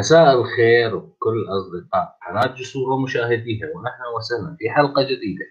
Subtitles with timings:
[0.00, 2.16] مساء الخير بكل أصدقاء.
[2.28, 5.44] قناة جسور ومشاهديها وأهلا وسهلا في حلقة جديدة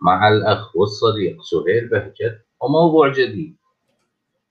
[0.00, 3.56] مع الأخ والصديق سهيل بهجت وموضوع جديد.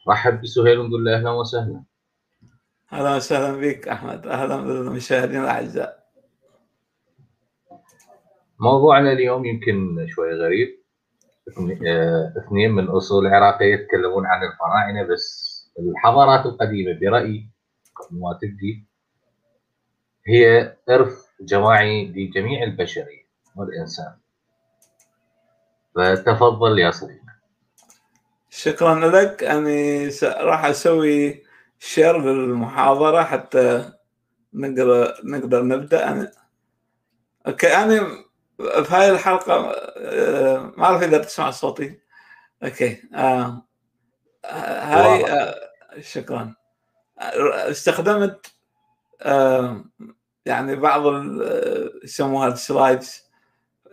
[0.09, 1.83] رحب بسهيل ونقول له أهلا وسهلا.
[2.93, 4.27] أهلا وسهلا بك أحمد.
[4.27, 6.09] أهلا بالمشاهدين الأعزاء.
[8.59, 10.79] موضوعنا اليوم يمكن شوي غريب.
[11.87, 17.49] آه، اثنين من أصول عراقية يتكلمون عن الفراعنة بس الحضارات القديمة برأيي
[18.11, 18.88] ما تبدي؟
[20.29, 24.15] هي إرث جماعي لجميع البشرية والإنسان
[25.95, 27.19] فتفضل يا صديقي.
[28.49, 29.43] شكرا لك.
[30.09, 31.43] س- راح أسوي
[31.79, 33.91] share للمحاضره حتى
[34.53, 36.07] نقدر نقدر نبدأ.
[36.07, 36.31] أنا
[37.47, 37.99] okay أنا
[38.57, 41.99] في هاي الحلقة آه، ما أعرف إذا تسمع صوتي.
[42.63, 43.63] Okay آه،
[44.45, 45.31] هاي.
[45.31, 45.55] آه،
[45.99, 46.55] شكرا.
[47.19, 48.53] آه، استخدمت
[49.21, 49.83] آه،
[50.45, 51.01] يعني بعض
[52.03, 53.29] يسموها ال slides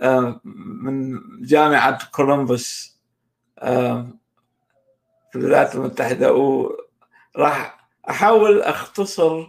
[0.01, 0.41] آه،
[0.85, 2.97] من جامعة كولومبوس
[3.59, 4.09] آه،
[5.33, 9.47] في الولايات المتحدة وراح أحاول أختصر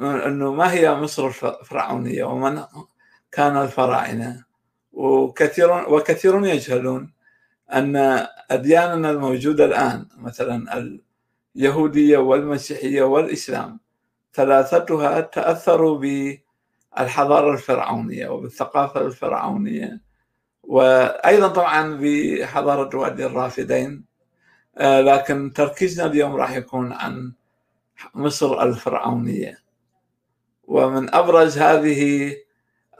[0.00, 2.64] إنه ما هي مصر الفرعونيه ومن
[3.32, 4.44] كان الفراعنة
[4.92, 7.12] وكثيرون وكثيرون يجهلون
[7.72, 7.96] أن
[8.50, 10.86] أدياننا الموجودة الآن مثلا
[11.56, 13.80] اليهودية والمسيحية والإسلام
[14.36, 20.00] ثلاثتها تأثروا بالحضارة الفرعونية وبالثقافة الفرعونية.
[20.62, 24.04] وأيضا طبعا بحضارة وادي الرافدين
[24.78, 27.32] آه، لكن تركيزنا اليوم راح يكون عن
[28.14, 29.58] مصر الفرعونية.
[30.64, 32.32] ومن أبرز هذه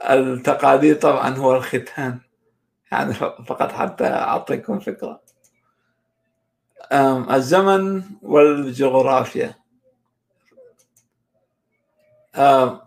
[0.09, 2.19] التقاليد طبعا هو الختان.
[2.91, 3.13] يعني
[3.49, 5.21] فقط حتى أعطيكم فكرة.
[6.91, 9.55] أم، الزمن والجغرافيا.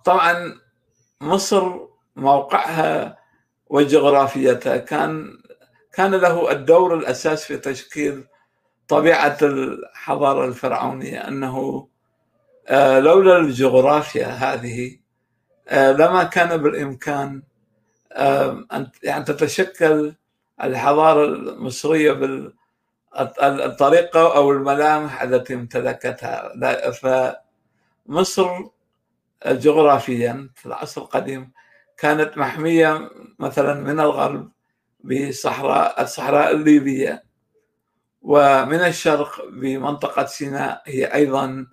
[0.05, 0.61] طبعا
[1.21, 1.73] مصر
[2.17, 3.19] موقعها
[3.67, 5.39] وجغرافيتها كان
[5.93, 8.25] كان له الدور الأساس في تشكيل
[8.89, 11.89] طبيعة الحضارة الفرعونية أنه
[12.69, 14.99] آه، لولا الجغرافيا هذه
[15.69, 17.43] آه، لما كان بالإمكان
[18.13, 20.15] آه، ان يعني تتشكل
[20.63, 22.13] الحضارة المصرية
[23.13, 26.53] بالطريقة أو الملامح التي امتلكتها.
[26.93, 28.49] فمصر
[29.47, 31.53] جغرافيا في العصر القديم
[31.99, 34.51] كانت محمية مثلا من الغرب
[35.05, 37.25] بصحراء الصحراء الليبية
[38.23, 41.67] ومن الشرق بمنطقة سيناء هي أيضا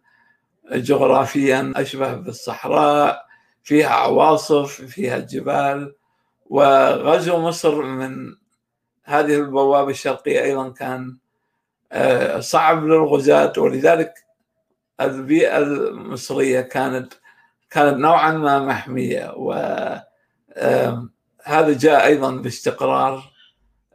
[0.72, 3.26] جغرافيا أشبه بالصحراء
[3.64, 5.96] فيها عواصف فيها جبال
[6.46, 8.36] وغزو مصر من
[9.04, 11.18] هذه البوابة الشرقية أيضا كان
[11.92, 14.14] آه، صعب للغزاة ولذلك
[15.02, 17.14] البيئة المصرية كانت
[17.70, 20.08] كانت نوعا ما محمية وهذا
[21.78, 23.24] جاء أيضا باستقرار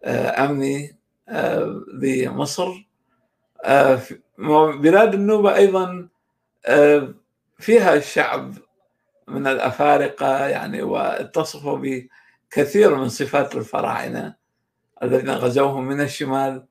[0.04, 0.96] آه، أمني
[1.28, 2.88] آه، لمصر
[3.64, 4.20] آه، في-
[4.80, 6.08] بلاد النوبة أيضا
[6.66, 7.14] آه،
[7.58, 8.54] فيها شعب
[9.28, 11.78] من الأفارقة يعني واتصفوا
[12.48, 14.34] بكثير من صفات الفراعنة
[15.02, 16.66] الذين غزوهم من الشمال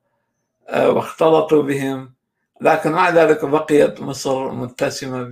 [0.70, 2.14] آه، واختلطوا بهم.
[2.62, 5.24] لكن مع ذلك بقيت مصر متسمة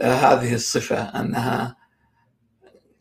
[0.00, 1.76] بهذه الصفة أنها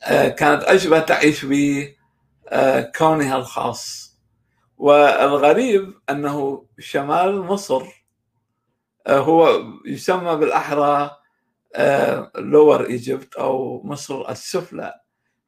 [0.04, 4.14] آه، كانت اشبه تعيش بكونها الخاص.
[4.78, 7.84] والغريب أنه شمال مصر
[9.08, 11.12] آه، هو يسمى بالأحرى
[12.38, 14.94] لور ايجيبت أو مصر السفلى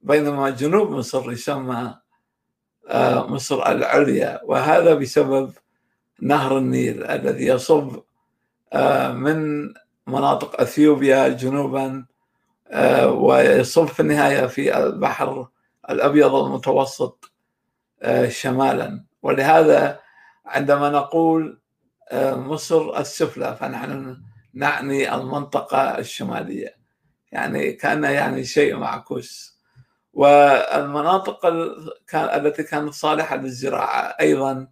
[0.02, 1.96] بينما جنوب مصر يسمى
[2.90, 4.42] آه، مصر العليا.
[4.44, 5.54] وهذا بسبب
[6.22, 8.00] نهر النيل الذي يصب
[8.74, 9.68] آه، من
[10.08, 12.06] مناطق أثيوبيا جنوبا
[12.68, 15.48] آه، ويصب في النهاية في البحر
[15.90, 17.32] الأبيض المتوسط
[18.02, 19.04] آه، شمالا.
[19.22, 20.00] ولهذا
[20.46, 21.60] عندما نقول
[22.12, 24.18] آه، مصر السفلى فنحن
[24.54, 26.76] نعني المنطقة الشمالية.
[27.32, 29.60] يعني كأن يعني شيء معكوس.
[30.14, 31.46] والمناطق
[32.16, 34.68] التي كانت صالحة للزراعة أيضا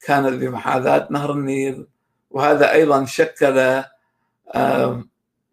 [0.00, 1.86] كانت بمحاذاة نهر النيل
[2.30, 3.82] وهذا أيضا شكل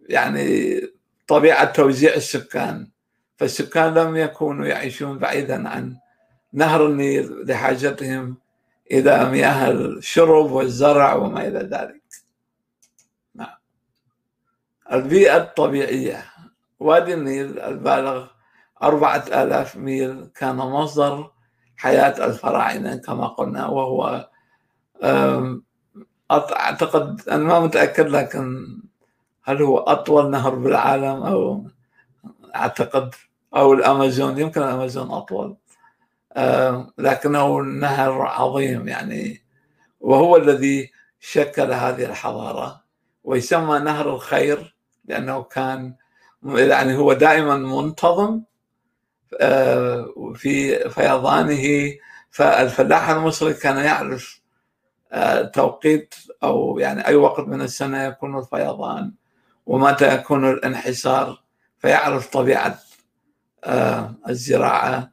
[0.10, 0.81] يعني
[1.28, 2.88] طبيعة توزيع السكان
[3.38, 5.98] فالسكان لم يكونوا يعيشون بعيدا عن
[6.54, 8.38] نهر النيل لحاجتهم
[8.92, 12.04] إلى مياه الشرب والزرع وما إلى ذلك.
[13.36, 13.57] نعم.
[14.92, 16.25] البيئة الطبيعية
[16.80, 18.28] وادي النيل البالغ
[18.84, 21.31] أربعة آلاف ميل كان مصدر
[21.78, 24.30] حياة الفراعنة كما قلنا وهو
[26.31, 28.68] أعتقد أنا ما متأكد لكن
[29.50, 31.63] هل هو أطول نهر بالعالم أو
[32.56, 33.16] أعتقد
[33.56, 35.57] أو الأمازون يمكن الأمازون أطول.
[36.34, 39.42] آه، لكنه نهر عظيم يعني
[40.00, 42.81] وهو الذي شكل هذه الحضارة
[43.24, 44.75] ويسمى نهر الخير
[45.06, 45.94] لأنه كان
[46.44, 48.42] يعني هو دائما منتظم
[50.36, 51.94] في فيضانه
[52.31, 54.42] فالفلاح المصري كان يعرف
[55.12, 59.19] آه، توقيت أو يعني أي وقت من السنة يكون الفيضان.
[59.69, 61.44] ومتى يكون الانحسار؟
[61.80, 62.80] فيعرف طبيعة
[63.63, 65.12] آه، الزراعة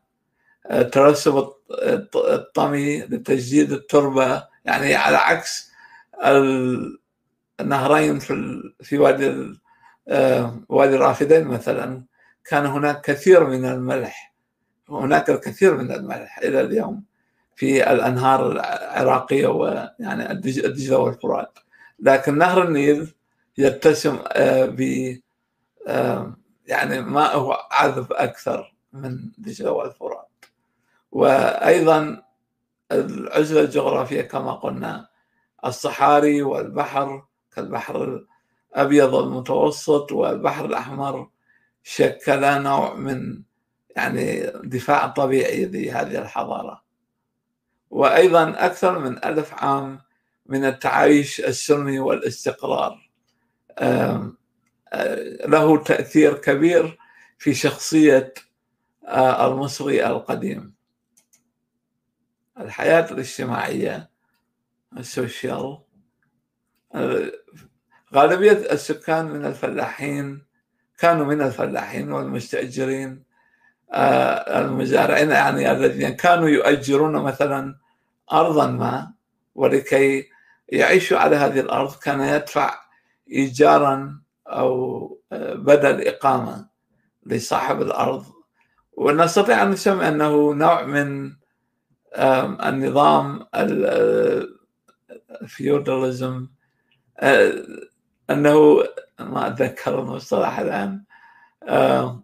[0.92, 1.52] ترسب
[2.14, 4.46] الطمي لتجديد التربة.
[4.64, 5.70] يعني على عكس
[7.60, 9.58] النهرين في في وادي
[10.68, 12.04] وادي الرافدين مثلا
[12.44, 14.34] كان هناك كثير من الملح
[14.88, 17.04] هناك الكثير من الملح إلى اليوم
[17.56, 21.58] في الأنهار العراقية ويعني الدجلة والفرات.
[22.00, 23.14] لكن نهر النيل
[23.58, 24.80] يتسم آه، ب
[25.88, 26.36] آه،
[26.66, 30.44] يعني ماءه عذب أكثر من دجله والفرات.
[31.12, 32.22] وأيضا
[32.92, 35.08] العزلة الجغرافية كما قلنا
[35.64, 37.24] الصحاري والبحر
[37.56, 38.22] كالبحر
[38.74, 41.28] الأبيض المتوسط والبحر الأحمر
[41.82, 43.42] شكل نوع من
[43.96, 46.82] يعني دفاع طبيعي لهذه الحضارة.
[47.90, 50.00] وأيضا أكثر من ألف عام
[50.46, 53.05] من التعايش السلمي والاستقرار.
[55.48, 56.98] له تأثير كبير
[57.38, 58.34] في شخصية
[59.14, 60.74] المصري القديم.
[62.60, 64.10] الحياة الاجتماعية
[64.98, 65.78] السوشيال
[68.14, 70.46] غالبية السكان من الفلاحين
[70.98, 73.22] كانوا من الفلاحين والمستأجرين
[73.94, 77.78] المزارعين يعني الذين كانوا يؤجرون مثلا
[78.32, 79.12] أرضا ما
[79.54, 80.28] ولكي
[80.68, 82.85] يعيشوا على هذه الأرض كان يدفع
[83.30, 86.68] إيجارا أو آه، بدل إقامة
[87.26, 88.24] لصاحب الأرض.
[88.92, 91.32] ونستطيع أن نسمي أنه نوع من
[92.18, 93.46] النظام
[95.42, 96.46] الفيوداليزم.
[97.18, 97.52] آه،
[98.30, 98.84] أنه
[99.20, 101.04] ما أتذكر المصطلح الآن.
[101.68, 102.22] آه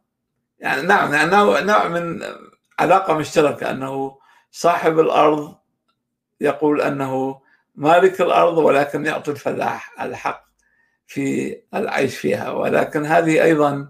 [0.59, 2.23] يعني نعم يعني نوع, نوع من
[2.79, 3.71] علاقة مشتركة.
[3.71, 4.19] أنه
[4.51, 5.57] صاحب الأرض
[6.41, 7.41] يقول أنه
[7.75, 10.52] مالك الأرض ولكن يعطي الفلاح الحق.
[11.07, 12.51] في العيش فيها.
[12.51, 13.89] ولكن هذه أيضا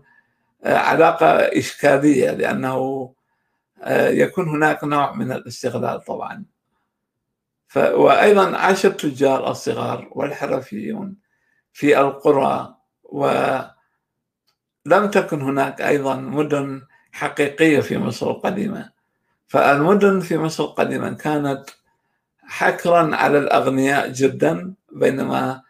[0.64, 3.12] آه، علاقة إشكالية لأنه
[3.82, 6.44] آه، يكون هناك نوع من الاستغلال طبعا.
[7.76, 11.16] وأيضا عاش التجار الصغار والحرفيون
[11.72, 12.74] في القرى
[13.04, 13.70] ولم
[14.86, 16.82] تكن هناك أيضا مدن
[17.12, 18.90] حقيقية في مصر القديمة.
[19.48, 21.64] فالمدن في مصر القديمة كانت
[22.42, 25.62] حكرا على الأغنياء جدا بينما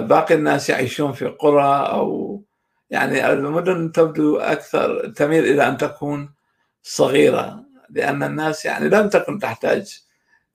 [0.00, 2.42] باقي الناس يعيشون في قرى أو
[2.90, 6.34] يعني المدن تبدو أكثر تميل إلى أن تكون
[6.82, 10.00] صغيرة لأن الناس يعني لم تكن تحتاج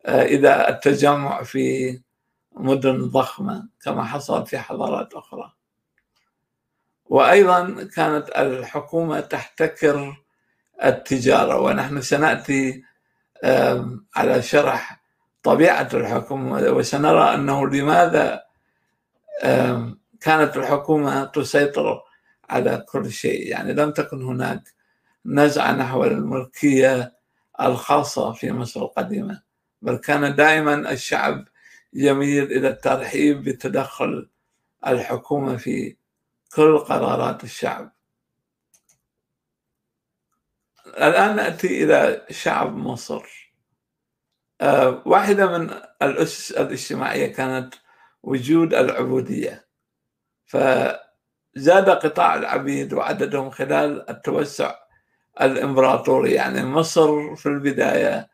[0.05, 1.99] آه، إلى التجمع في
[2.51, 5.51] مدن ضخمة كما حصل في حضارات أخرى.
[7.05, 10.17] وأيضا كانت الحكومة تحتكر
[10.83, 12.83] التجارة ونحن سنأتي
[14.15, 15.01] على شرح
[15.43, 18.43] طبيعة الحكومة وسنرى أنه لماذا
[20.21, 22.01] كانت الحكومة تسيطر
[22.49, 23.47] على كل شيء.
[23.47, 24.63] يعني لم تكن هناك
[25.25, 27.17] نزعة نحو الملكية
[27.61, 29.41] الخاصة في مصر القديمة
[29.81, 31.45] بل كان دائما الشعب
[31.93, 34.29] يميل إلى الترحيب بتدخل
[34.87, 35.95] الحكومة في
[36.55, 37.91] كل قرارات الشعب.
[40.87, 43.53] الآن نأتي إلى شعب مصر.
[44.61, 45.69] آه، واحدة من
[46.01, 47.75] الأسس الاجتماعية كانت
[48.23, 49.67] وجود العبودية.
[50.45, 54.75] فزاد قطاع العبيد وعددهم خلال التوسع
[55.41, 56.31] الإمبراطوري.
[56.31, 58.29] يعني مصر في البداية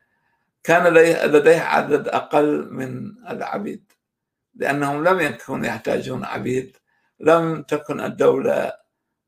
[0.63, 0.93] كان
[1.31, 3.91] لديه عدد أقل من العبيد
[4.55, 6.77] لأنهم لم يكونوا يحتاجون عبيد
[7.19, 8.73] لم تكن الدولة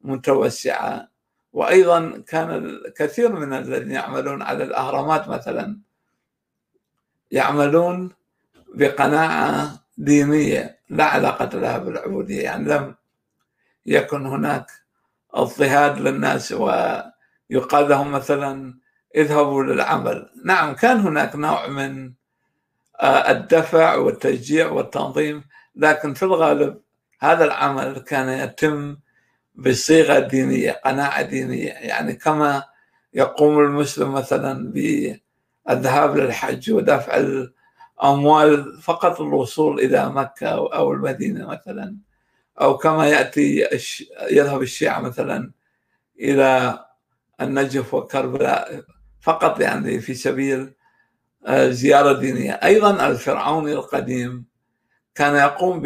[0.02, 1.18] متوسعة.
[1.54, 5.80] وأيضا كان الكثير من الذين يعملون على الأهرامات مثلا
[7.32, 8.12] يعملون
[8.74, 12.96] بقناعة دينية لا علاقة لها بالعبودية يعني لم
[13.86, 14.72] يكن هناك
[15.34, 18.78] اضطهاد للناس ويقال لهم مثلا
[19.16, 20.30] اذهبوا للعمل.
[20.46, 22.14] نعم كان هناك نوع من
[23.02, 25.44] آه، الدفع والتشجيع والتنظيم
[25.76, 26.82] لكن في الغالب
[27.20, 28.98] هذا العمل كان يتم
[29.56, 31.72] بصيغة دينية قناعة دينية.
[31.72, 32.64] يعني كما
[33.14, 37.16] يقوم المسلم مثلا بالذهاب للحج ودفع
[38.04, 41.98] الاموال فقط الوصول إلى مكة أو المدينة مثلا
[42.62, 43.68] أو كما يأتي
[44.32, 45.52] يذهب الشيعة مثلا
[46.20, 46.80] إلى
[47.42, 48.84] النجف وكربلاء
[49.22, 50.74] فقط يعني في سبيل
[51.48, 52.52] آه، زيارة دينية.
[52.52, 54.46] أيضا الفرعوني القديم
[55.16, 55.84] كان يقوم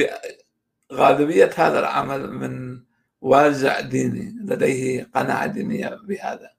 [0.92, 2.82] بغالبية هذا العمل من
[3.22, 6.52] وازع ديني لديه قناعة دينية بهذا.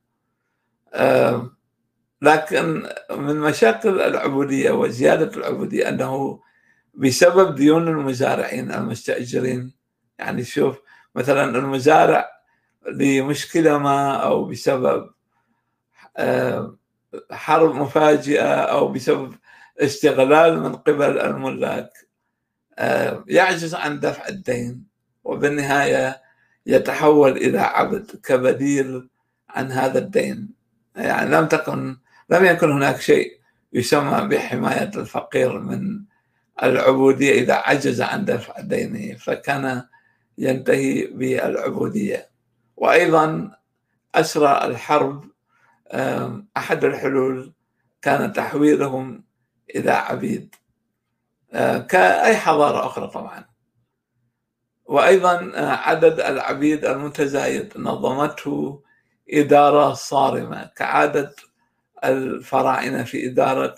[0.95, 1.51] آه،
[2.23, 6.41] لكن من مشاكل العبودية وزيادة العبودية أنه
[6.95, 9.73] بسبب ديون المزارعين المستأجرين
[10.19, 10.79] يعني شوف
[11.15, 12.31] مثلا المزارع
[12.93, 15.11] لمشكلة ما أو بسبب
[16.17, 16.77] آه،
[17.31, 19.35] حرب مفاجئة أو بسبب
[19.81, 21.91] استغلال من قبل الملاك
[22.79, 24.85] آه، يعجز عن دفع الدين
[25.25, 26.23] وبالنهاية
[26.67, 29.09] يتحول إلى عبد كبديل
[29.49, 30.49] عن هذا الدين.
[30.97, 31.97] يعني لم تكن
[32.33, 33.41] لم يكن هناك شيء
[33.73, 36.05] يسمى بحماية الفقير من
[36.63, 39.85] العبودية إذا عجز عن دفع دينه فكان
[40.39, 42.31] ينتهي بالعبودية.
[42.77, 43.51] وأيضا
[44.15, 45.31] أسرى الحرب
[46.57, 47.53] أحد الحلول
[48.03, 49.25] كان تحويلهم
[49.77, 50.55] إلى عبيد
[51.89, 53.45] كأي حضارة أخرى طبعا.
[54.85, 58.83] وأيضا عدد العبيد المتزايد نظمته
[59.31, 61.35] إدارة صارمة كعادة
[62.05, 63.77] الفراعنة في إدارة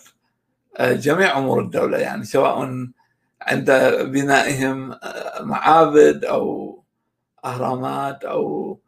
[0.80, 2.86] جميع أمور الدولة يعني سواء
[3.42, 4.98] عند بنائهم
[5.40, 6.82] معابد أو
[7.44, 8.80] أهرامات أو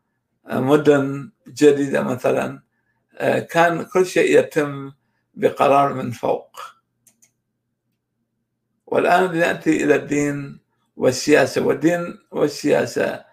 [0.47, 2.63] مدن جديدة مثلا
[3.51, 4.93] كان كل شيء يتم
[5.35, 6.61] بقرار من فوق.
[8.87, 10.61] والآن نأتي إلى الدين
[10.97, 13.25] والسياسة والدين والسياسة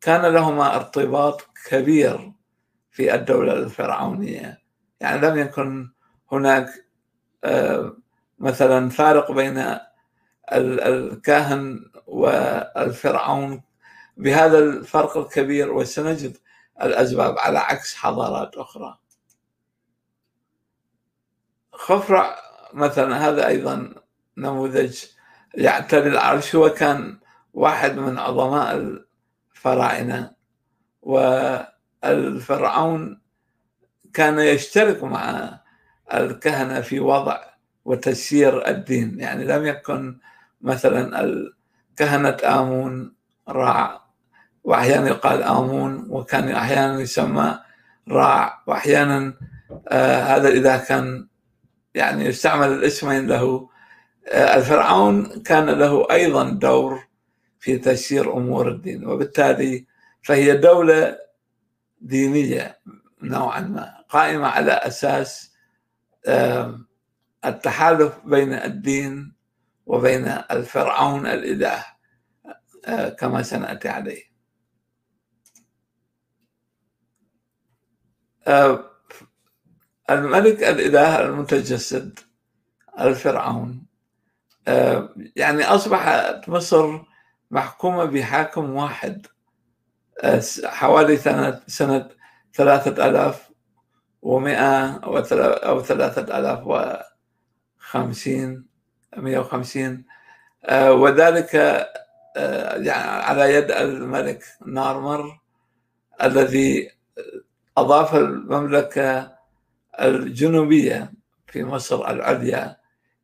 [0.00, 2.32] كان لهما ارتباط كبير
[2.90, 4.58] في الدولة الفرعونية.
[5.00, 5.90] يعني لم يكن
[6.32, 6.68] هناك
[7.44, 7.96] آه،
[8.38, 9.78] مثلا فارق بين
[10.52, 13.62] الكاهن والفرعون.
[14.16, 16.36] بهذا الفرق الكبير وسنجد
[16.82, 18.98] الأسباب على عكس حضارات أخرى.
[21.72, 22.36] خفرع
[22.74, 23.94] مثلا هذا أيضا
[24.36, 25.04] نموذج
[25.54, 27.18] يعتلي العرش هو كان
[27.54, 28.76] واحد من عظماء
[29.54, 30.38] الفراعنة.
[32.02, 33.17] والفرعون
[34.14, 35.50] كان يشترك مع
[36.14, 37.40] الكهنة في وضع
[37.84, 39.20] وتسيير الدين.
[39.20, 40.18] يعني لم يكن
[40.60, 43.14] مثلا الكهنة آمون
[43.48, 44.00] راع
[44.64, 47.58] وأحيانا يقال آمون وكان أحيانا يسمى
[48.08, 48.62] راع.
[48.66, 49.34] وأحيانا
[49.88, 51.28] آه هذا إذا كان
[51.94, 53.68] يعني يستعمل الاسمين له.
[54.28, 57.08] آه الفرعون كان له أيضا دور
[57.60, 59.86] في تسيير أمور الدين وبالتالي
[60.22, 61.18] فهي دولة
[62.00, 62.78] دينية
[63.22, 63.97] نوعا ما.
[64.08, 65.54] قائمة على أساس
[66.26, 66.80] آه
[67.44, 69.34] التحالف بين الدين
[69.86, 71.84] وبين الفرعون الإله
[72.86, 74.22] آه، كما سنأتي عليه.
[78.46, 78.90] آه،
[80.10, 82.18] الملك الإله المتجسد
[83.00, 83.86] الفرعون
[84.68, 87.00] آه، يعني أصبحت مصر
[87.50, 89.26] محكومة بحاكم واحد
[90.64, 92.08] حوالي سنة سنة
[92.54, 93.47] ثلاثة آلاف
[94.22, 96.66] ومئة أو ثلاثة آلاف
[97.80, 98.66] وخمسين
[99.16, 100.04] مئة وخمسين.
[100.72, 101.54] وذلك
[102.76, 105.40] يعني على يد الملك نارمر
[106.22, 106.90] الذي
[107.78, 109.38] أضاف المملكة
[110.00, 111.12] الجنوبية
[111.46, 112.76] في مصر العليا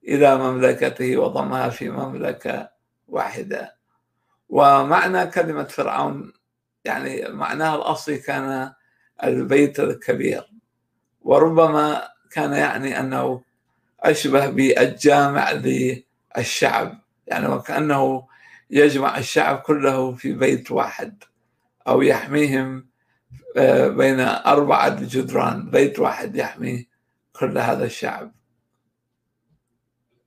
[0.08, 2.70] إلى مملكته وضمها في مملكة
[3.08, 3.76] واحدة.
[4.48, 6.32] ومعنى كلمة فرعون
[6.84, 8.72] يعني معناها الأصلي كان
[9.24, 10.53] البيت الكبير.
[11.24, 13.42] وربما كان يعني أنه
[14.00, 18.26] أشبه بالجامع للشعب يعني وكأنه
[18.70, 21.24] يجمع الشعب كله في بيت واحد
[21.88, 22.86] أو يحميهم
[23.56, 26.88] آه، بين أربعة جدران بيت واحد يحمي
[27.32, 28.32] كل هذا الشعب.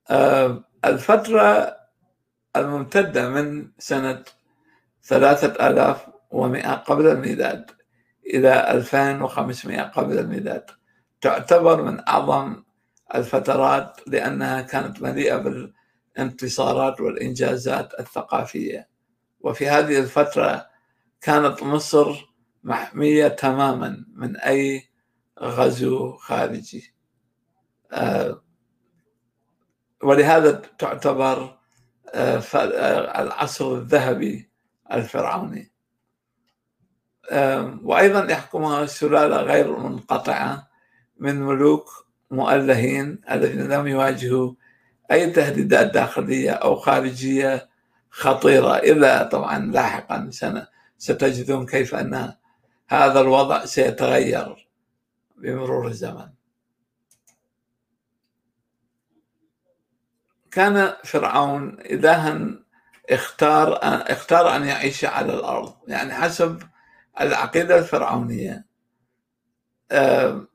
[0.10, 1.78] آه، الفترة
[2.56, 4.24] الممتدة من سنة
[5.04, 7.72] ثلاثة آلاف ومئة قبل الميلاد
[8.26, 10.72] إلى 2500 قبل الميلاد.
[11.28, 12.64] تعتبر من أعظم
[13.16, 18.90] الفترات لأنها كانت مليئة بالانتصارات والإنجازات الثقافية.
[19.40, 20.68] وفي هذه الفترة
[21.22, 22.26] كانت مصر
[22.64, 24.84] محمية تماما من أي
[25.40, 26.94] غزو خارجي.
[27.92, 28.42] آه،
[30.04, 31.58] ولهذا تعتبر
[32.14, 34.52] آه، آه، العصر الذهبي
[34.92, 35.72] الفرعوني.
[37.84, 40.68] وأيضا يحكمها سلالة غير منقطعة
[41.20, 44.54] من ملوك مؤلهين الذين لم يواجهوا
[45.12, 47.70] أي تهديدات داخلية أو خارجية
[48.10, 52.34] خطيرة إلا طبعا لاحقا سنة ستجدون كيف أن
[52.88, 54.68] هذا الوضع سيتغير
[55.38, 56.30] بمرور الزمن.
[60.52, 62.50] كان فرعون إلها
[63.10, 66.64] اختار اختار أن يعيش على الأرض يعني حسب
[67.22, 68.66] العقيدة الفرعونية.
[69.92, 70.47] آه،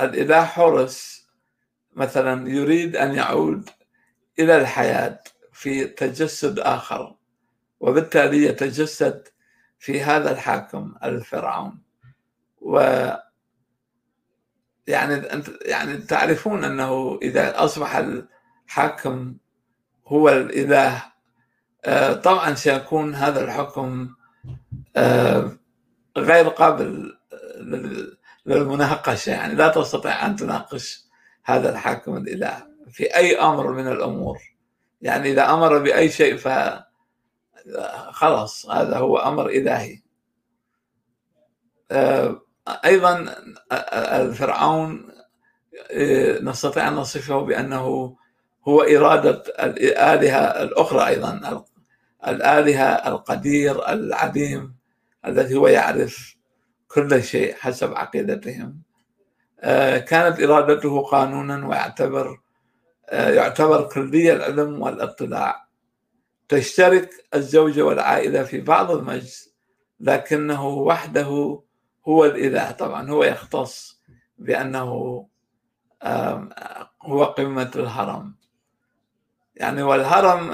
[0.00, 1.28] الإله حورس
[1.96, 3.70] مثلا يريد أن يعود
[4.38, 5.20] إلى الحياة
[5.52, 7.16] في تجسد آخر
[7.80, 9.28] وبالتالي يتجسد
[9.78, 11.82] في هذا الحاكم الفرعون.
[12.60, 12.78] و
[14.86, 15.22] يعني
[15.62, 19.36] يعني تعرفون أنه إذا أصبح الحاكم
[20.06, 21.02] هو الإله
[21.84, 24.14] آه، طبعا سيكون هذا الحكم
[24.96, 25.52] آه،
[26.16, 27.18] غير قابل
[28.48, 29.30] للمناقشة.
[29.30, 31.04] يعني لا تستطيع أن تناقش
[31.44, 34.38] هذا الحاكم الاله في أي أمر من الأمور.
[35.02, 36.48] يعني إذا أمر بأي شيء ف
[38.10, 40.02] خلاص هذا هو أمر إلهي.
[41.90, 42.42] آه،
[42.84, 43.34] أيضا
[43.92, 45.08] الفرعون
[45.90, 48.16] آه، نستطيع أن نصفه بأنه
[48.68, 51.64] هو إرادة الآلهة الأخرى أيضا
[52.26, 54.74] الآلهة القدير العديم
[55.26, 56.37] الذي هو يعرف
[56.88, 58.82] كل شيء حسب عقيدتهم.
[59.60, 62.40] آه، كانت إرادته قانونا ويعتبر
[63.12, 65.68] يعتبر كلي العلم والاطلاع.
[66.48, 69.28] تشترك الزوجة والعائلة في بعض المجد
[70.00, 71.62] لكنه وحده
[72.08, 72.70] هو الإله.
[72.70, 74.02] طبعا هو يختص
[74.38, 75.26] بأنه
[77.02, 78.34] هو قمة الهرم.
[79.54, 80.50] يعني والهرم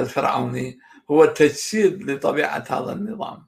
[0.00, 0.78] الفرعوني
[1.10, 3.46] هو تجسيد لطبيعة هذا النظام.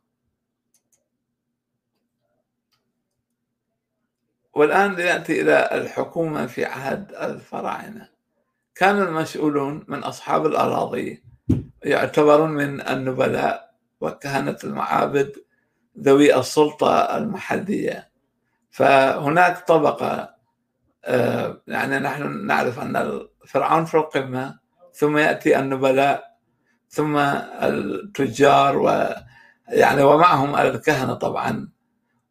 [4.57, 8.09] والآن لنأتي إلى الحكومة في عهد الفراعنة.
[8.75, 11.25] كان المسؤولون من أصحاب الأراضي
[11.83, 15.33] يعتبرون من النبلاء وكهنة المعابد
[16.01, 18.11] ذوي السلطة المحلية.
[18.71, 20.37] فهناك طبقة
[21.05, 24.59] آه، يعني نحن نعرف أن فرعون في القمة
[24.92, 26.37] ثم يأتي النبلاء
[26.88, 29.14] ثم التجار و
[29.69, 31.69] يعني ومعهم الكهنة طبعا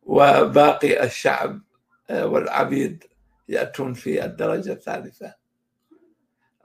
[0.03, 1.65] وباقي الشعب.
[2.09, 3.03] والعبيد
[3.49, 5.33] يأتون في الدرجة الثالثة.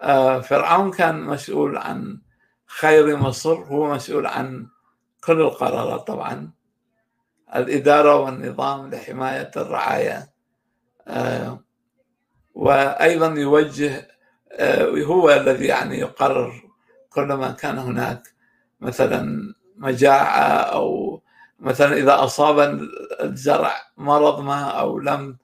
[0.03, 2.21] آه، فرعون كان مسؤول عن
[2.67, 4.67] خير مصر هو مسؤول عن
[5.25, 6.51] كل القرارات طبعا.
[7.55, 10.31] الإدارة والنظام لحماية الرعاية
[11.09, 11.65] آه،
[12.55, 14.09] وأيضا يوجه
[14.53, 16.63] آه، هو الذي يعني يقرر
[17.11, 18.23] كل ما كان هناك
[18.81, 21.10] مثلا مجاعة أو
[21.61, 22.81] مثلا إذا أصاب
[23.21, 25.37] الزرع مرض ما أو لم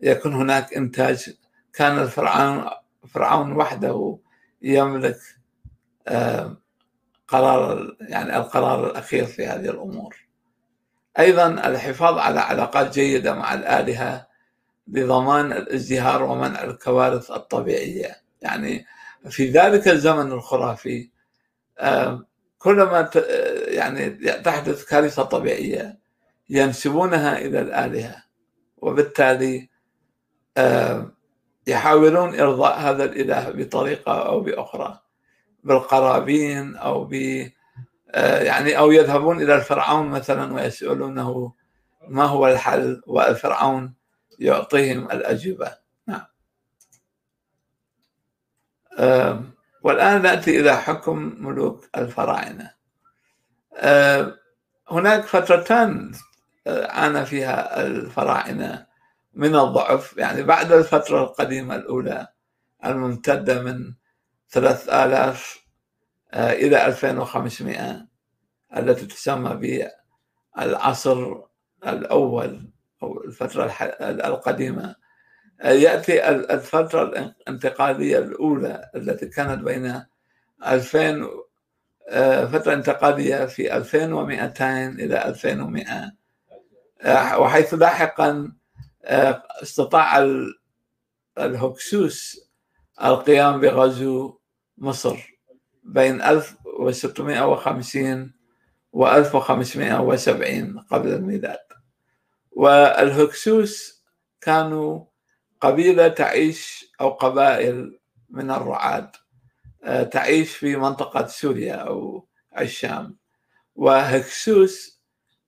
[0.00, 1.34] يكن هناك إنتاج
[1.72, 2.70] كان الفرعون
[3.08, 4.18] فرعون وحده
[4.62, 5.18] يملك
[6.08, 6.56] آه،
[7.28, 10.16] قرار يعني القرار الأخير في هذه الأمور.
[11.18, 14.26] أيضا الحفاظ على علاقات جيدة مع الآلهة
[14.88, 18.16] لضمان الازدهار ومنع الكوارث الطبيعية.
[18.42, 18.86] يعني
[19.30, 21.10] في ذلك الزمن الخرافي
[21.78, 22.26] آه،
[22.58, 23.10] كلما
[23.72, 24.10] يعني
[24.42, 25.98] تحدث كارثة طبيعية
[26.50, 28.24] ينسبونها إلى الآلهة
[28.76, 29.68] وبالتالي
[30.56, 31.12] آه،
[31.66, 35.00] يحاولون إرضاء هذا الإله بطريقة أو بأخرى
[35.64, 37.14] بالقرابين أو ب
[38.14, 41.52] آه، يعني أو يذهبون إلى الفرعون مثلا ويسألونه
[42.08, 43.94] ما هو الحل والفرعون
[44.38, 45.72] يعطيهم الأجوبة.
[46.06, 46.24] نعم.
[49.82, 52.70] والآن نأتي إلى حكم ملوك الفراعنة.
[54.90, 56.12] هناك فترتان
[56.66, 58.86] آه، عانى فيها الفراعنة
[59.34, 60.16] من الضعف.
[60.18, 62.28] يعني بعد الفترة القديمة الأولى
[62.84, 63.94] الممتدة من
[64.50, 65.62] 3000
[66.32, 68.06] آه، إلى 2500
[68.76, 69.82] التي تسمى
[70.56, 71.36] بالعصر
[71.86, 72.70] الأول
[73.02, 73.64] أو الفترة
[74.00, 74.96] القديمة.
[75.60, 80.04] آه، يأتي الفترة الانتقالية الأولى التي كانت بين
[80.66, 81.44] 2000 آه،
[82.46, 86.12] فترة انتقالية في 2200 إلى 2100
[87.38, 88.52] وحيث لاحقا
[89.62, 90.18] استطاع
[91.38, 92.40] الهكسوس
[93.04, 94.38] القيام بغزو
[94.78, 95.38] مصر
[95.84, 98.32] بين 1650
[98.92, 101.58] و 1570 قبل الميلاد.
[102.52, 104.02] والهكسوس
[104.40, 105.04] كانوا
[105.60, 107.98] قبيلة تعيش أو قبائل
[108.30, 109.12] من الرعاة آه،
[110.10, 112.26] تعيش في منطقة سوريا أو
[112.58, 113.16] الشام.
[113.74, 115.02] وهكسوس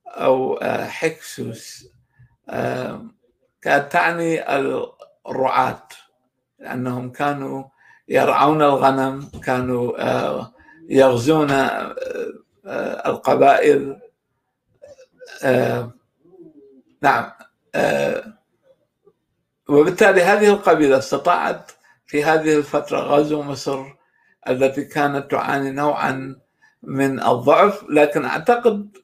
[0.06, 1.88] أو آه، حكسوس
[2.48, 3.06] آه،
[3.62, 4.56] كانت تعني
[5.28, 5.88] الرعاة
[6.58, 7.64] لأنهم كانوا
[8.08, 10.52] يرعون الغنم كانوا آه،
[10.88, 11.50] يغزون
[13.06, 14.00] القبائل
[17.02, 17.32] نعم
[19.68, 21.72] وبالتالي هذه القبيلة استطاعت
[22.06, 23.84] في هذه الفترة غزو مصر
[24.48, 26.36] التي كانت تعاني نوعا
[26.82, 28.96] من الضعف لكن أعتقد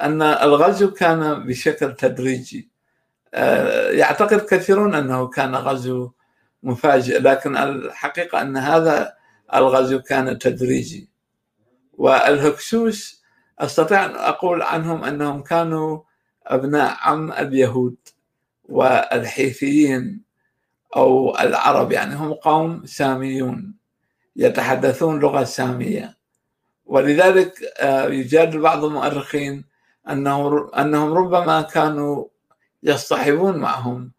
[0.00, 2.70] أن الغزو كان بشكل تدريجي.
[3.34, 6.10] آه، يعتقد كثيرون أنه كان غزو
[6.62, 9.12] مفاجئ لكن الحقيقة أن هذا
[9.54, 11.10] الغزو كان تدريجي.
[11.92, 13.22] والهكسوس
[13.58, 16.00] أستطيع أن أقول عنهم أنهم كانوا
[16.46, 17.96] أبناء عم اليهود
[18.68, 20.22] والحيثيين
[20.96, 23.79] أو العرب يعني هم قوم ساميون.
[24.36, 26.16] يتحدثون لغة سامية.
[26.84, 29.64] ولذلك آه، يجادل بعض المؤرخين
[30.10, 32.24] أنه أنهم ربما كانوا
[32.82, 34.12] يصطحبون معهم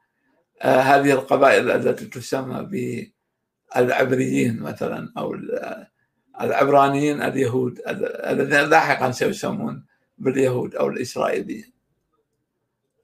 [0.61, 2.69] آه، هذه القبائل التي تسمى
[3.75, 5.35] بالعبريين مثلا أو
[6.41, 9.85] العبرانيين اليهود الذين لاحقا سيسمون
[10.17, 11.73] باليهود أو الإسرائيليين.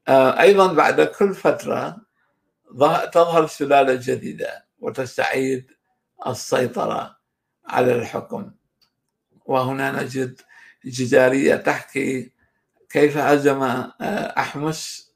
[0.07, 1.97] آه، أيضا بعد كل فترة
[3.13, 5.71] تظهر سلالة جديدة وتستعيد
[6.27, 7.17] السيطرة
[7.65, 8.51] على الحكم.
[9.45, 10.41] وهنا نجد
[10.85, 12.33] جدارية تحكي
[12.89, 13.93] كيف هزم آه،
[14.37, 15.11] أحمس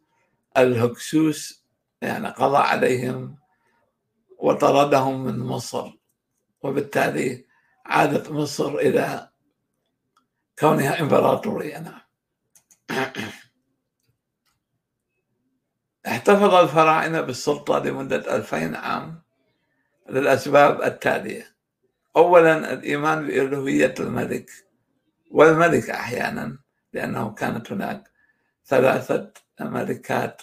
[0.57, 1.65] الهكسوس
[2.01, 3.37] يعني قضى عليهم
[4.39, 5.91] وطردهم من مصر.
[6.63, 7.45] وبالتالي
[7.85, 9.29] عادت مصر إلى
[10.59, 11.77] كونها إمبراطورية.
[11.79, 12.01] نعم.
[16.07, 19.21] احتفظ الفراعنة بالسلطة لمدة ألفين عام.
[20.12, 21.56] للأسباب التالية.
[22.15, 24.50] أولا الإيمان بألوهية الملك
[25.32, 26.58] والملك أحيانا
[26.93, 28.04] لأنه كانت هناك
[28.65, 30.41] ثلاثة ملكات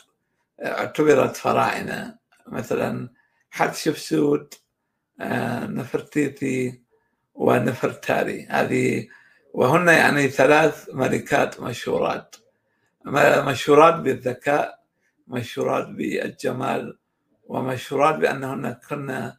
[0.64, 3.08] اعتبرت فراعنة مثلا
[3.50, 4.60] حتشبسوت
[5.20, 6.82] آه، نفرتيتي
[7.34, 9.08] ونفرتاري هذه
[9.54, 12.36] وهن يعني ثلاث ملكات مشهورات.
[13.46, 14.84] مشهورات بالذكاء
[15.28, 16.98] مشهورات بالجمال
[17.44, 19.32] ومشهورات بأنهن كن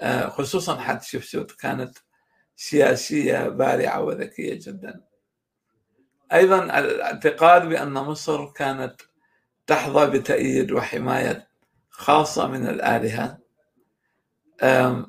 [0.00, 1.98] آه، خصوصا حتشبسوت كانت
[2.56, 5.00] سياسية بارعة وذكية جدا.
[6.32, 9.00] أيضا الاعتقاد بأن مصر كانت
[9.66, 11.48] تحظى بتأييد وحماية
[11.90, 13.38] خاصة من الآلهة.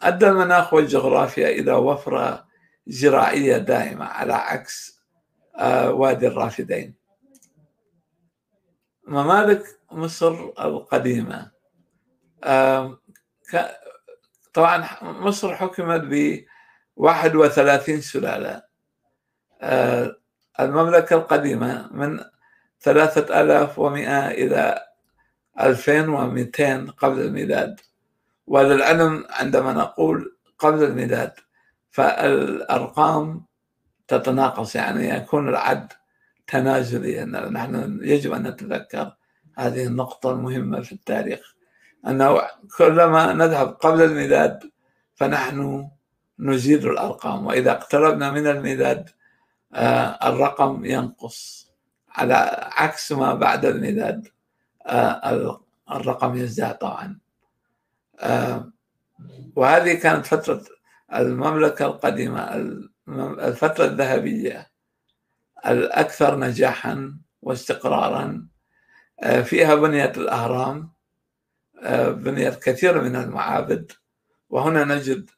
[0.03, 2.47] أدى المناخ والجغرافيا إلى وفرة
[2.87, 5.01] زراعية دائمة على عكس
[5.55, 6.95] آه، وادي الرافدين.
[9.07, 11.51] ممالك مصر القديمة
[14.53, 16.45] طبعا مصر حكمت ب
[16.95, 18.63] 31 سلالة.
[19.61, 20.15] آه،
[20.59, 22.19] المملكة القديمة من
[22.79, 24.85] 3100 إلى
[25.61, 27.79] 2200 قبل الميلاد.
[28.47, 31.33] وللعلم عندما نقول قبل الميلاد
[31.91, 33.45] فالأرقام
[34.07, 35.93] تتناقص يعني يكون العد
[36.47, 39.15] تنازلي نحن يجب أن نتذكر
[39.57, 41.55] هذه النقطة المهمة في التاريخ.
[42.07, 42.41] أنه
[42.77, 44.71] كلما نذهب قبل الميلاد
[45.15, 45.89] فنحن
[46.39, 49.09] نزيد الأرقام وإذا اقتربنا من الميلاد
[49.73, 51.71] آه، الرقم ينقص.
[52.09, 52.33] على
[52.75, 54.27] عكس ما بعد الميلاد
[54.87, 55.59] آه،
[55.91, 57.19] الرقم يزداد طبعا.
[58.19, 58.71] آه،
[59.55, 60.63] وهذه كانت فترة
[61.13, 62.55] المملكة القديمة
[63.47, 64.71] الفترة الذهبية
[65.65, 68.47] الأكثر نجاحا واستقرارا.
[69.43, 70.91] فيها بنية الأهرام.
[72.09, 73.91] بنيت كثير من المعابد
[74.49, 75.29] وهنا نجد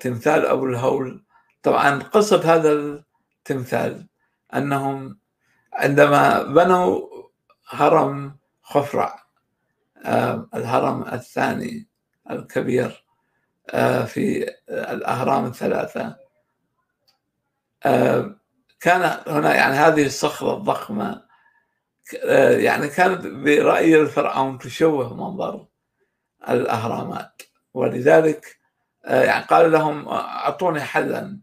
[0.00, 1.24] تمثال أبو الهول.
[1.62, 4.08] طبعا قصة هذا التمثال
[4.54, 5.18] أنهم
[5.72, 7.00] عندما بنوا
[7.68, 9.24] هرم خفرع
[10.54, 11.88] الهرم الثاني
[12.30, 13.04] الكبير
[14.06, 16.16] في الأهرام الثلاثة.
[18.80, 21.29] كان هنا يعني هذه الصخرة الضخمة
[22.64, 25.66] يعني كانت برأي الفرعون تشوه منظر
[26.48, 27.42] الأهرامات.
[27.74, 28.58] ولذلك
[29.04, 31.40] يعني قال لهم أعطوني حلا.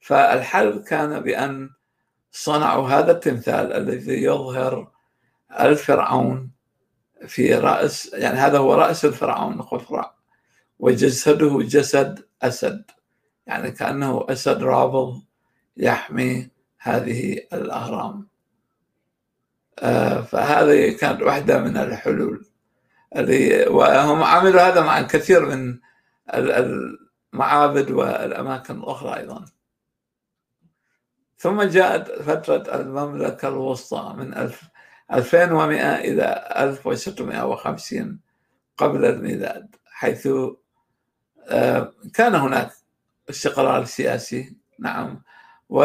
[0.00, 1.70] فالحل كان بأن
[2.32, 4.92] صنعوا هذا التمثال الذي يظهر
[5.60, 6.50] الفرعون
[7.26, 10.14] في رأس يعني هذا هو رأس الفرعون خفرع
[10.78, 12.84] وجسده جسد أسد.
[13.46, 15.22] يعني كأنه أسد رابض
[15.76, 18.14] يحمي هذه الأهرام.
[18.14, 18.33] آه،
[20.22, 22.46] فهذه كانت واحدة من الحلول.
[23.16, 25.78] اللي وهم عملوا هذا مع الكثير من
[26.34, 29.44] المعابد والأماكن الأخرى أيضا.
[31.38, 34.34] ثم جاءت فترة المملكة الوسطى من
[35.12, 38.20] 2100 إلى 1650
[38.76, 40.28] قبل الميلاد حيث
[41.48, 42.70] آه، كان هناك
[43.30, 45.22] استقرار سياسي نعم
[45.68, 45.84] و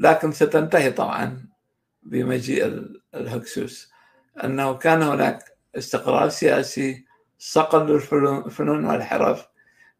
[0.00, 1.48] لكن ستنتهي طبعا
[2.04, 3.92] بمجيء الهكسوس.
[4.44, 5.44] أنه كان هناك
[5.76, 7.04] استقرار سياسي
[7.38, 9.46] صقل للفنون والحرف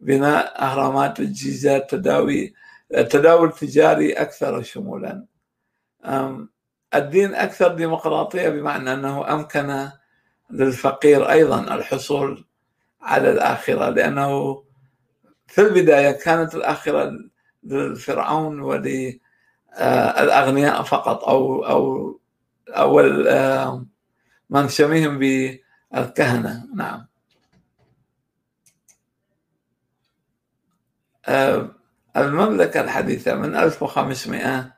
[0.00, 2.54] بناء أهرامات الجيزه تداوي
[2.90, 5.24] تداول تجاري أكثر شمولا.
[6.94, 9.88] الدين أكثر ديمقراطية بمعنى أنه أمكن
[10.50, 12.44] للفقير أيضا الحصول
[13.02, 14.64] على الآخرة لأنه
[15.46, 17.12] في البداية كانت الآخرة
[17.62, 18.60] للفرعون
[19.80, 22.20] وللاغنياء فقط أو أو
[22.68, 22.98] أو
[24.50, 26.66] من نسميهم بالكهنة.
[26.74, 27.06] نعم.
[32.16, 34.74] المملكة الحديثة من 1500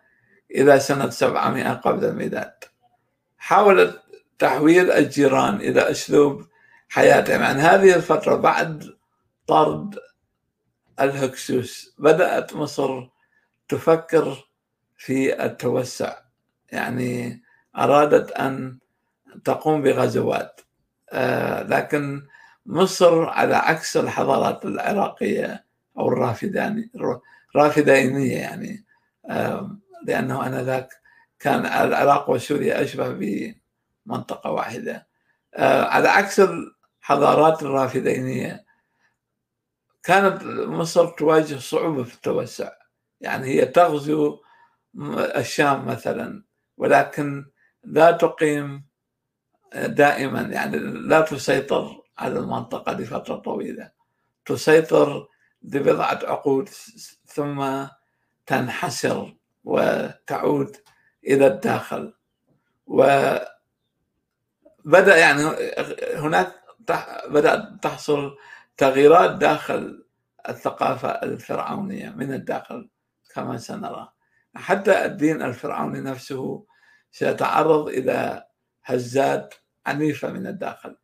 [0.50, 2.54] إلى سنة 700 قبل الميلاد.
[3.38, 4.02] حاولت
[4.38, 6.46] تحويل الجيران إلى أسلوب
[6.88, 7.40] حياتهم.
[7.40, 8.96] يعني هذه الفترة بعد
[9.46, 9.98] طرد
[11.00, 13.08] الهكسوس بدأت مصر
[13.68, 14.45] تفكر
[14.96, 16.16] في التوسع.
[16.72, 17.42] يعني
[17.76, 18.78] أرادت أن
[19.44, 20.60] تقوم بغزوات.
[21.12, 22.26] آه، لكن
[22.66, 25.64] مصر على عكس الحضارات العراقية
[25.98, 26.90] أو الرافداني
[27.54, 28.84] الرافدينية يعني.
[30.06, 30.88] لأنه أنذاك
[31.38, 33.08] كان العراق وسوريا أشبه
[34.06, 35.06] بمنطقة واحدة.
[35.54, 38.64] آه، على عكس الحضارات الرافدينية
[40.02, 42.70] كانت مصر تواجه صعوبة في التوسع.
[43.20, 44.40] يعني هي تغزو
[45.36, 46.44] الشام مثلا
[46.76, 47.46] ولكن
[47.84, 48.86] لا تقيم
[49.74, 53.90] دائما يعني لا تسيطر على المنطقة لفترة طويلة.
[54.46, 55.28] تسيطر
[55.62, 56.68] لبضعة عقود
[57.26, 57.86] ثم
[58.46, 60.76] تنحسر وتعود
[61.26, 62.14] إلى الداخل.
[62.86, 63.46] وبدأ
[65.16, 65.42] يعني
[66.14, 66.52] هناك
[67.28, 68.36] بدأت تحصل
[68.76, 70.06] تغييرات داخل
[70.48, 72.88] الثقافة الفرعونية من الداخل
[73.34, 74.12] كما سنرى.
[74.56, 76.66] حتى الدين الفرعوني نفسه
[77.10, 78.46] سيتعرض إلى
[78.84, 79.54] هزات
[79.86, 80.96] عنيفة من الداخل.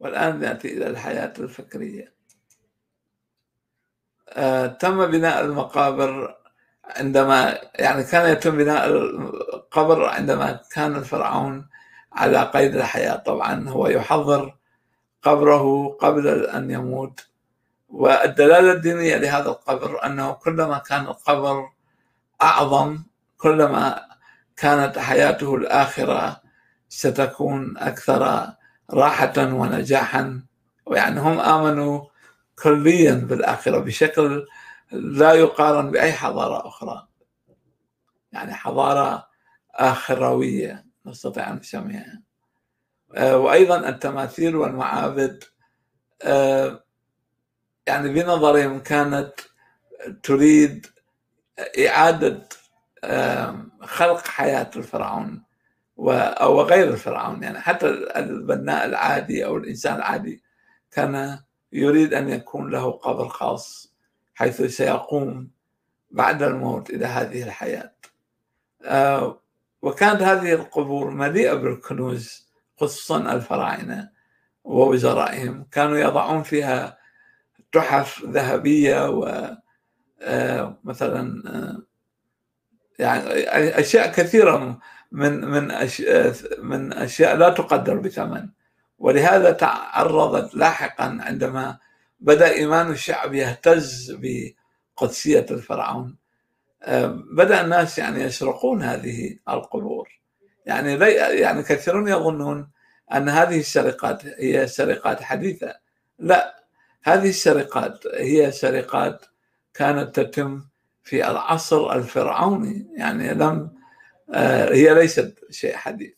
[0.00, 2.14] والآن نأتي إلى الحياة الفكرية.
[4.28, 6.36] آه، تم بناء المقابر
[6.84, 11.68] عندما يعني كان يتم بناء القبر عندما كان الفرعون
[12.12, 13.16] على قيد الحياة.
[13.16, 14.56] طبعا هو يحضر
[15.22, 17.33] قبره قبل أن يموت.
[17.94, 21.68] والدلالة الدينية لهذا القبر أنه كلما كان القبر
[22.42, 22.98] أعظم
[23.36, 24.06] كلما
[24.56, 26.40] كانت حياته الآخرة
[26.88, 28.46] ستكون أكثر
[28.90, 30.42] راحة ونجاحا.
[30.86, 32.04] ويعني هم آمنوا
[32.62, 34.46] كليا بالآخرة بشكل
[34.92, 37.06] لا يقارن بأي حضارة أخرى.
[38.32, 39.28] يعني حضارة
[39.74, 42.22] آخروية نستطيع أن نسميها.
[43.18, 45.44] وأيضا التماثيل والمعابد
[46.22, 46.83] آه،
[47.86, 49.32] يعني بنظرهم كانت
[50.22, 50.86] تريد
[51.88, 52.48] إعادة
[53.82, 55.42] خلق حياة الفرعون
[55.98, 57.42] أو غير الفرعون.
[57.42, 60.42] يعني حتى البناء العادي أو الإنسان العادي
[60.90, 61.38] كان
[61.72, 63.94] يريد أن يكون له قبر خاص
[64.34, 65.50] حيث سيقوم
[66.10, 67.92] بعد الموت إلى هذه الحياة.
[68.84, 69.40] آه،
[69.82, 74.10] وكانت هذه القبور مليئة بالكنوز خصوصا الفراعنة
[74.64, 76.98] ووزرائهم كانوا يضعون فيها
[77.74, 79.50] تحف ذهبية و
[80.22, 81.82] آه، مثلا آه،
[82.98, 83.24] يعني
[83.80, 84.78] أشياء كثيرة
[85.12, 85.68] من من
[86.58, 88.48] من أشياء لا تقدر بثمن.
[88.98, 91.78] ولهذا تعرضت لاحقا عندما
[92.20, 96.16] بدأ إيمان الشعب يهتز بقدسية الفرعون.
[97.32, 100.08] بدأ الناس يعني يسرقون هذه القبور.
[100.66, 100.92] يعني
[101.40, 102.70] يعني كثيرون يظنون
[103.12, 105.74] أن هذه السرقات هي سرقات حديثة.
[106.18, 106.63] لا
[107.04, 109.26] هذه السرقات هي سرقات
[109.74, 110.64] كانت تتم
[111.02, 113.70] في العصر الفرعوني يعني لم
[114.30, 116.14] آه، هي ليست شيء حديث.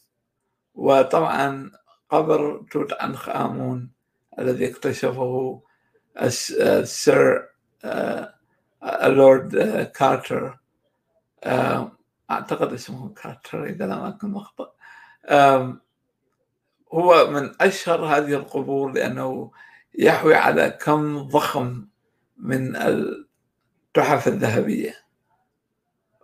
[0.74, 1.70] وطبعا
[2.10, 3.90] قبر توت عنخ آمون
[4.38, 5.62] الذي اكتشفه
[6.20, 7.48] السير
[7.84, 8.34] آه،
[8.82, 10.58] اللورد كارتر
[11.44, 11.92] آه،
[12.30, 14.68] أعتقد اسمه كارتر إذا لم أكن مخطئ.
[16.92, 19.50] هو من أشهر هذه القبور لأنه
[19.98, 21.86] يحوي على كم ضخم
[22.36, 24.94] من التحف الذهبية.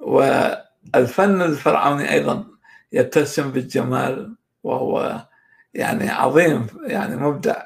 [0.00, 2.44] والفن الفرعوني أيضا
[2.92, 5.26] يتسم بالجمال وهو
[5.74, 7.62] يعني عظيم يعني مبدع.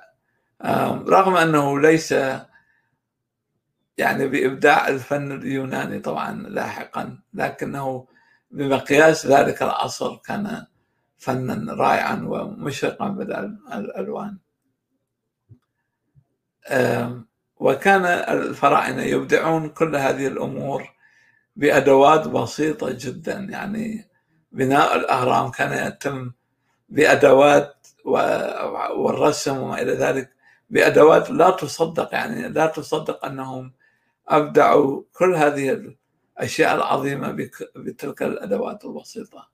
[1.09, 2.15] رغم أنه ليس
[3.99, 8.07] يعني بإبداع الفن اليوناني طبعا لاحقا لكنه
[8.51, 10.67] بمقياس ذلك العصر كان
[11.19, 14.39] فنا رائعا ومشرقا بالألوان
[17.61, 20.93] وكان الفراعنة يبدعون كل هذه الأمور
[21.57, 23.33] بأدوات بسيطة جدا.
[23.33, 24.09] يعني
[24.53, 26.33] بناء الأهرام كان يتم
[26.89, 27.87] بأدوات
[28.97, 30.33] والرسم وما إلى ذلك
[30.71, 32.15] بأدوات لا تصدق.
[32.15, 33.73] يعني لا تصدق أنهم
[34.29, 35.95] أبدعوا كل هذه
[36.39, 39.49] الأشياء العظيمة بتلك الأدوات البسيطة.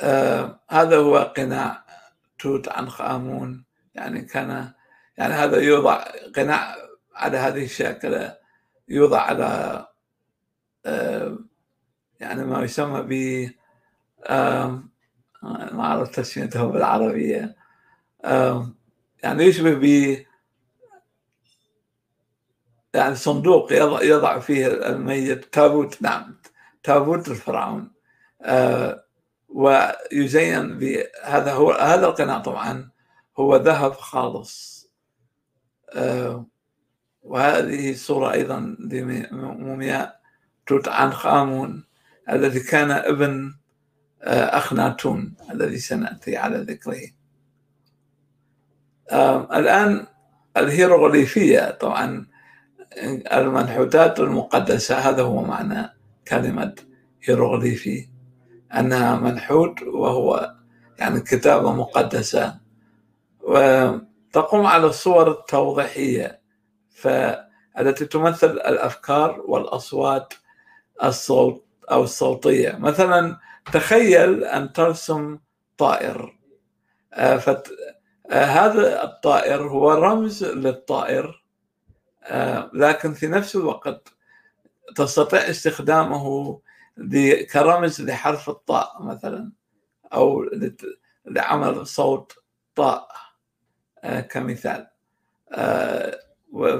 [0.00, 1.84] آه هذا هو قناع
[2.38, 3.64] توت عنخ آمون.
[3.94, 4.72] يعني كان
[5.18, 6.04] يعني هذا يوضع
[6.36, 6.76] قناع
[7.14, 8.36] على هذه الشاكلة
[8.88, 9.86] يوضع على
[10.86, 11.38] آه
[12.20, 13.12] يعني ما يسمى ب
[15.72, 17.56] ما أعرف تسميته بالعربية
[19.22, 20.16] يعني يشبه ب
[22.94, 26.36] يعني صندوق يضع, يضع فيه الميت تابوت نعم
[26.82, 27.92] تابوت الفرعون
[28.42, 29.04] آه
[29.48, 32.90] ويزين بهذا هو هذا القناع طبعا
[33.38, 34.75] هو ذهب خالص.
[37.22, 40.20] وهذه صورة أيضا لمومياء
[40.66, 41.84] توت عنخ آمون
[42.30, 43.54] الذي كان ابن
[44.22, 47.00] آه أخناتون الذي سنأتي على ذكره.
[49.10, 50.06] آه الآن
[50.56, 52.26] الهيروغليفية طبعا
[53.32, 55.94] المنحوتات المقدسة هذا هو معنى
[56.28, 56.74] كلمة
[57.22, 58.08] هيروغليفي
[58.78, 60.54] أنها منحوت وهو
[60.98, 62.60] يعني كتابة مقدسة.
[64.36, 66.42] وتقوم على الصور التوضيحية
[66.90, 70.34] فالتي تمثل الأفكار والأصوات
[71.04, 72.76] الصوت أو الصوتية.
[72.78, 73.38] مثلا
[73.72, 75.38] تخيل أن ترسم
[75.78, 76.38] طائر.
[77.16, 77.68] فت...
[78.30, 81.44] هذا الطائر هو رمز للطائر.
[82.72, 84.08] لكن في نفس الوقت
[84.96, 86.60] تستطيع استخدامه
[87.52, 89.52] كرمز لحرف الطاء مثلا
[90.12, 90.44] أو
[91.26, 92.32] لعمل صوت
[92.74, 93.25] طاء.
[94.30, 94.86] كمثال.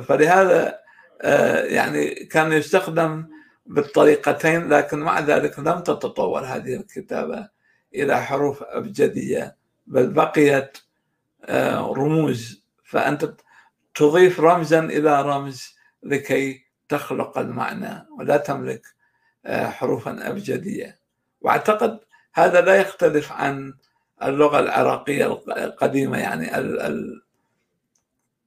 [0.03, 0.79] فلهذا
[1.65, 3.27] يعني كان يستخدم
[3.67, 7.49] بالطريقتين لكن مع ذلك لم تتطور هذه الكتابة
[7.95, 10.79] إلى حروف أبجدية بل بقيت
[11.51, 12.65] رموز.
[12.85, 13.35] فأنت
[13.95, 18.87] تضيف رمزا إلى رمز لكي تخلق المعنى ولا تملك
[19.47, 20.99] حروفا أبجدية.
[21.41, 22.01] وأعتقد
[22.35, 23.75] هذا لا يختلف عن
[24.23, 27.23] اللغة العراقية القديمة يعني ال ال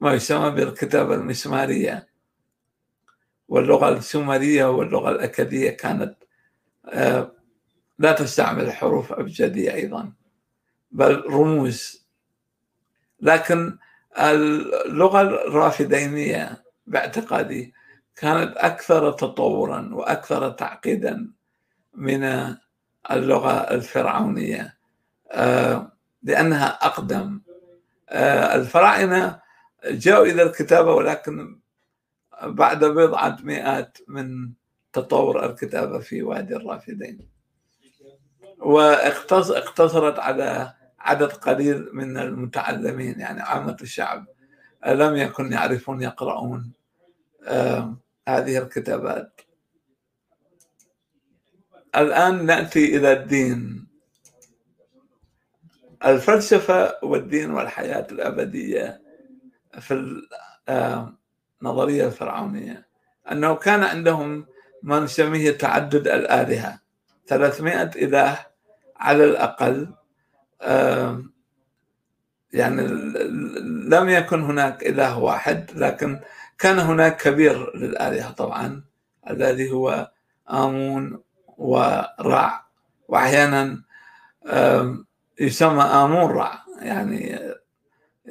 [0.01, 2.09] ما يسمى بالكتابة المسمارية.
[3.47, 6.15] واللغة السومرية واللغة الأكدية كانت
[7.99, 10.13] لا تستعمل حروف أبجدية أيضا
[10.91, 12.07] بل رموز.
[13.21, 13.77] لكن
[14.19, 17.73] اللغة الرافدينية باعتقادي
[18.15, 21.31] كانت أكثر تطورا وأكثر تعقيدا
[21.93, 22.53] من
[23.11, 24.78] اللغة الفرعونية.
[26.23, 27.41] لأنها أقدم.
[28.55, 29.39] الفراعنة
[29.85, 31.59] جاءوا إلى الكتابة ولكن
[32.43, 34.51] بعد بضعة مئات من
[34.93, 37.29] تطور الكتابة في وادي الرافدين.
[38.57, 44.25] واقتصرت على عدد قليل من المتعلمين يعني عامة الشعب.
[44.87, 46.71] لم يكن يعرفون يقرؤون
[48.27, 49.41] هذه الكتابات.
[51.95, 53.88] الآن نأتي إلى الدين.
[56.05, 59.01] الفلسفة والدين والحياة الأبدية
[59.79, 60.21] في
[61.61, 62.87] النظرية الفرعونية.
[63.31, 64.45] أنه كان عندهم
[64.83, 66.79] ما نسميه تعدد الآلهة.
[67.27, 68.39] 300 إله
[68.97, 69.93] على الأقل
[72.53, 72.81] يعني
[73.89, 76.19] لم يكن هناك إله واحد لكن
[76.57, 78.83] كان هناك كبير للآلهة طبعا
[79.29, 80.11] الذي هو
[80.51, 81.23] آمون
[81.57, 82.65] ورع
[83.07, 83.81] وأحيانا
[85.39, 87.39] يسمى آمون رع يعني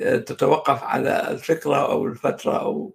[0.00, 2.94] تتوقف على الفكرة أو الفترة أو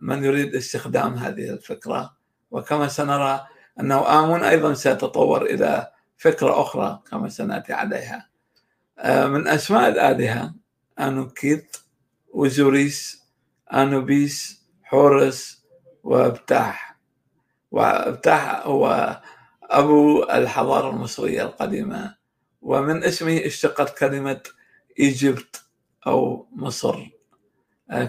[0.00, 2.16] من يريد استخدام هذه الفكرة.
[2.50, 3.46] وكما سنرى
[3.80, 8.28] أنه آمون أيضا سيتطور إلى فكرة أخرى كما سنأتي عليها.
[9.04, 10.54] من أسماء الآلهة
[11.00, 11.76] أنوكيت
[12.34, 13.24] وزوريس
[13.74, 15.64] أنوبيس حورس
[16.02, 16.98] وأبتاح.
[17.70, 19.16] وأبتاح هو
[19.62, 22.19] أبو الحضارة المصرية القديمة.
[22.62, 24.40] ومن اسمه اشتقت كلمة
[24.98, 25.64] إيجيبت
[26.06, 27.08] أو مصر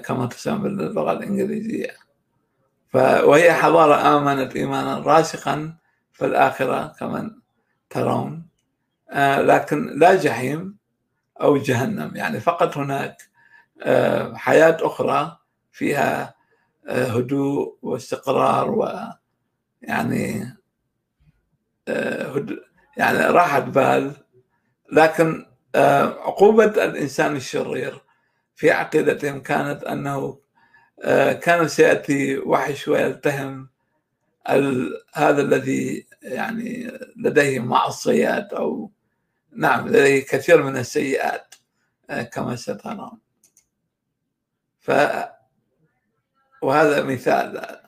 [0.06, 1.96] كما تسمى باللغة الإنجليزية.
[2.96, 5.78] وهي حضارة آمنت إيمانا راسخا
[6.14, 7.36] في الآخرة كما
[7.90, 8.48] ترون
[9.40, 10.78] لكن لا جحيم
[11.42, 12.16] أو جهنم.
[12.16, 13.18] يعني فقط هناك
[14.36, 15.38] حياة أخرى
[15.72, 16.36] فيها
[16.88, 18.90] هدوء واستقرار و
[19.82, 20.58] يعني
[22.98, 24.16] يعني راحة بال
[24.92, 28.02] لكن عقوبة الإنسان الشرير
[28.56, 30.40] في عقيدتهم كانت أنه
[31.04, 33.70] آه، كان سيأتي وحش ويلتهم
[35.14, 38.92] هذا الذي يعني لديه معصيات أو
[39.52, 41.56] نعم لديه كثير من السيئات
[42.10, 43.20] آه، كما سترون.
[44.80, 44.92] ف
[46.62, 47.80] وهذا مثال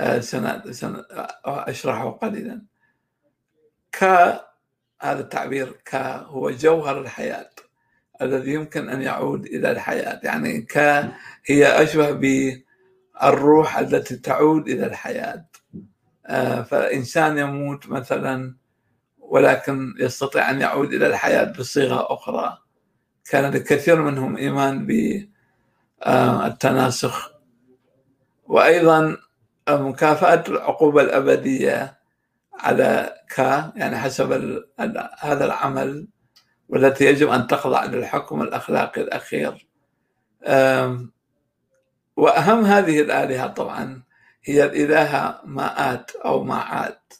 [0.00, 2.62] آه، سأشرحه قليلا.
[3.92, 4.04] ك
[5.00, 5.94] هذا التعبير ك
[6.26, 7.50] هو جوهر الحياة
[8.22, 10.20] الذي يمكن أن يعود إلى الحياة.
[10.22, 10.78] يعني ك
[11.46, 15.44] هي أشبه بالروح التي تعود إلى الحياة.
[16.26, 18.54] آه، فإنسان يموت مثلا
[19.18, 22.58] ولكن يستطيع أن يعود إلى الحياة بصيغة أخرى.
[23.30, 24.86] كان لكثير منهم إيمان
[26.06, 27.30] بالتناسخ
[28.44, 29.16] وأيضا
[29.70, 31.99] مكافأة العقوبة الأبدية.
[32.60, 33.38] على ك
[33.76, 34.32] يعني حسب
[35.18, 36.08] هذا العمل
[36.68, 39.68] والتي يجب أن تخضع للحكم الأخلاقي الأخير.
[42.16, 44.02] وأهم هذه الآلهة طبعا
[44.44, 47.12] هي الإلهة ماءات أو ماعات.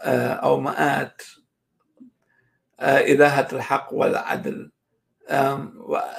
[0.00, 1.22] آه، أو مآت.
[2.80, 4.72] آه، إلهة الحق والعدل.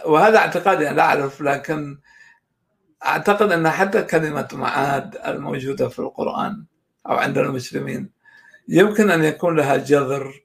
[0.05, 1.99] وهذا اعتقادي يعني لا أعرف لكن
[3.05, 6.65] أعتقد أن حتى كلمة معاد الموجودة في القرآن
[7.07, 8.14] أو عند المسلمين
[8.67, 10.43] يمكن أن يكون لها جذر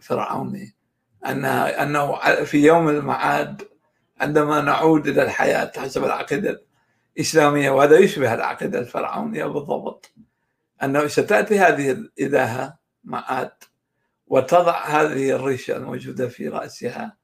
[0.00, 0.74] فرعوني
[1.26, 3.62] أنها أنه في يوم المعاد
[4.20, 6.62] عندما نعود إلى الحياة حسب العقيدة
[7.16, 10.12] الإسلامية وهذا يشبه العقيدة الفرعونية بالضبط
[10.82, 13.52] أنه ستأتي هذه الإلهة معاد
[14.26, 17.16] وتضع هذه الريشة الموجودة في رأسها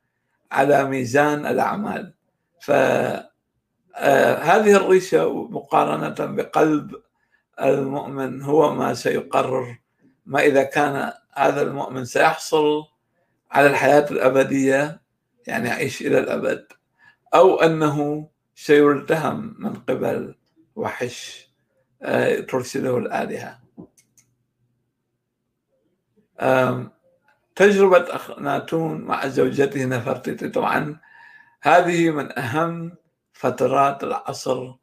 [0.52, 2.14] على ميزان الأعمال.
[2.60, 3.26] فهذه
[3.96, 6.94] آه، الريشة مقارنة بقلب
[7.60, 9.78] المؤمن هو ما سيقرر
[10.26, 12.84] ما إذا كان هذا المؤمن سيحصل
[13.50, 15.00] على الحياة الأبدية
[15.46, 16.66] يعني يعيش إلى الأبد
[17.34, 20.34] أو أنه سيلتهم من قبل
[20.76, 21.46] وحش
[22.02, 23.60] آه، ترسله الآلهة.
[27.56, 31.00] تجربة أخناتون مع زوجته نفرتيتي طبعا.
[31.62, 32.96] هذه من أهم
[33.32, 34.74] فترات العصر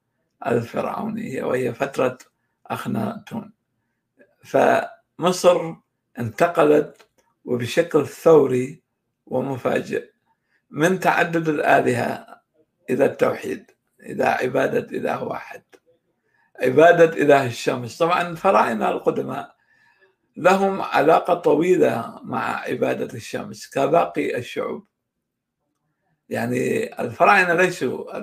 [0.47, 2.17] الفرعونية وهي فترة
[2.67, 3.53] أخناتون
[5.17, 5.73] فمصر
[6.19, 7.07] انتقلت
[7.45, 8.83] وبشكل ثوري
[9.25, 10.09] ومفاجئ
[10.69, 12.41] من تعدد الآلهة
[12.89, 15.63] إلى التوحيد إلى عبادة إله واحد.
[16.61, 17.97] عبادة إله الشمس.
[17.97, 19.55] طبعا الفراعنة القدماء
[20.37, 24.87] لهم علاقة طويلة مع عبادة الشمس كباقي الشعوب.
[26.29, 28.17] يعني الفراعنة ليسوا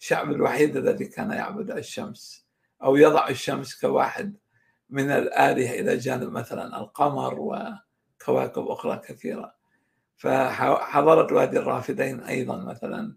[0.00, 2.46] الشعب الوحيد الذي كان يعبد الشمس
[2.82, 4.36] أو يضع الشمس كواحد.
[4.92, 9.54] من الآلهة إلى جانب مثلا القمر وكواكب أخرى كثيرة.
[10.16, 13.16] فحضرت وادي الرافدين أيضا مثلا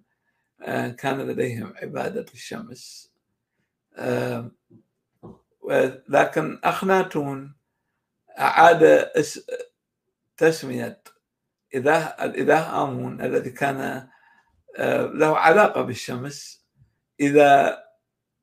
[0.61, 3.11] آه، كان لديهم عبادة الشمس.
[3.95, 4.51] آه،
[6.09, 7.55] لكن أخناتون
[8.39, 9.11] أعاد
[10.37, 11.01] تسمية
[11.75, 14.07] إله الإله آمون الذي كان
[14.77, 16.65] آه، له علاقة بالشمس.
[17.19, 17.83] إذا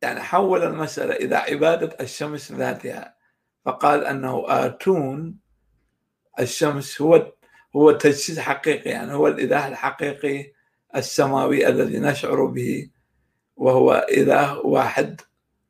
[0.03, 3.22] يعني حول المسألة إلى عبادة الشمس ذاتها
[3.65, 5.39] فقال أنه آتون
[6.41, 7.33] الشمس هو
[7.77, 10.53] هو تجسيد حقيقي يعني هو الإله الحقيقي
[10.97, 12.91] السماوي الذي نشعر به
[13.57, 15.21] وهو إله واحد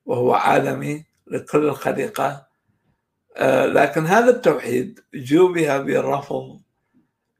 [0.06, 2.46] وهو عالمي لكل الخليقة.
[3.36, 6.60] آه، لكن هذا التوحيد جوبها برفض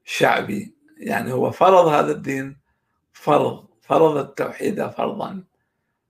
[0.04, 2.56] شعبي يعني هو فرض هذا الدين
[3.12, 5.44] فرض فرض التوحيد فرضا.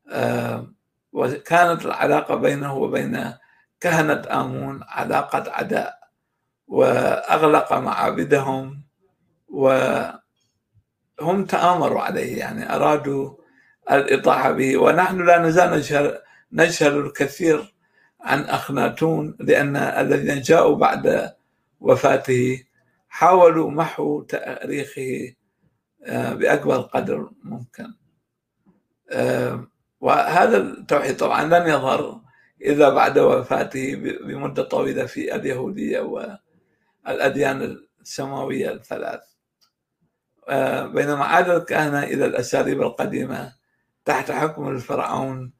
[0.08, 0.72] آه،
[1.12, 3.34] وكانت العلاقة بينه وبين
[3.82, 5.98] كهنة آمون علاقة عداء
[6.66, 8.82] وأغلق معابدهم
[9.48, 10.14] وهم
[11.48, 13.36] تآمروا عليه يعني أرادوا
[13.90, 14.76] الإطاحة به.
[14.76, 16.18] ونحن لا نزال نجهل,
[16.52, 17.74] نجهل الكثير
[18.20, 21.32] عن أخناتون لأن الذين جاءوا بعد
[21.80, 22.64] وفاته
[23.08, 25.34] حاولوا محو تأريخه
[26.04, 27.94] آه، بأكبر قدر ممكن.
[29.10, 29.66] آه،
[30.00, 32.21] وهذا التوحيد طبعا لن يظهر.
[32.62, 33.94] إلا بعد وفاته
[34.24, 36.00] بمدة طويلة في اليهودية
[37.06, 39.20] والأديان السماوية الثلاث.
[40.48, 43.52] آه، بينما عاد الكهنة إلى الأساليب القديمة
[44.04, 45.52] تحت حكم الفرعون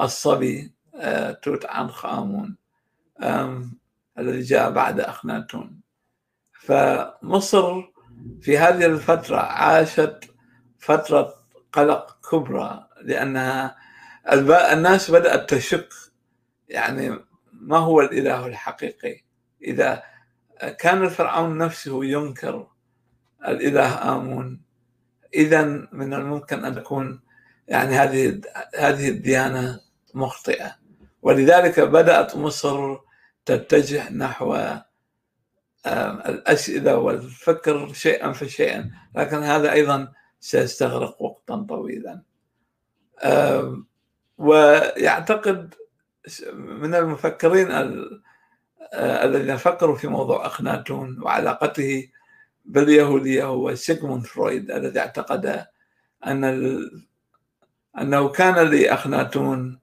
[0.00, 2.56] الصبي آه، توت عنخ آمون
[4.18, 5.80] الذي جاء بعد أخناتون.
[6.52, 7.82] فمصر
[8.40, 10.18] في هذه الفترة عاشت
[10.78, 11.34] فترة
[11.72, 13.76] قلق كبرى لأنها
[14.72, 15.88] الناس بدأت تشك
[16.68, 17.18] يعني
[17.52, 19.24] ما هو الإله الحقيقي؟
[19.62, 20.02] إذا
[20.78, 22.66] كان الفرعون نفسه ينكر
[23.48, 24.60] الإله آمون
[25.34, 27.20] إذا من الممكن أن تكون
[27.68, 28.40] يعني هذه
[28.78, 29.80] هذه الديانة
[30.14, 30.76] مخطئة.
[31.22, 32.96] ولذلك بدأت مصر
[33.44, 34.76] تتجه نحو
[35.86, 38.90] الأسئلة والفكر شيئا فشيئا.
[39.14, 42.22] لكن هذا أيضا سيستغرق وقتا طويلا.
[44.38, 45.74] ويعتقد
[46.54, 47.68] من المفكرين
[48.94, 52.08] الذين فكروا في موضوع أخناتون وعلاقته
[52.64, 55.66] باليهودية هو سيغموند فرويد الذي اعتقد
[56.26, 56.44] أن
[58.00, 59.80] أنه كان لأخناتون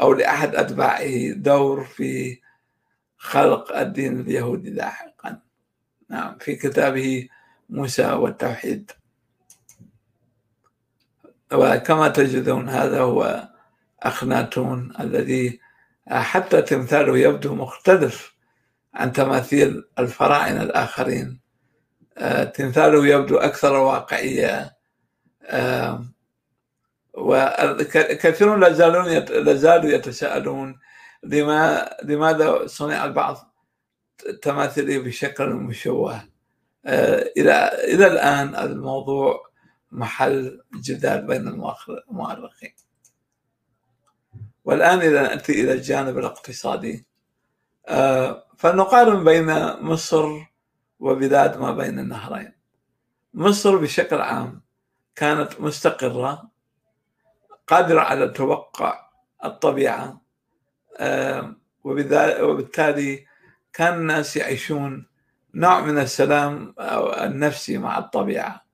[0.00, 2.40] أو لأحد أتباعه دور في
[3.16, 5.40] خلق الدين اليهودي لاحقا.
[6.08, 7.28] نعم في كتابه
[7.70, 8.90] موسى والتوحيد.
[11.52, 13.48] وكما تجدون هذا هو
[14.02, 15.60] أخناتون الذي
[16.08, 18.34] حتى تمثاله يبدو مختلف
[18.94, 21.40] عن تماثيل الفراعنة الآخرين.
[22.54, 24.76] تمثاله يبدو أكثر واقعية.
[27.14, 29.06] وكثيرون لا زالون
[29.44, 30.78] لا زالوا يتساءلون
[31.22, 33.54] لما لماذا صنع البعض
[34.42, 36.22] تماثيله بشكل مشوه.
[37.36, 39.46] إلى إلى الآن الموضوع
[39.92, 42.74] محل جدال بين المؤرخين.
[44.66, 47.06] والآن إذا نأتي إلى الجانب الاقتصادي
[48.56, 49.46] فنقارن بين
[49.80, 50.28] مصر
[50.98, 52.52] وبلاد ما بين النهرين.
[53.34, 54.62] مصر بشكل عام
[55.14, 56.50] كانت مستقرة
[57.66, 59.08] قادرة على توقع
[59.44, 60.20] الطبيعة
[61.84, 63.26] وبالتالي
[63.72, 65.06] كان الناس يعيشون
[65.54, 66.74] نوع من السلام
[67.20, 68.66] النفسي مع الطبيعة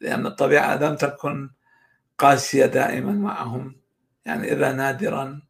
[0.00, 1.50] لأن الطبيعة لم تكن
[2.18, 3.77] قاسية دائما معهم.
[4.28, 5.42] يعني الا نادرا.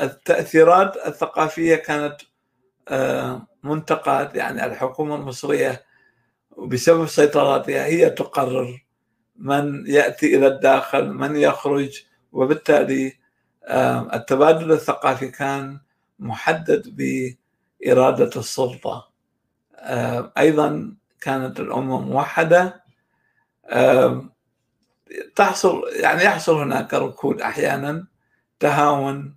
[0.00, 2.16] التأثيرات الثقافية كانت
[3.62, 5.84] منتقد يعني الحكومة المصرية
[6.58, 8.84] بسبب سيطراتها هي تقرر
[9.36, 13.12] من يأتي إلى الداخل من يخرج وبالتالي
[14.14, 15.80] التبادل الثقافي كان
[16.18, 19.10] محدد بإرادة السلطة.
[20.38, 22.84] أيضا كانت الأمة موحدة.
[25.36, 28.06] تحصل يعني يحصل هناك ركود أحيانا
[28.60, 29.34] تهاون.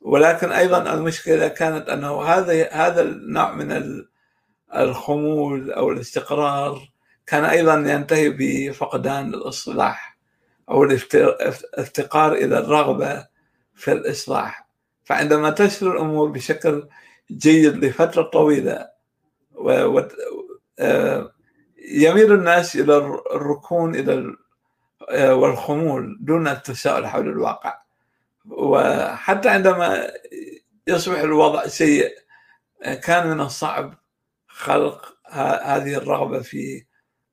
[0.00, 4.02] ولكن أيضا المشكلة كانت أنه هذا هذا النوع من
[4.76, 6.90] الخمول أو الاستقرار
[7.26, 10.18] كان أيضا ينتهي بفقدان الإصلاح
[10.70, 13.26] أو الافتقار إلى الرغبة
[13.74, 14.68] في الإصلاح.
[15.04, 16.88] فعندما تسير الأمور بشكل
[17.30, 18.88] جيد لفترة طويلة
[21.92, 22.96] يميل الناس إلى
[23.34, 24.36] الركون إلى
[25.12, 27.82] والخمول دون التساؤل حول الواقع.
[28.46, 30.10] وحتى عندما
[30.86, 32.14] يصبح الوضع سيء
[33.02, 33.94] كان من الصعب
[34.48, 35.16] خلق
[35.62, 36.84] هذه الرغبة في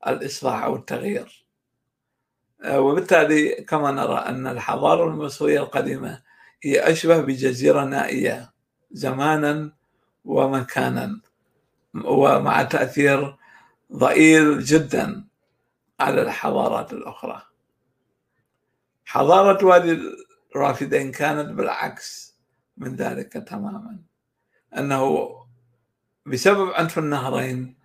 [0.06, 1.46] الإصلاح أو التغيير.
[2.66, 6.22] وبالتالي كما نرى أن الحضارة المصرية القديمة
[6.62, 8.52] هي أشبه بجزيرة نائية
[8.90, 9.72] زمانا
[10.24, 11.20] ومكانا
[12.04, 13.36] ومع تأثير
[13.92, 15.24] ضئيل جدا
[16.00, 17.42] على الحضارات الأخرى.
[19.08, 20.00] حضارة وادي
[20.56, 22.36] الرافدين كانت بالعكس
[22.76, 23.98] من ذلك تماما.
[24.78, 25.28] أنه
[26.26, 27.76] بسبب عنف النهرين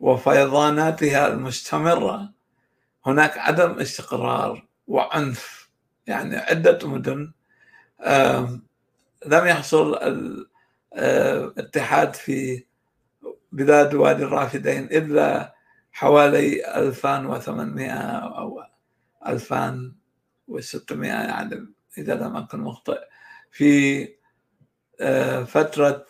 [0.00, 2.32] وفيضاناتها المستمرة
[3.06, 5.70] هناك عدم استقرار وعنف
[6.06, 7.32] يعني عدة مدن
[9.26, 9.98] لم يحصل
[10.94, 12.64] الاتحاد في
[13.52, 15.54] بلاد وادي الرافدين إلا
[15.92, 18.62] حوالي 1800 أو
[20.50, 21.66] 2600 يعني
[21.98, 23.00] إذا لم أكن مخطئ.
[23.52, 24.08] في
[25.46, 26.06] فترة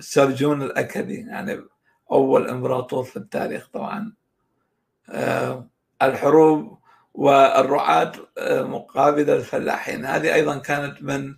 [0.00, 1.62] سرجون الأكدي يعني
[2.12, 4.12] أول إمبراطور في التاريخ طبعا.
[6.02, 6.78] الحروب
[7.14, 8.12] والرعاة
[8.48, 10.04] مقابل الفلاحين.
[10.04, 11.34] هذه أيضا كانت من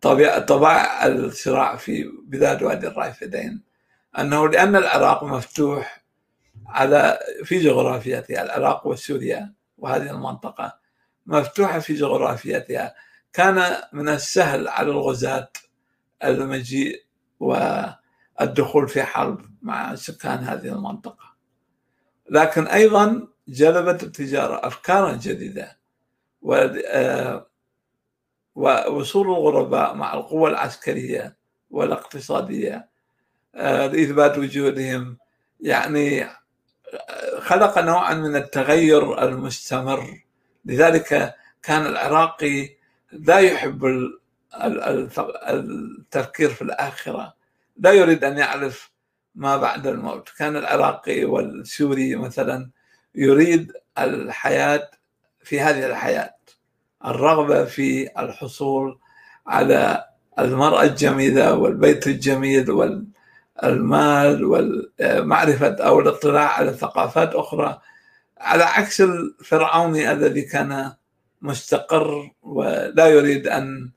[0.00, 3.62] طبيعة طبائع الصراع في بلاد وادي الرافدين.
[4.18, 6.04] أنه لأن العراق مفتوح
[6.66, 9.52] على في جغرافيتها العراق وسوريا
[9.84, 10.78] وهذه المنطقة
[11.26, 12.94] مفتوحة في جغرافيتها.
[13.32, 15.48] كان من السهل على الغزاة
[16.24, 17.04] المجيء
[17.40, 21.34] والدخول في حرب مع سكان هذه المنطقة.
[22.30, 25.78] لكن أيضا جلبت التجارة أفكارا جديدة
[28.54, 31.36] ووصول الغرباء مع القوة العسكرية
[31.70, 32.88] والاقتصادية
[33.54, 35.18] لإثبات وجودهم.
[35.60, 36.26] يعني
[37.40, 40.24] خلق نوعا من التغير المستمر.
[40.64, 42.70] لذلك كان العراقي
[43.12, 44.10] لا يحب
[45.48, 47.34] التفكير في الآخرة.
[47.76, 48.90] لا يريد أن يعرف
[49.34, 50.28] ما بعد الموت.
[50.38, 52.70] كان العراقي والسوري مثلا
[53.14, 54.90] يريد الحياة
[55.44, 56.34] في هذه الحياة.
[57.04, 58.98] الرغبة في الحصول
[59.46, 60.04] على
[60.38, 62.70] المرأة الجميلة والبيت الجميل
[63.62, 67.80] والمال والمعرفة أو الاطلاع على ثقافات أخرى.
[68.38, 70.92] على عكس الفرعوني الذي كان
[71.42, 73.90] مستقر ولا يريد أن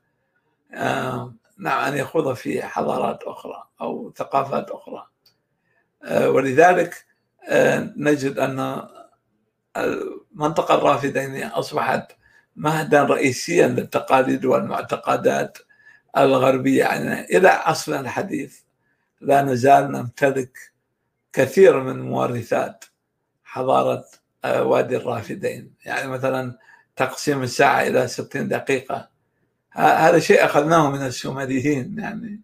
[0.74, 5.06] آه، نعم أن يخوض في حضارات أخرى أو ثقافات أخرى.
[6.04, 7.06] آه، ولذلك
[7.48, 8.82] آه، نجد أن
[9.76, 12.12] المنطقة الرافدين أصبحت
[12.56, 15.58] مهدا رئيسيا للتقاليد والمعتقدات
[16.16, 16.80] الغربية.
[16.80, 18.60] يعني إلى عصرنا الحديث
[19.20, 20.58] لا نزال نمتلك
[21.32, 22.84] كثير من مورثات
[23.44, 24.04] حضارة
[24.44, 25.74] آه، وادي الرافدين.
[25.84, 26.58] يعني مثلا
[26.96, 29.08] تقسيم الساعة إلى 60 دقيقة.
[29.72, 32.40] هذا شيء أخذناه من السومريين يعني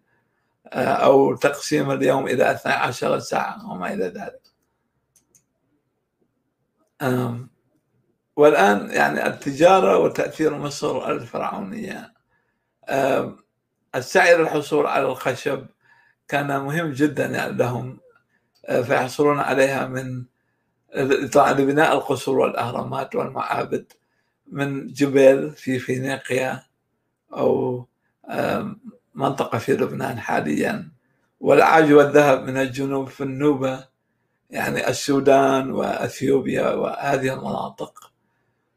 [0.72, 4.40] آه، أو تقسيم اليوم إلى 12 ساعة وما إلى ذلك.
[8.36, 12.14] والآن يعني التجارة وتأثير مصر الفرعونية.
[13.94, 15.66] السعي للحصول على الخشب
[16.28, 17.98] كان مهم جدا يعني لهم
[18.66, 20.24] آه، فيحصلون عليها من
[21.32, 23.92] طبعا لبناء القصور والأهرامات والمعابد
[24.46, 26.62] من جبال في فينيقيا
[27.32, 27.86] أو
[29.14, 30.90] منطقة في لبنان حاليا.
[31.40, 33.84] والعاج والذهب من الجنوب في النوبة
[34.50, 38.12] يعني السودان وأثيوبيا وهذه المناطق.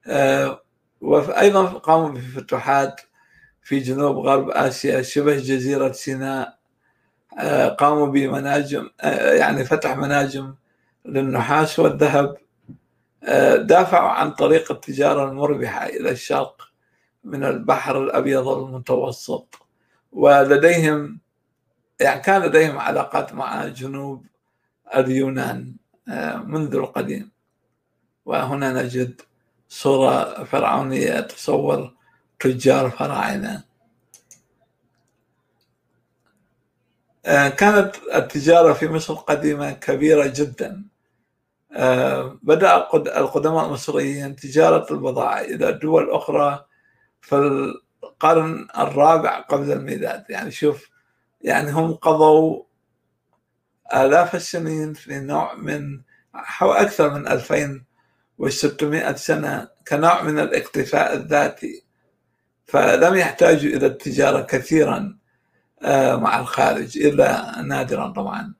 [0.07, 0.61] آه،
[1.01, 3.01] وأيضا قاموا بفتوحات
[3.61, 6.56] في جنوب غرب آسيا شبه جزيرة سيناء.
[7.79, 10.55] قاموا بمناجم آه، يعني فتح مناجم
[11.05, 12.37] للنحاس والذهب.
[13.57, 16.61] دافعوا عن طريق التجارة المربحة إلى الشرق
[17.23, 19.55] من البحر الأبيض المتوسط.
[20.11, 21.19] ولديهم
[21.99, 24.25] يعني كان لديهم علاقات مع جنوب
[24.95, 25.75] اليونان
[26.43, 27.31] منذ القديم.
[28.25, 29.21] وهنا نجد
[29.69, 31.93] صورة فرعونية تصور
[32.39, 33.63] تجار فراعنة
[37.27, 40.85] كانت التجارة في مصر القديمة كبيرة جدا.
[41.73, 46.65] آه، بدأ القدماء المصريين تجارة البضائع إلى دول أخرى
[47.21, 47.35] في
[48.03, 50.23] القرن الرابع قبل الميلاد.
[50.29, 50.89] يعني شوف
[51.41, 52.63] يعني هم قضوا
[53.93, 56.01] آلاف السنين في نوع من
[56.33, 57.85] حوالي أكثر من 2000
[58.41, 61.83] و600 سنة كنوع من الاكتفاء الذاتي.
[62.65, 64.97] فلم يحتاجوا إلى التجارة كثيرا.
[64.97, 65.26] آه،
[66.15, 68.53] مع الخارج إلا نادرا طبعا.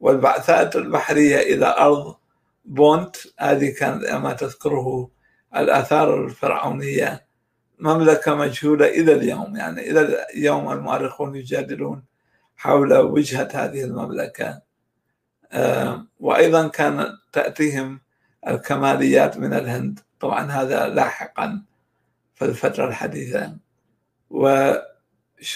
[0.00, 2.16] والبعثات البحرية إلى أرض
[2.64, 5.10] بونت هذه كان ما تذكره
[5.56, 7.26] الآثار الفرعونية
[7.78, 12.02] مملكة مجهولة إلى اليوم يعني إلى اليوم المؤرخون يجادلون
[12.56, 14.62] حول وجهة هذه المملكة.
[15.52, 18.00] آه، وأيضا كانت تأتيهم
[18.48, 20.00] الكماليات من الهند.
[20.20, 21.62] طبعا هذا لاحقا
[22.34, 23.56] في الفترة الحديثة.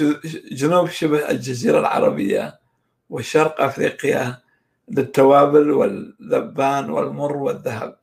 [0.01, 2.61] وجنوب شبه الجزيرة العربية
[3.11, 4.43] وشرق أفريقيا
[4.89, 7.99] للتوابل واللبان والمر والذهب.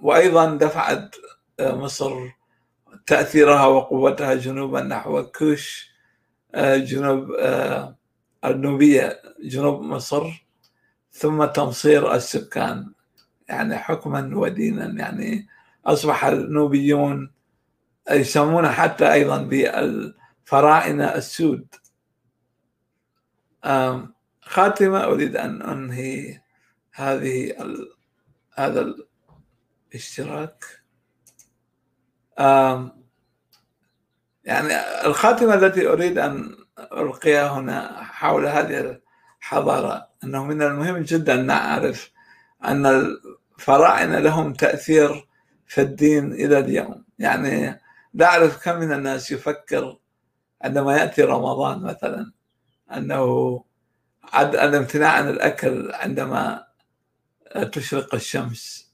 [0.00, 1.14] وأيضا دفعت
[1.60, 2.12] مصر
[3.06, 5.90] تأثيرها وقوتها جنوبا نحو كوش
[6.56, 7.36] جنوب
[8.44, 10.46] النوبية جنوب مصر
[11.10, 12.92] ثم تمصير السكان
[13.48, 15.46] يعني حكما ودينا يعني
[15.86, 17.30] أصبح النوبيون
[18.10, 21.74] يسمون حتى أيضا بالفراعنة السود.
[24.42, 26.40] خاتمة أريد أن أنهي
[26.92, 27.92] هذه ال...
[28.54, 28.94] هذا
[29.92, 30.64] الاشتراك.
[34.44, 34.74] يعني
[35.06, 36.56] الخاتمة التي أريد أن
[36.92, 39.00] ألقيها هنا حول هذه
[39.42, 42.10] الحضارة أنه من المهم جدا أن نعرف
[42.64, 45.28] أن الفراعنة لهم تأثير
[45.66, 47.04] في الدين إلى اليوم.
[47.18, 47.80] يعني
[48.14, 49.98] لا أعرف كم من الناس يفكر
[50.62, 52.32] عندما يأتي رمضان مثلا
[52.96, 53.64] أنه
[54.32, 56.66] عد الامتناع عن الأكل عندما
[57.72, 58.90] تشرق الشمس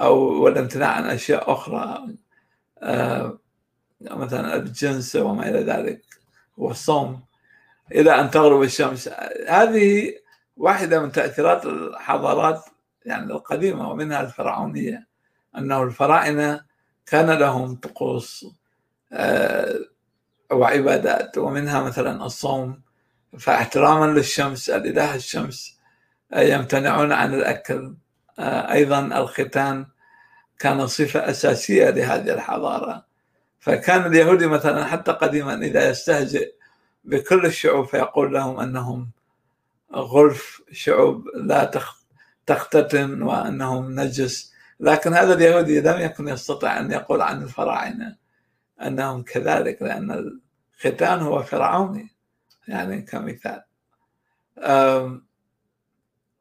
[0.00, 2.06] أو والامتناع عن أشياء أخرى
[2.78, 3.38] آه،
[4.00, 6.02] مثلا الجنس وما إلى ذلك
[6.56, 7.24] والصوم
[7.92, 9.10] إلى أن تغرب الشمس.
[9.48, 10.14] هذه
[10.56, 12.64] واحدة من تأثيرات الحضارات
[13.06, 15.06] يعني القديمة ومنها الفرعونية
[15.58, 16.60] أنه الفراعنة
[17.06, 18.46] كان لهم طقوس
[19.12, 19.78] آه،
[20.52, 22.82] وعبادات ومنها مثلا الصوم.
[23.38, 25.78] فاحتراما للشمس الإله الشمس
[26.32, 27.94] آه، يمتنعون عن الأكل.
[28.38, 29.86] آه، أيضا الختان
[30.58, 33.04] كان صفة أساسية لهذه الحضارة.
[33.60, 36.52] فكان اليهودي مثلا حتى قديما إذا يستهزئ
[37.04, 39.10] بكل الشعوب فيقول لهم أنهم
[39.94, 41.70] غلف شعوب لا
[42.46, 44.53] تختتن وأنهم نجس.
[44.80, 48.16] لكن هذا اليهودي لم يكن يستطيع أن يقول عن الفراعنة
[48.82, 50.40] أنهم كذلك لأن
[50.74, 52.14] الختان هو فرعوني.
[52.68, 53.62] يعني كمثال.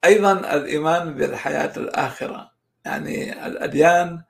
[0.06, 2.52] أيضا الإيمان بالحياة الآخرة.
[2.86, 4.24] يعني الأديان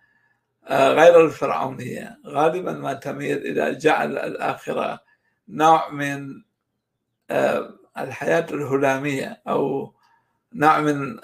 [0.68, 2.20] آه، غير الفرعونية.
[2.26, 5.00] غالبا ما تميل إلى جعل الآخرة
[5.48, 6.44] نوع من
[7.30, 9.94] آه، الحياة الهلامية أو
[10.54, 11.20] نوع من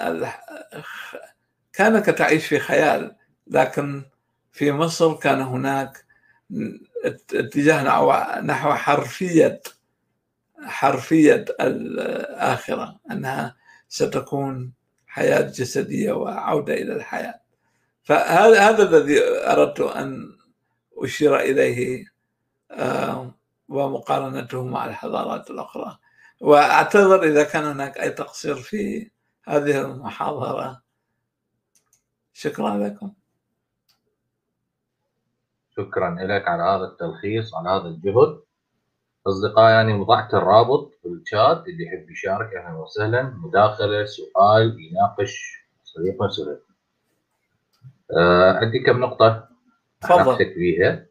[1.80, 3.16] كانك تعيش في خيال
[3.48, 4.04] لكن
[4.52, 6.06] في مصر كان هناك
[7.34, 9.62] اتجاه نحو حرفية
[10.64, 13.56] حرفية الآخرة أنها
[13.90, 14.74] ستكون
[15.08, 17.42] حياة جسدية وعودة إلى الحياة.
[18.04, 20.38] فهذا هذا الذي أردت أن
[20.98, 22.06] أشير إليه
[22.72, 23.36] آه،
[23.70, 25.98] ومقارنته مع الحضارات الأخرى.
[26.42, 29.12] وأعتذر إذا كان هناك أي تقصير في
[29.48, 30.89] هذه المحاضرة.
[32.40, 33.12] شكرا لكم.
[35.78, 38.42] شكرا لك على هذا التلخيص على هذا الجهد.
[39.28, 43.24] أصدقائي يعني وضعت الرابط في الشات اللي يحب يشارك أهلا وسهلا.
[43.24, 46.60] مداخلة سؤال يناقش صديقنا سهيل
[48.18, 49.50] آه عندي كم نقطة
[50.02, 50.38] تفضل.
[50.38, 51.06] فيها؟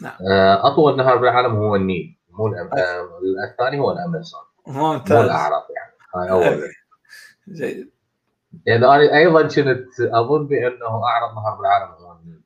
[0.00, 0.16] نعم.
[0.30, 2.16] آه أطول نهر بالعالم هو النيل.
[2.30, 2.70] مو الأم...
[2.78, 3.20] آه
[3.50, 4.40] الثاني هو الأمازون.
[4.66, 5.18] ممتاز.
[5.18, 5.92] مو الاعراف يعني.
[6.14, 6.72] هاي أول.
[7.48, 8.01] جيد.
[8.66, 12.42] يعني أنا أيضا كنت أظن بأنه أعرض نهر بالعالم النيل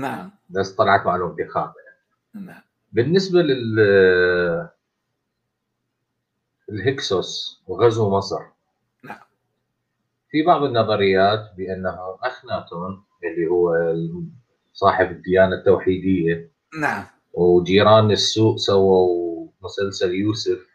[0.00, 0.30] نعم.
[0.50, 1.92] بس طلعت معلومتي خاطئه
[2.34, 2.62] نعم.
[2.92, 3.80] بالنسبة لل
[6.70, 8.40] الهكسوس وغزو مصر.
[9.04, 9.18] نعم.
[10.30, 13.94] في بعض النظريات بأنه أخناتون اللي هو
[14.72, 16.50] صاحب الديانة التوحيدية
[16.80, 17.04] نعم.
[17.32, 20.71] وجيران السوء سووا مسلسل يوسف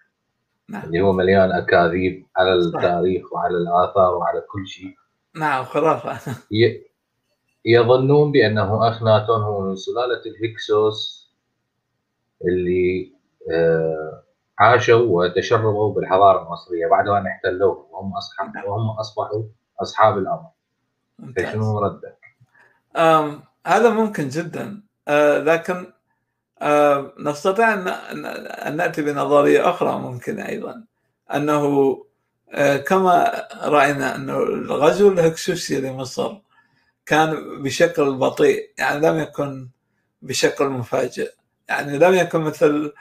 [0.69, 0.83] نعم.
[0.83, 4.95] اللي هو مليان أكاذيب على التاريخ وعلى الآثار وعلى كل شيء.
[5.35, 6.35] نعم خرافة.
[7.65, 11.31] يظنون بأنه اخناتون هو من سلالة الهكسوس
[12.47, 13.13] اللي
[13.51, 14.23] آه،
[14.59, 16.87] عاشوا وتشربوا بالحضارة المصرية.
[16.87, 19.43] بعد ان احتلوها وهم اصحاب وهم أصبحوا
[19.81, 20.49] أصحاب الامر
[21.35, 22.17] فشنو ردك؟
[23.65, 24.81] هذا ممكن جدا.
[25.07, 25.85] آه لكن
[26.61, 30.83] آه نستطيع ان نأتي بنظرية أخرى ممكن أيضا.
[31.33, 31.97] أنه
[32.53, 36.37] آه كما رأينا أنه الغزو الهكسوسي لمصر
[37.05, 39.69] كان بشكل بطيء يعني لم يكن
[40.21, 41.31] بشكل مفاجئ.
[41.69, 42.93] يعني لم يكن مثل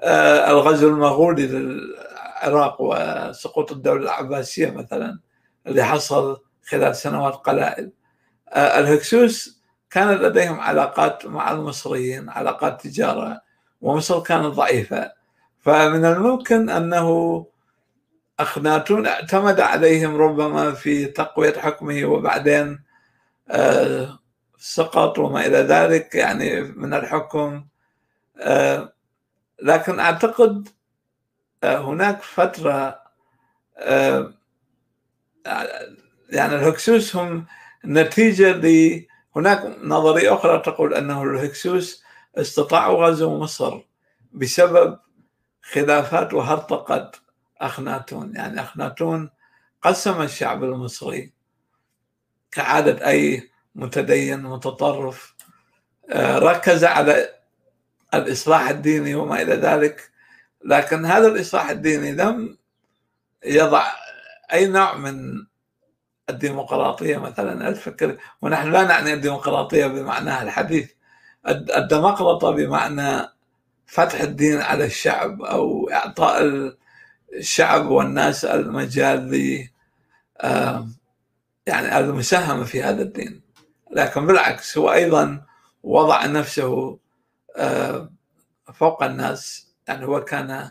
[0.00, 5.18] آه، الغزو المغولي للعراق وسقوط الدولة العباسية مثلا
[5.66, 7.90] اللي حصل خلال سنوات قلائل.
[8.56, 9.57] الهكسوس
[9.90, 13.40] كان لديهم علاقات مع المصريين علاقات تجارة
[13.80, 15.12] ومصر كانت ضعيفة.
[15.60, 17.46] فمن الممكن أنه
[18.40, 22.80] أخناتون اعتمد عليهم ربما في تقوية حكمه وبعدين
[23.50, 24.18] آه،
[24.58, 27.64] سقط وما إلى ذلك يعني من الحكم.
[28.38, 28.92] آه،
[29.62, 30.68] لكن أعتقد
[31.64, 33.00] آه، هناك فترة
[33.78, 34.32] آه،
[36.30, 37.46] يعني الهكسوس هم
[37.84, 39.06] نتيجة ل
[39.38, 42.02] هناك نظرية أخرى تقول أنه الهكسوس
[42.36, 43.80] استطاعوا غزو مصر
[44.32, 44.98] بسبب
[45.62, 47.12] خلافات وهرطقه
[47.60, 48.36] أخناتون.
[48.36, 49.30] يعني أخناتون
[49.82, 51.32] قسم الشعب المصري
[52.52, 55.34] كعادة أي متدين متطرف
[56.14, 57.34] ركز على
[58.14, 60.10] الإصلاح الديني وما إلى ذلك.
[60.64, 62.58] لكن هذا الإصلاح الديني لم
[63.44, 63.86] يضع
[64.52, 65.46] أي نوع من
[66.30, 67.68] الديمقراطية مثلا.
[67.68, 70.90] الفكر ونحن لا نعني الديمقراطية بمعناها الحديث.
[71.48, 73.28] الديمقراطة بمعنى
[73.86, 76.42] فتح الدين على الشعب أو إعطاء
[77.34, 79.68] الشعب والناس المجال ل
[81.66, 83.42] يعني المساهمة في هذا الدين.
[83.90, 85.46] لكن بالعكس هو أيضا
[85.82, 86.98] وضع نفسه
[88.74, 89.68] فوق الناس.
[89.88, 90.70] يعني هو كان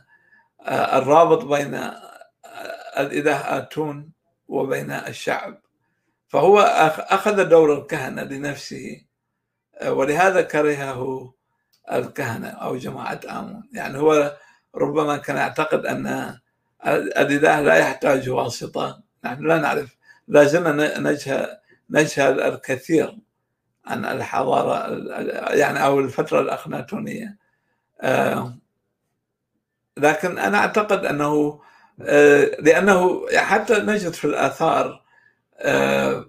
[0.69, 1.91] الرابط بين
[2.97, 4.11] الإله آتون
[4.47, 5.61] وبين الشعب.
[6.27, 6.59] فهو
[7.09, 9.01] أخذ دور الكهنة لنفسه
[9.85, 11.33] ولهذا كرهه
[11.91, 13.69] الكهنة أو جماعة آمون.
[13.73, 14.37] يعني هو
[14.75, 16.37] ربما كان يعتقد أن
[16.87, 19.03] الإله لا يحتاج واسطة.
[19.23, 19.95] نحن لا نعرف
[20.27, 21.57] لا زلنا نجهل,
[21.89, 23.17] نجهل الكثير
[23.85, 24.87] عن الحضارة
[25.53, 27.37] يعني أو الفترة الأخناتونية.
[28.01, 28.57] آه،
[29.97, 31.61] لكن أنا أعتقد أنه
[32.01, 35.03] آه، لأنه حتى نجد في الآثار
[35.59, 36.25] آه،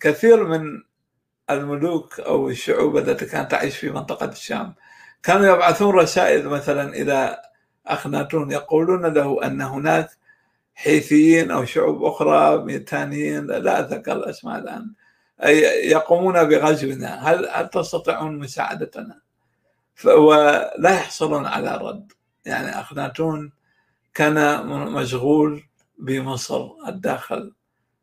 [0.00, 0.82] كثير من
[1.50, 4.74] الملوك أو الشعوب التي كانت تعيش في منطقة الشام
[5.22, 7.40] كانوا يبعثون رسائل مثلا إلى
[7.86, 10.10] أخناتون يقولون له أن هناك
[10.74, 14.92] حيثيين أو شعوب أخرى ميتانيين لا اذكر الأسماء الآن
[15.84, 19.20] يقومون بغزونا هل هل تستطيعون مساعدتنا؟
[20.04, 22.12] ولا يحصلون على رد
[22.44, 23.52] يعني اخناتون
[24.18, 25.62] كان مشغول
[25.98, 27.54] بمصر الداخل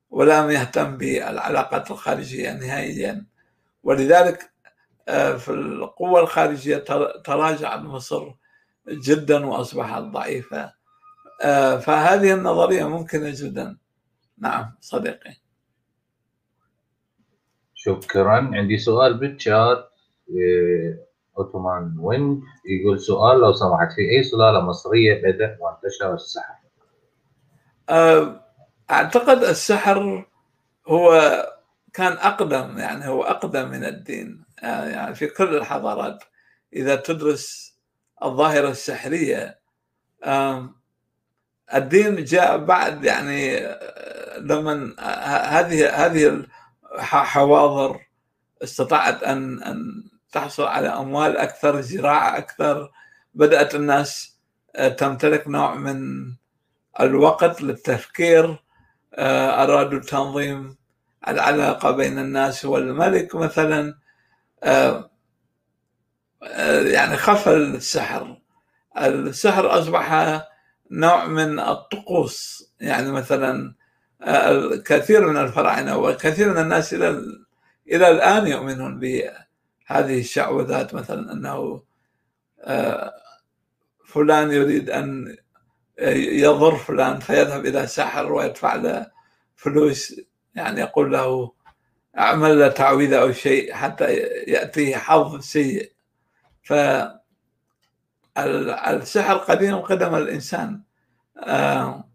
[0.10, 3.26] ولم يهتم بالعلاقات الخارجية نهائيا.
[3.84, 4.52] ولذلك
[5.08, 6.78] آه، في القوة الخارجية
[7.24, 8.34] تراجعت مصر
[8.90, 10.74] جدا وأصبحت ضعيفة.
[11.42, 13.78] آه، فهذه النظرية ممكنة جدا.
[14.38, 15.36] نعم صديقي.
[17.74, 18.52] شكرا.
[18.54, 19.90] عندي سؤال بالشات
[21.38, 26.56] اوتومان ويند يقول سؤال لو سمحت في أي سلالة مصرية بدأ وانتشر السحر؟
[27.90, 28.42] آه،
[28.92, 30.26] أعتقد السحر
[30.88, 31.22] هو
[31.94, 36.24] كان أقدم يعني هو أقدم من الدين يعني في كل الحضارات
[36.74, 37.76] إذا تدرس
[38.24, 39.60] الظاهرة السحرية
[41.74, 43.60] الدين جاء بعد يعني
[44.38, 44.96] لما
[45.50, 46.46] هذه هذه
[46.96, 48.00] الحواضر
[48.64, 50.04] استطاعت أن أن
[50.36, 52.92] تحصل على أموال أكثر زراعة أكثر.
[53.34, 54.38] بدأت الناس
[54.98, 56.28] تمتلك نوع من
[57.00, 58.64] الوقت للتفكير
[59.64, 60.78] أرادوا تنظيم
[61.28, 63.98] العلاقة بين الناس والملك مثلا.
[66.94, 68.38] يعني خف السحر.
[68.98, 70.40] السحر أصبح
[70.92, 72.70] نوع من الطقوس.
[72.80, 73.76] يعني مثلا
[74.86, 77.10] كثير من الفراعنة وكثير من الناس إلى
[77.92, 79.00] إلى الآن يؤمنون
[79.90, 81.84] بهذه الشعوذات مثلا أنه
[84.06, 85.38] فلان يريد أن
[86.16, 89.12] يضر فلان فيذهب إلى سحر ويدفع له
[89.56, 90.22] فلوس
[90.56, 91.52] يعني يقول له
[92.18, 94.14] اعمل له تعويذه أو شيء حتى
[94.48, 95.92] يأتيه حظ سيء.
[96.64, 96.74] ف
[98.38, 100.82] السحر قديم قدم الإنسان
[101.40, 102.10] آه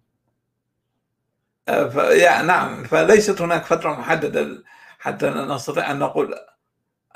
[2.11, 4.63] يعني نعم فليست هناك فترة محددة
[4.99, 6.35] حتى نستطيع أن نقول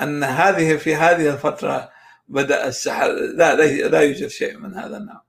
[0.02, 1.90] أن هذه في هذه الفترة
[2.28, 3.08] بدأ السحر.
[3.36, 3.54] لا
[3.88, 5.20] لا يوجد شيء من هذا نعم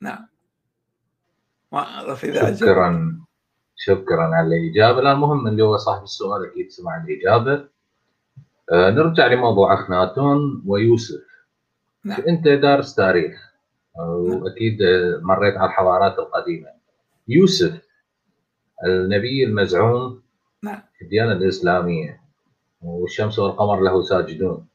[0.00, 0.28] نعم.
[1.72, 3.20] ما أعرف إذا شكرا
[3.76, 5.00] شكرا على الإجابة.
[5.00, 7.68] لا المهم اللي هو صاحب السؤال أكيد سمع الإجابة.
[8.72, 11.26] آه نرجع لموضوع أخناتون ويوسف.
[12.04, 12.20] نعم.
[12.28, 13.52] أنت دارس تاريخ
[13.98, 14.78] وأكيد
[15.22, 16.68] مريت على الحضارات القديمة.
[17.28, 17.82] يوسف
[18.86, 20.22] النبي المزعوم
[20.62, 20.82] نعم.
[20.98, 22.25] في الديانة الإسلامية.
[22.82, 24.66] والشمس والقمر له ساجدون.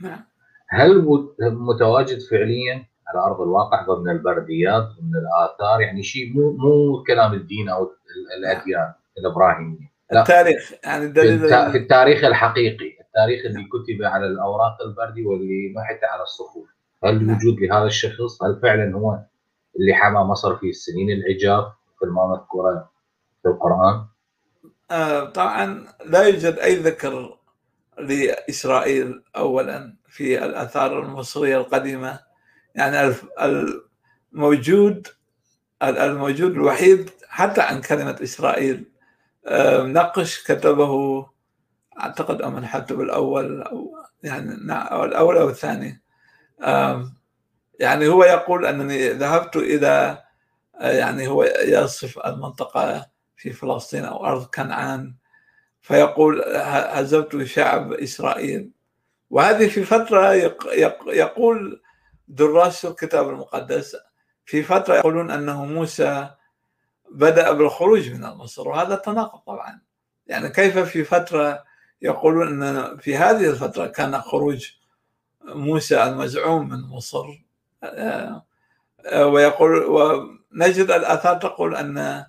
[0.00, 0.24] نعم.
[0.68, 1.04] هل
[1.40, 7.68] متواجد فعليا على أرض الواقع ضمن البرديات ضمن الآثار؟ يعني شيء مو مو كلام الدين
[7.68, 7.90] أو
[8.38, 9.90] الأديان الإبراهيمية.
[10.12, 10.20] لا.
[10.20, 11.12] التاريخ يعني
[11.72, 16.68] في التاريخ الحقيقي التاريخ اللي كتب على الأوراق البردي واللي محت على الصخور.
[17.04, 17.36] هل نعم.
[17.36, 19.18] وجود لهذا الشخص؟ هل فعلا هو
[19.76, 21.64] اللي حمى مصر في السنين العجاف
[22.02, 22.90] مثل ما مذكوره
[23.42, 24.04] في القرآن؟
[24.90, 27.38] آه طبعا لا يوجد أي ذكر
[28.00, 32.20] لإسرائيل اولا في الآثار المصرية القديمة.
[32.74, 33.14] يعني
[34.32, 35.06] الموجود
[35.82, 38.84] الموجود الوحيد حتى عن كلمة إسرائيل.
[39.80, 41.26] نقش كتبه
[42.00, 46.02] أعتقد امن حتب الأول أو يعني أو الأول أو الثاني.
[47.80, 50.22] يعني هو يقول أنني ذهبت إلى
[50.80, 55.14] يعني هو يصف المنطقة في فلسطين أو أرض كنعان.
[55.80, 58.70] فيقول هزمت شعب إسرائيل.
[59.30, 60.32] وهذه في فترة
[61.06, 61.82] يقول
[62.28, 63.96] دراس الكتاب المقدس
[64.44, 66.30] في فترة يقولون أنه موسى
[67.10, 69.80] بدأ بالخروج من مصر وهذا تناقض طبعا.
[70.26, 71.64] يعني كيف في فترة
[72.02, 74.70] يقولون أن في هذه الفترة كان خروج
[75.44, 77.26] موسى المزعوم من مصر؟
[77.82, 78.46] آه،
[79.06, 82.26] آه، ويقول ونجد الآثار تقول أن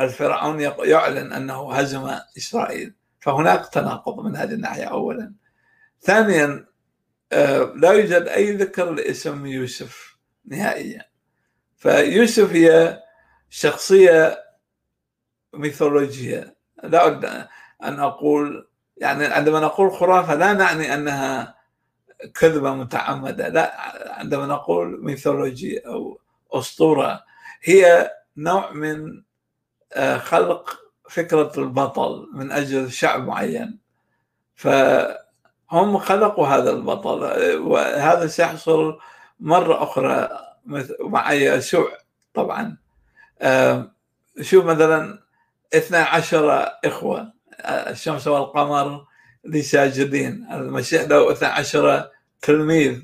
[0.00, 2.94] الفرعون يعلن أنه هزم إسرائيل.
[3.20, 5.32] فهناك تناقض من هذه الناحية اولا.
[6.00, 6.66] ثانيا
[7.32, 11.04] آه، لا يوجد أي ذكر لاسم يوسف نهائيا.
[11.76, 13.02] فيوسف هي
[13.50, 14.44] شخصية
[15.54, 16.56] ميثولوجية.
[16.84, 17.24] لا أريد
[17.82, 21.54] أن أقول يعني عندما نقول خرافة لا نعني أنها
[22.40, 23.48] كذبة متعمدة.
[23.48, 23.74] لا
[24.12, 26.20] عندما نقول ميثولوجي أو
[26.52, 27.24] أسطورة
[27.62, 29.22] هي نوع من
[30.18, 30.78] خلق
[31.10, 33.78] فكرة البطل من أجل شعب معين.
[34.54, 37.22] فهم خلقوا هذا البطل
[37.58, 38.98] وهذا سيحصل
[39.40, 40.28] مرة أخرى
[41.00, 41.98] مع يسوع
[42.34, 42.76] طبعا.
[43.40, 43.90] آه،
[44.40, 45.18] شوف مثلا
[45.74, 47.32] 12 إخوة
[47.64, 49.06] الشمس والقمر
[49.44, 52.10] لساجدين المسيح له 12
[52.42, 53.02] تلميذ.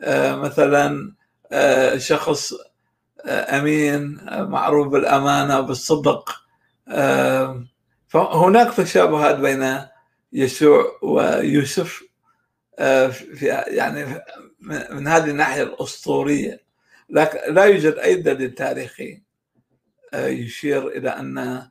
[0.00, 1.12] آه، مثلا
[1.52, 2.54] آه، شخص
[3.26, 6.44] أمين معروف بالأمانة بالصدق.
[8.08, 9.80] فهناك تشابهات بين
[10.32, 12.02] يسوع ويوسف
[13.08, 14.22] في يعني
[14.90, 16.60] من هذه الناحية الأسطورية.
[17.10, 19.22] لكن لا يوجد أي دليل تاريخي
[20.14, 21.62] يشير إلى أن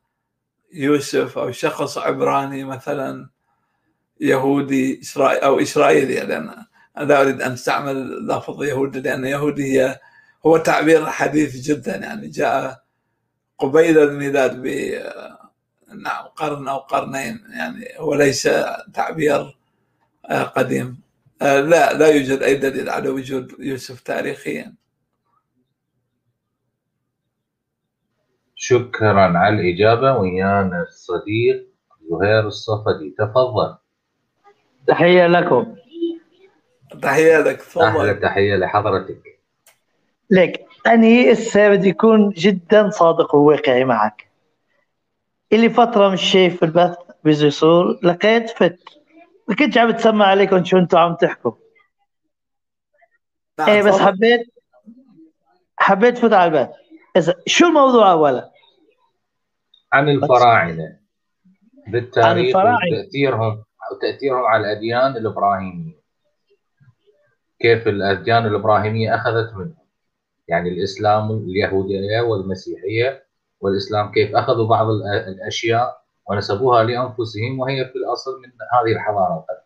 [0.73, 3.29] يوسف أو شخص عبراني مثلا
[4.19, 6.31] يهودي إسرائيل أو إسرائيلي لأن
[6.97, 9.99] أنا لا أريد أن أستعمل لفظ يهودي لأن يهودي هي
[10.45, 12.83] هو تعبير حديث جدا يعني جاء
[13.59, 14.67] قبيل الميلاد ب
[16.03, 18.49] نعم قرن أو قرنين يعني هو ليس
[18.93, 19.57] تعبير
[20.55, 21.01] قديم.
[21.41, 24.75] لا لا يوجد أي دليل على وجود يوسف تاريخيا.
[28.55, 30.17] شكرا على الإجابة.
[30.17, 31.67] ويانا الصديق
[32.11, 33.77] زهير الصفدي تفضل.
[34.87, 35.75] تحية لكم.
[37.01, 38.19] تحية لك تفضل.
[38.19, 39.32] تحية لحضرتك.
[40.33, 40.65] لك
[41.31, 44.27] هسه بدي يكون جدا صادق وواقعي معك.
[45.53, 48.79] اللي فترة مش شايف في البث بزيسور لقيت فت.
[49.47, 51.51] ما كنتش عم بتسمع عليكم شو أنتم عم تحكوا.
[53.59, 53.99] نعم إيه بس.
[53.99, 54.53] حبيت
[55.77, 56.75] حبيت فوت على البث.
[57.17, 58.51] إذا شو الموضوع اولا؟
[59.93, 60.99] عن الفراعنة.
[61.87, 62.77] بالتاريخ عن.
[62.93, 66.03] وتأثيرهم وتأثيرهم على الأديان الإبراهيمية.
[67.59, 69.82] كيف الأديان الإبراهيمية أخذت منهم.
[70.47, 73.23] يعني الإسلام اليهودية والمسيحية
[73.61, 79.33] والإسلام كيف أخذوا بعض الأ- الأشياء ونسبوها لأنفسهم وهي في الأصل من هذه الحضارة.
[79.33, 79.63] القديمة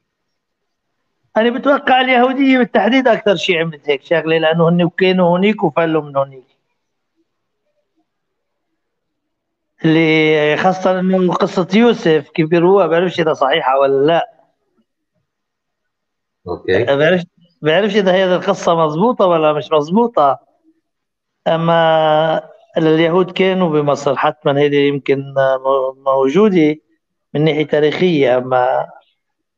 [1.37, 6.17] أنا بتوقع اليهودية بالتحديد أكثر شيء عملت هيك شغلة لأنه هن كانوا هنيك وفلوا من
[6.17, 6.47] هنيك.
[9.85, 14.29] اللي خاصة انه قصة يوسف كيف بيروها بعرفش إذا صحيحة ولا لا.
[16.47, 16.83] أوكي.
[16.85, 17.23] بعرفش
[17.61, 20.46] بعرفش إذا هذه القصة مضبوطة ولا مش مضبوطة
[21.47, 25.23] أما اليهود كانوا بمصر حتما هذه يمكن
[26.05, 26.75] موجودة
[27.33, 28.87] من ناحية تاريخية أما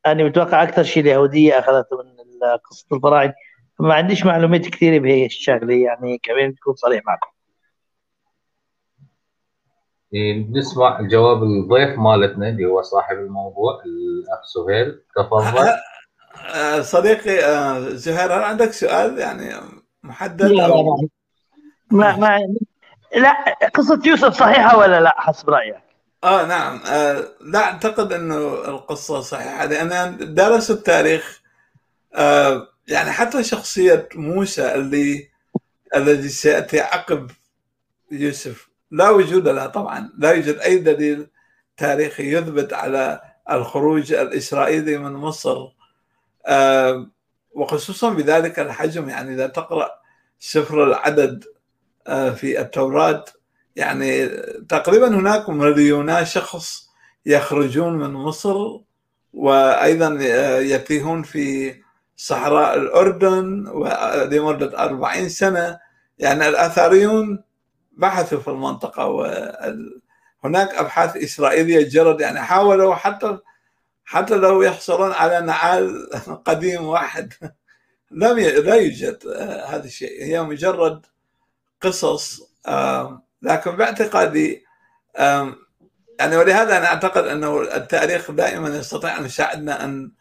[0.05, 3.33] أنا متوقع أكثر شيء اليهودية أخذته من قصة الفراعنة.
[3.79, 7.27] ما عنديش معلومات كثيرة بهي الشغلة يعني كمان بكون صريح معكم.
[10.13, 15.01] إيه، نسمع جواب الضيف مالتنا اللي هو صاحب الموضوع الأخ سهيل.
[15.15, 15.67] تفضل.
[16.55, 19.53] آه، صديقي آه، زهير هل عندك سؤال؟ يعني
[20.03, 21.09] محدد؟ لا لا لا.
[21.91, 22.39] ما ما
[23.15, 25.75] لا قصة يوسف صحيحة ولا لا؟ حسب رأيك؟
[26.23, 26.81] آه نعم.
[26.87, 31.41] آه لا أعتقد إنه القصة صحيحة لأن درس التاريخ.
[32.15, 35.29] آه يعني حتى شخصية موسى اللي
[35.95, 37.31] الذي سيأتي عقب
[38.11, 40.11] يوسف لا وجود لها طبعا.
[40.17, 41.27] لا يوجد أي دليل
[41.77, 43.21] تاريخي يثبت على
[43.51, 45.67] الخروج الإسرائيلي من مصر.
[46.45, 47.09] آه
[47.51, 49.09] وخصوصا بذلك الحجم.
[49.09, 49.91] يعني إذا تقرأ
[50.39, 51.59] سفر العدد آه
[52.36, 53.26] في التوراة.
[53.76, 54.28] يعني
[54.70, 56.89] تقريبا هناك مليونا شخص
[57.26, 58.55] يخرجون من مصر
[59.34, 60.18] وأيضا
[60.60, 61.76] يتيهون في
[62.18, 63.64] صحراء الأردن
[64.32, 65.80] لمده 40 سنة.
[66.20, 67.43] يعني الآثاريون
[67.91, 73.38] بحثوا في المنطقة وهناك أبحاث إسرائيلية جرد يعني حاولوا حتى
[74.05, 76.10] حتى لو يحصلون على نعال
[76.45, 77.34] قديم واحد
[78.12, 78.39] لم.
[78.39, 79.28] لا يوجد
[79.68, 80.24] هذا الشيء.
[80.24, 81.05] هي مجرد
[81.82, 82.41] قصص
[83.41, 84.65] لكن باعتقادي
[86.19, 90.11] يعني ولهذا أنا أعتقد أنه التاريخ دائما يستطيع أن يساعدنا أن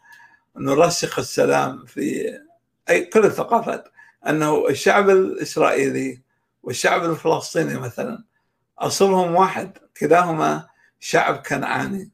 [0.57, 2.37] نرسخ السلام في
[2.89, 3.87] أي كل الثقافات.
[4.27, 6.21] أنه الشعب الإسرائيلي
[6.63, 8.23] والشعب الفلسطيني مثلا
[8.79, 10.67] أصلهم واحد كلاهما
[10.99, 12.11] شعب كنعاني.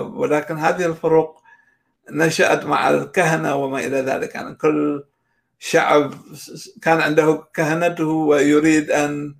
[0.00, 1.42] ولكن هذه الفروق
[2.10, 4.34] نشأت مع الكهنة وما إلى ذلك.
[4.34, 5.04] يعني كل
[5.62, 6.14] شعب
[6.82, 9.34] كان عنده كهنته ويريد أن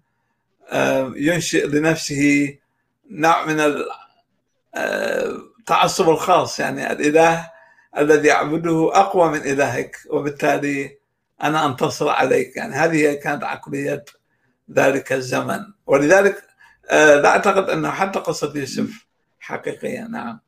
[1.16, 2.56] ينشئ لنفسه
[3.10, 3.84] نوع من
[4.76, 7.50] التعصب الخاص يعني الإله
[7.98, 10.98] الذي يعبده أقوى من إلهك وبالتالي
[11.42, 12.56] أنا أنتصر عليك.
[12.56, 14.04] يعني هذه كانت عقلية
[14.72, 15.60] ذلك الزمن.
[15.86, 16.42] ولذلك
[16.92, 19.06] لا أعتقد أنه حتى قصة يوسف
[19.40, 20.00] حقيقية.
[20.00, 20.40] نعم.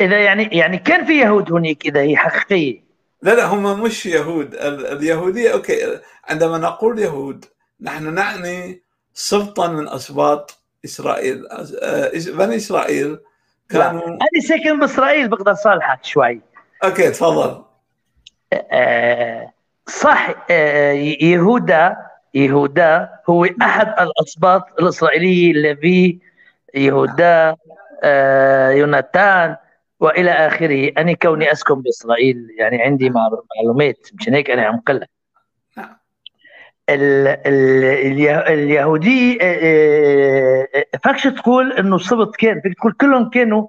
[0.00, 2.85] إذا يعني يعني كان في يهود هناك إذا هي حقيقية.
[3.22, 4.54] لا لا هم مش يهود.
[4.54, 7.44] اليهودية أوكي عندما نقول يهود
[7.80, 8.82] نحن نعني
[9.14, 11.42] سبطا من اسباط إسرائيل.
[12.34, 13.18] بني إسرائيل
[13.68, 16.40] كانوا أنا ساكن باسرائيل بقدر صالحك شوي.
[16.84, 17.64] أوكي تفضل.
[18.52, 19.52] آه
[19.86, 21.96] صح آه يهودا
[22.34, 26.18] يهودا هو أحد الاسباط الإسرائيلية الذي
[26.74, 27.56] يهودا
[28.02, 29.56] آه يوناتان
[30.00, 30.92] وإلى آخره.
[30.98, 33.10] أنا كوني أسكن بإسرائيل يعني عندي
[33.60, 35.08] معلومات مشان هيك أنا عم قلك
[36.88, 43.68] ال ال اليه- اليهودية آه، آه، فكش تقول إنه السبط كان فيك تقول كلهم كانوا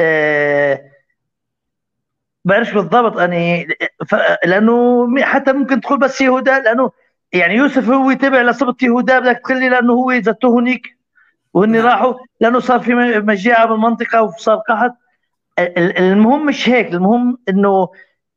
[0.00, 0.80] آه،
[2.44, 3.66] بعرفش بالضبط أني
[4.44, 6.90] لأنه حتى ممكن تقول بس يهودا لأنه
[7.32, 10.98] يعني يوسف هو تبع لسبط يهودا بدك تقول لي لأنه هو زته هنيك
[11.54, 11.86] وهن نعم.
[11.86, 14.92] راحوا لأنه صار في مجاعه بالمنطقة وصار قحط.
[15.58, 17.88] المهم مش هيك المهم إنه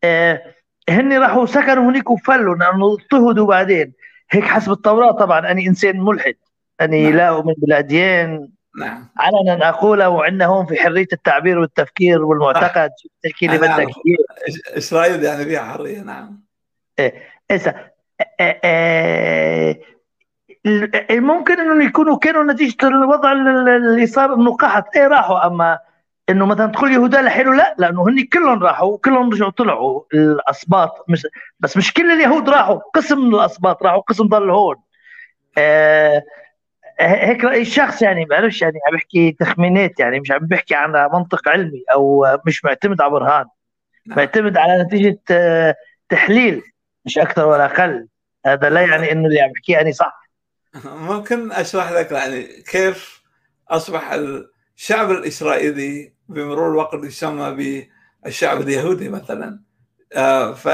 [0.04, 0.42] آه،
[0.90, 3.94] هن راحوا سكنوا هنيك وفلوا لأنه اضطهدوا بعدين.
[4.32, 6.36] هيك حسب التوراه طبعا أني إنسان ملحد.
[6.82, 7.14] أني نعم.
[7.18, 8.50] لا أؤمن بالأديان.
[8.80, 9.10] نعم.
[9.18, 12.90] علنا أقوله وعندنا هون في حرية التعبير والتفكير والمعتقد
[13.24, 13.88] تحكي لي أنا بدك.
[13.88, 16.42] اياه إسرائيل يعني فيها حرية نعم.
[17.52, 17.74] إسا
[18.40, 19.76] آه، آه،
[20.66, 25.48] ال- ممكن انه يكونوا كانوا نتيجة الوضع ال- ال- اللي صار انه قحط إيه راحوا
[25.48, 25.80] أما
[26.30, 31.06] إنه مثلا تقول يهودا لحاله لا لأنه هن كلهم راحوا وكلهم رجعوا طلعوا الأسباط.
[31.10, 31.28] مش
[31.60, 34.76] بس مش كل اليهود راحوا قسم من الأسباط راحوا قسم ضل هون.
[35.58, 36.24] آه
[37.00, 41.50] هيك رأيي الشخص يعني بعرفش يعني عم بحكي تخمينات يعني مش عم بحكي عن منطق
[41.50, 43.46] علمي أو مش معتمد على برهان.
[44.06, 44.18] نعم.
[44.18, 45.76] معتمد على نتيجة آه،
[46.10, 46.62] تحليل
[47.06, 48.08] مش أكثر ولا أقل.
[48.46, 50.30] هذا لا يعني إنه اللي عم بحكيه اني صح.
[50.86, 53.22] ممكن أشرح لك يعني كيف
[53.70, 54.18] أصبح
[54.78, 57.88] الشعب الإسرائيلي بمرور الوقت يسمى
[58.24, 59.60] بالشعب اليهودي مثلا.
[60.14, 60.68] آه، ف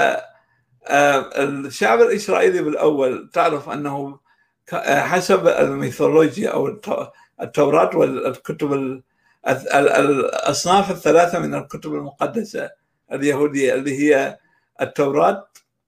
[0.87, 4.19] آه، الشعب الإسرائيلي بالأول تعرف أنه
[4.67, 9.03] ك- آه، حسب الميثولوجيا أو الت- التوراة والكتب ال-
[9.47, 9.89] ال- ال-
[10.25, 12.69] الأصناف الثلاثة من الكتب المقدسة
[13.11, 14.37] اليهودية اللي هي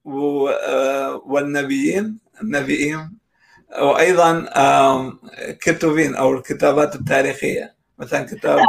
[0.06, 3.18] آه، والنبيين النبيين
[3.82, 5.20] وأيضا آم،
[5.62, 7.75] كتبين أو الكتابات التاريخية.
[8.00, 8.60] مثلا كتاب.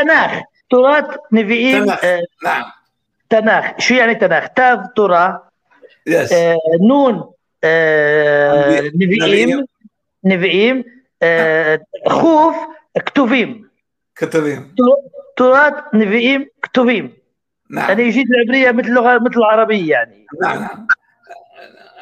[0.00, 2.04] تناخ تراث نبيين تناخ.
[2.04, 2.64] آه، نعم.
[3.30, 3.78] تناخ.
[3.78, 5.40] شو يعني تناخ؟ تاف ترى
[6.06, 7.30] يس آه، نون
[7.64, 9.66] آه، نبي- نبيين
[10.24, 10.84] نبيين.
[11.22, 12.56] آه، خوف
[13.06, 13.70] كتوفيم.
[14.16, 14.74] كتبين
[15.36, 17.12] تراث نبيين كتوفيم
[17.70, 17.88] نعم.
[17.88, 20.26] يعني يجي العبرية مثل لغه مثل العربية يعني.
[20.42, 20.86] نعم نعم.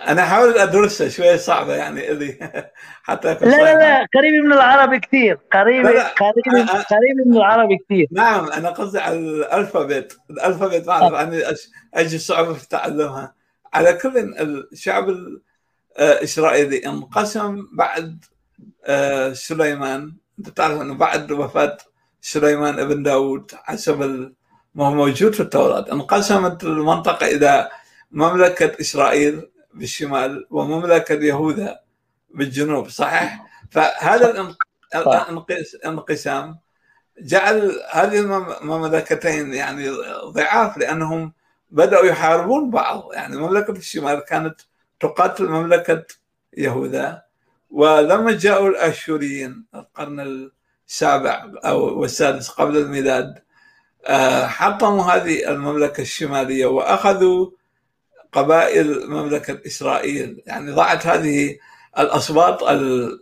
[0.09, 2.39] أنا أحاول ادرسها شوية صعبة يعني اللي
[3.03, 3.79] حتى لا لا.
[3.79, 5.87] لا قريب من العربي كثير قريب.
[5.87, 6.03] قريب
[6.91, 12.19] قريب من العربي كثير نعم أنا قصدي على الألفابيت الألفابيت ما اعرف أني أش- أجي
[12.19, 13.35] صعوبة في تعلمها
[13.75, 14.19] على كل
[14.73, 15.07] الشعب
[15.99, 18.25] الاسرائيلي انقسم بعد
[18.87, 21.77] آه، سليمان أنت تعرف أنه بعد وفاة
[22.21, 24.01] سليمان ابن داود حسب
[24.75, 27.69] ما هو موجود في التوراة انقسمت المنطقة إلى
[28.11, 31.81] مملكة إسرائيل بالشمال ومملكة يهوذا
[32.31, 34.55] بالجنوب صحيح؟ فهذا
[35.75, 36.59] الانقسام
[37.21, 39.89] جعل هذه المم- المملكتين يعني
[40.25, 41.33] ضعاف لأنهم
[41.71, 44.61] بدأوا يحاربون بعض يعني مملكة الشمال كانت
[45.01, 46.05] تقاتل مملكة
[46.57, 47.23] يهوذا
[47.71, 50.51] ولما جاءوا الآشوريين القرن
[50.89, 53.43] السابع أو والسادس قبل الميلاد
[54.07, 57.51] آه، حطموا هذه المملكة الشمالية وأخذوا
[58.35, 61.57] قبائل مملكه اسرائيل يعني ضاعت هذه
[61.99, 63.21] الاسباط ال-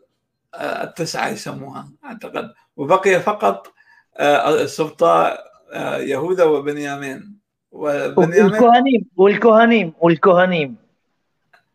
[0.54, 2.52] آه، التسعة يسموها أعتقد.
[2.76, 3.72] وبقي فقط
[4.16, 7.38] آه، سبطاء آه، يهوذا وبنيامين.
[7.72, 10.76] وبنيامين والكهانيم والكهانيم والكهانيم.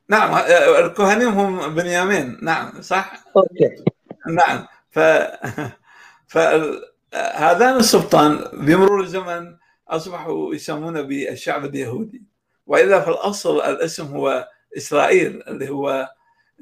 [0.10, 2.38] نعم آه، الكهنيم هم بنيامين.
[2.42, 3.84] نعم صح؟ أوكي.
[4.30, 4.66] نعم.
[4.90, 5.00] ف
[6.32, 9.56] فهذان السلطان بمرور الزمن
[9.88, 12.24] أصبحوا يسمون بالشعب اليهودي.
[12.68, 16.10] والا في الأصل الاسم هو إسرائيل اللي هو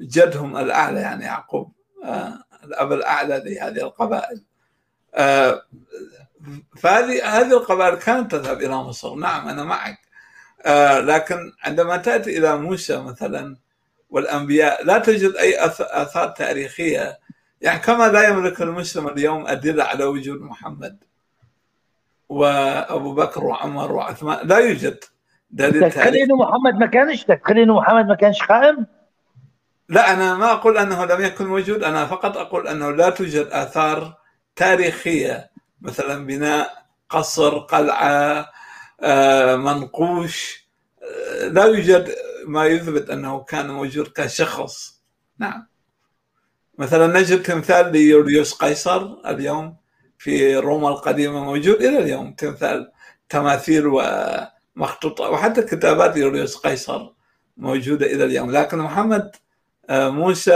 [0.00, 1.72] جدهم الأعلى يعني يعقوب
[2.04, 4.42] آه، الأب الأعلى لهذه القبائل.
[5.14, 5.62] آه،
[6.78, 9.14] فهذه هذه القبائل كانت تذهب إلى مصر.
[9.14, 9.98] نعم أنا معك.
[10.66, 13.56] آه، لكن عندما تأتي إلى موسى مثلا
[14.10, 17.18] والأنبياء لا تجد أي آثار تاريخية.
[17.60, 21.04] يعني كما لا يملك المسلم اليوم أدلة على وجود محمد
[22.28, 25.04] وأبو بكر وعمر وعثمان لا يوجد.
[25.58, 28.86] تخلي تاريخي إنه محمد ما كانش تخلي إنه محمد ما كانش قائم
[29.88, 34.18] لا أنا ما أقول أنه لم يكن موجود أنا فقط أقول أنه لا توجد آثار
[34.56, 35.50] تاريخية
[35.80, 38.50] مثلا بناء قصر قلعة
[39.00, 40.66] آه، منقوش
[41.02, 42.14] آه، لا يوجد
[42.46, 45.02] ما يثبت أنه كان موجود كشخص.
[45.38, 45.66] نعم.
[46.78, 49.76] مثلا نجد تمثال ليوليوس قيصر اليوم
[50.18, 52.92] في روما القديمة موجود إلى اليوم تمثال
[53.28, 53.86] تماثيل
[54.76, 57.08] ومخطوطه وحتى كتابات يوليوس قيصر
[57.56, 58.50] موجودة إلى اليوم.
[58.50, 59.30] لكن محمد
[59.90, 60.54] آه، موسى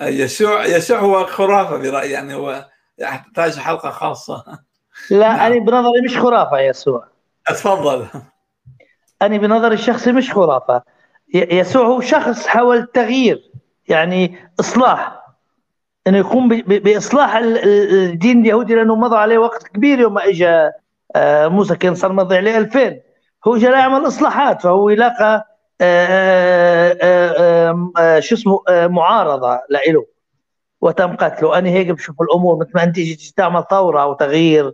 [0.00, 2.66] آه، يسوع يسوع هو خرافة برأيي يعني هو
[2.98, 4.44] يحتاج حلقة خاصة.
[5.10, 5.52] لا نعم.
[5.52, 7.06] أنا بنظري مش خرافة يسوع.
[7.48, 8.06] اتفضل
[9.22, 10.82] أنا بنظري الشخصي مش خرافة.
[11.34, 13.50] ي- يسوع هو شخص حاول التغيير
[13.88, 15.24] يعني إصلاح.
[16.06, 20.70] إنه يقوم بإصلاح ال- ال- الدين اليهودي لأنه مضى عليه وقت كبير يوم ما اجى
[21.48, 23.00] موسى كان صار مضي عليه 2000
[23.48, 25.48] هو جاء يعمل إصلاحات فهو يلاقى
[25.80, 30.06] آه، آه، آه، آه، شو اسمه آه، معارضة لإله.
[30.80, 31.58] وتم قتله.
[31.58, 34.72] أنا هيك بشوف الأمور مثل ما أنت تيجي تعمل ثورة أو تغيير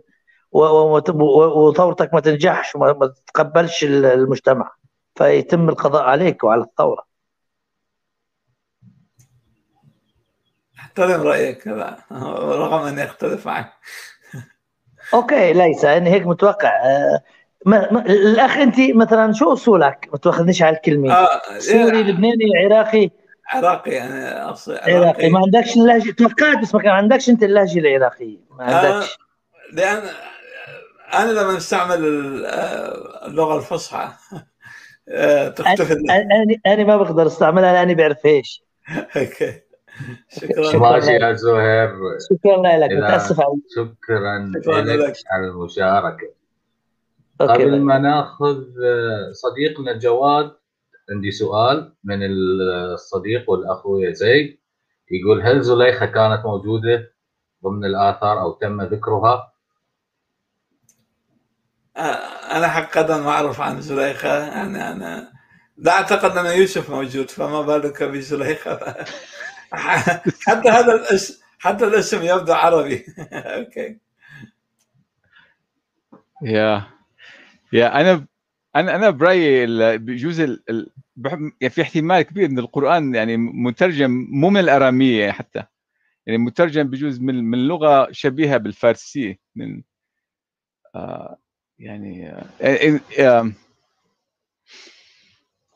[0.51, 4.71] و- و- و- وثورتك ما تنجحش وما ما تتقبلش ال- المجتمع.
[5.15, 7.03] فيتم القضاء عليك وعلى الثورة.
[10.79, 11.67] احترم رأيك
[12.61, 13.73] رغم أني أختلف معك.
[15.13, 16.69] okay ليس أنا هيك متوقع.
[16.69, 17.21] آه،
[17.65, 21.13] ما ما الأخ أنت مثلا شو أصولك؟ ما تأخذنيش على الكلمة.
[21.13, 23.09] آه سوري إيه، لبناني عراقي؟
[23.47, 25.29] عراقي أنا اصلي عراقي.
[25.29, 28.37] ما عندكش اللهجة؟ توقعت بس ما كان عندكش أنت اللهجة العراقية.
[28.59, 29.17] ما آه، عندكش.
[29.73, 30.01] لأن
[31.13, 32.01] أنا لما أستعمل
[32.45, 34.09] آه، اللغة الفصحى
[35.09, 38.63] آه، تختفي أنا أنا ما بقدر أستعملها لأني بعرفهاش
[39.17, 39.61] أوكي.
[40.29, 40.91] شكرا شكراً.
[40.91, 41.89] ماشي يا زهير
[42.29, 45.15] شكرا لك متأسف على شكرا لك.
[45.31, 46.27] على المشاركة
[47.39, 47.81] قبل.
[47.81, 50.51] ما ناخذ آه، صديقنا جواد
[51.11, 54.59] عندي سؤال من الصديق والاخويا زيد
[55.11, 57.13] يقول هل زليخة كانت موجودة
[57.63, 59.53] ضمن الآثار أو تم ذكرها؟
[61.97, 62.01] آه،
[62.57, 65.31] أنا حقا ما أعرف عن زليخة يعني أنا
[65.77, 68.79] لا أعتقد أن يوسف موجود فما بالك بزليخة
[70.47, 73.05] حتى هذا الاسم حتى الاسم يبدو عربي.
[73.33, 73.97] أوكي.
[76.43, 76.83] يا.
[77.73, 78.27] يا أنا
[78.75, 79.67] أنا أنا برأيي
[79.97, 80.63] بجوز ال-
[81.61, 85.63] يعني في احتمال كبير إن القرآن يعني مترجم مو من الأرامية حتى.
[86.27, 89.83] يعني مترجم بجوز من من لغة شبيهة بالفارسية من
[90.95, 91.37] آه
[91.79, 92.29] يعني
[93.19, 93.51] آه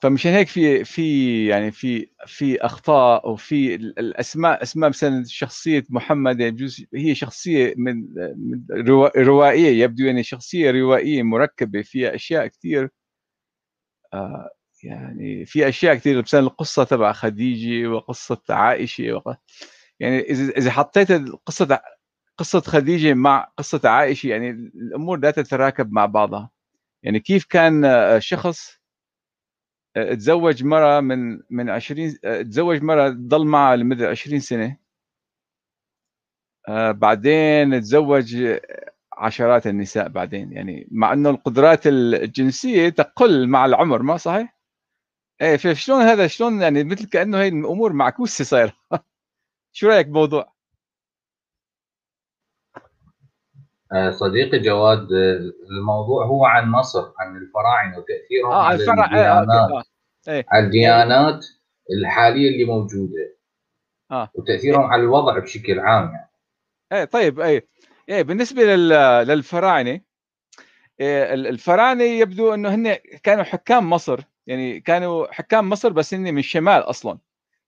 [0.05, 6.39] فمشان هيك في في يعني في في أخطاء وفي ال- الأسماء أسماء مثلا شخصية محمد
[6.39, 7.95] يعني بجوز هي شخصية من
[8.37, 12.89] من روا- روائية يبدو يعني شخصية روائية مركبة فيها أشياء كثير
[14.13, 14.49] آه
[14.83, 19.33] يعني في أشياء كثير مثلا القصة تبع خديجة وقصة عائشة وق...
[19.99, 21.11] يعني إذا إذا حطيت
[21.47, 21.81] قصه
[22.37, 26.49] قصة خديجة مع قصة عائشة يعني الأمور لا تتراكب مع بعضها.
[27.03, 27.83] يعني كيف كان
[28.21, 28.79] شخص
[30.03, 34.77] تزوج مرة من من 20 آه، تزوج مرة ضل معها لمدة 20 سنة
[36.67, 38.37] آه، بعدين تزوج
[39.17, 44.57] عشرات النساء بعدين يعني مع إنه القدرات الجنسية تقل مع العمر ما صحيح؟
[45.41, 48.73] إيه فشلون هذا شلون يعني مثل كأنه هي الأمور معكوسة صايرة
[49.77, 50.53] شو رأيك بموضوع؟
[53.84, 55.39] آه، صديقي جواد آه،
[55.71, 60.43] الموضوع هو عن مصر عن الفراعنة وتأثيرهم آه على الفرع إيه، آه، الديانات أوكي، آه.
[60.51, 61.45] على الديانات
[61.91, 63.35] الحالية اللي موجودة
[64.11, 64.29] آه.
[64.33, 66.31] وتأثيرهم على الوضع بشكل عام يعني
[66.91, 67.67] إيه طيب إيه
[68.09, 68.89] إيه بالنسبة لل...
[69.27, 70.01] للفراعنة
[70.99, 76.21] إيه ال- الفراعنة يبدو إنه هن كانوا حكام مصر يعني كانوا حكام مصر بس هن
[76.33, 77.17] من الشمال أصلا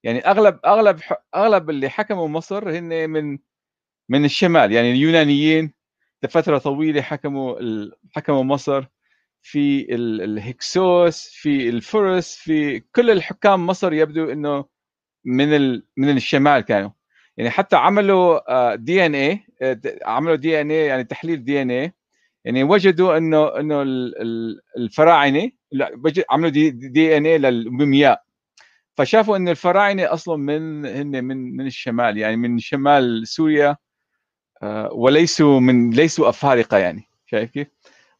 [0.02, 1.00] يعني أغلب أغلب
[1.34, 3.38] أغلب اللي حكموا مصر هن من
[4.08, 5.77] من الشمال يعني اليونانيين
[6.22, 7.58] لفترة طويلة حكموا.
[8.16, 8.84] حكموا مصر
[9.42, 14.64] في ال- الهكسوس في الفرس في كل الحكام مصر يبدو إنه
[15.24, 15.70] من.
[15.96, 16.90] من الشمال كانوا
[17.36, 19.44] يعني حتى عملوا دي إن اي
[20.04, 21.92] عملوا دي إن اي يعني تحليل دي إن اي
[22.44, 25.50] يعني وجدوا إنه إنه ال- ال- الفراعنة
[26.30, 28.22] عملوا دي, إن اي للمومياء
[28.96, 33.76] فشافوا إن الفراعنة أصلا من هن من من الشمال يعني من شمال سوريا آه،
[34.92, 37.68] وليسوا من ليسوا أفارقة يعني شايف كيف؟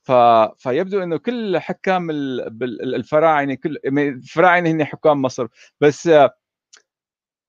[0.03, 0.13] ف...
[0.59, 5.47] فيبدو إنه كل حكام الفراعنة كل الفراعنة هن حكام مصر
[5.81, 6.35] بس آه،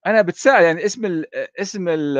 [0.06, 1.26] أنا بتساءل يعني اسم ال
[1.60, 2.18] اسم ال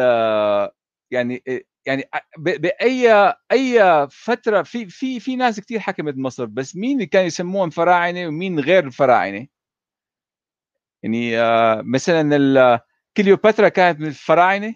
[1.12, 1.44] يعني
[1.86, 7.06] يعني ب- باي أي فترة في في في ناس كثير حكمت مصر بس مين اللي
[7.06, 9.48] كانوا يسموهم فراعنة ومين غير الفراعنة؟
[11.04, 12.80] يعني آه، مثلا
[13.18, 14.76] كليوباترا كانت من الفراعنة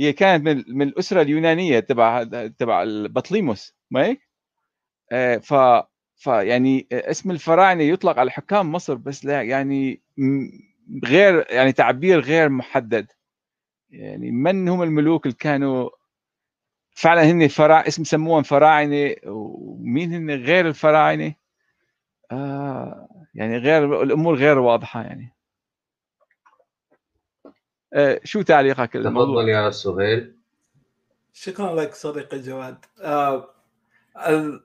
[0.00, 2.24] هي كانت من من الأسرة اليونانية تبع
[2.58, 4.20] تبع البطليموس ما هيك؟
[5.12, 5.54] آه، ف
[6.16, 10.02] فيعني اسم الفراعنة يطلق على حكام مصر بس لا يعني
[11.04, 13.06] غير يعني تعبير غير محدد.
[13.90, 15.90] يعني من هم الملوك اللي كانوا
[16.96, 21.34] فعلا هن فرع اسم سموهم فراعنة ومين هن غير الفراعنة؟
[22.32, 25.34] آه يعني غير الأمور غير واضحة يعني.
[28.24, 30.36] شو تعليقك تفضل؟ يا سهيل.
[31.32, 33.48] شكرا لك صديقي جواد آه
[34.26, 34.64] ال-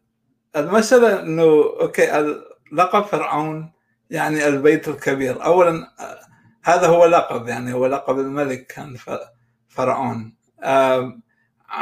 [0.55, 1.43] المسألة إنه
[1.81, 2.43] أوكي ال-
[2.73, 3.71] لقب فرعون
[4.09, 5.43] يعني البيت الكبير.
[5.45, 5.69] اولا
[5.99, 6.19] آه،
[6.63, 9.19] هذا هو لقب يعني هو لقب الملك كان ف-
[9.67, 10.35] فرعون.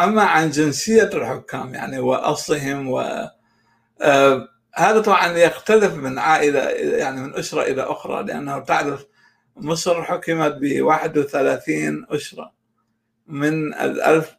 [0.01, 2.99] أما عن جنسية الحكام يعني وأصلهم و
[4.01, 9.05] آه، هذا طبعا يختلف من عائلة يعني من أسرة إلى أخرى لأنه تعرف
[9.55, 12.51] مصر حكمت ب 31 أسرة
[13.27, 14.35] من الألف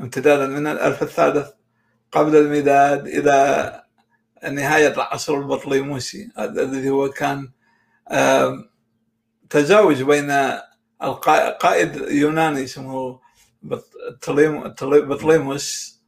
[0.00, 1.48] امتدادا من الألف الثالث
[2.12, 3.82] قبل الميلاد إلى
[4.52, 7.48] نهاية العصر البطليموسي الذي هو كان
[9.50, 10.30] تزاوج بين
[11.02, 13.20] القا- قائد يوناني اسمه
[14.82, 15.98] بطليموس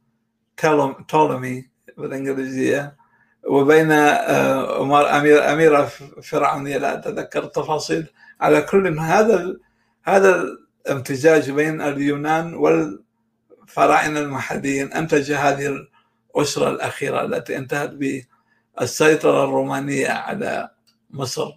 [0.57, 2.95] تولم- تولمي بالإنجليزية
[3.47, 5.85] وبين أمير أميرة
[6.23, 8.07] فرعونية لا أتذكر التفاصيل.
[8.41, 9.55] على كل هذا
[10.03, 10.45] هذا
[10.87, 14.93] الامتزاج بين اليونان والفراعنة المحليين.
[14.93, 15.87] أنتج هذه
[16.35, 17.93] الأسرة الأخيرة التي انتهت
[18.77, 20.69] بالسيطرة الرومانية على
[21.09, 21.51] مصر.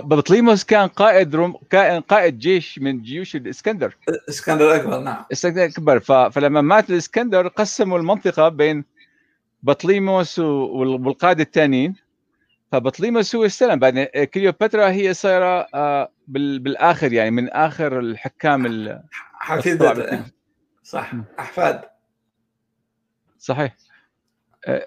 [0.00, 3.96] بطليموس كان قائد روم كان قائد جيش من جيوش الإسكندر.
[4.28, 5.24] إسكندر الأكبر نعم.
[5.26, 6.12] الاسكندر اكبر ف...
[6.12, 8.84] فلما مات الإسكندر قسموا المنطقة بين
[9.62, 11.94] بطليموس والقاده الثانيين
[12.72, 16.58] فبطليموس هو استلم بعدين كليوباترا هي صايرة آه، بال...
[16.58, 19.02] بالآخر يعني من آخر الحكام ال...
[19.32, 20.24] حفيدة.
[20.82, 21.24] صح م.
[21.38, 21.82] أحفاد
[23.38, 23.76] صحيح
[24.66, 24.86] آه،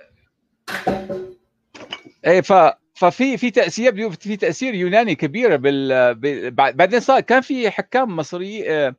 [2.25, 2.53] إيه ف
[2.95, 6.15] ففي في تأثير في تأثير يوناني كبير بال
[6.51, 8.95] بعدين صار كان في حكام مصري آه،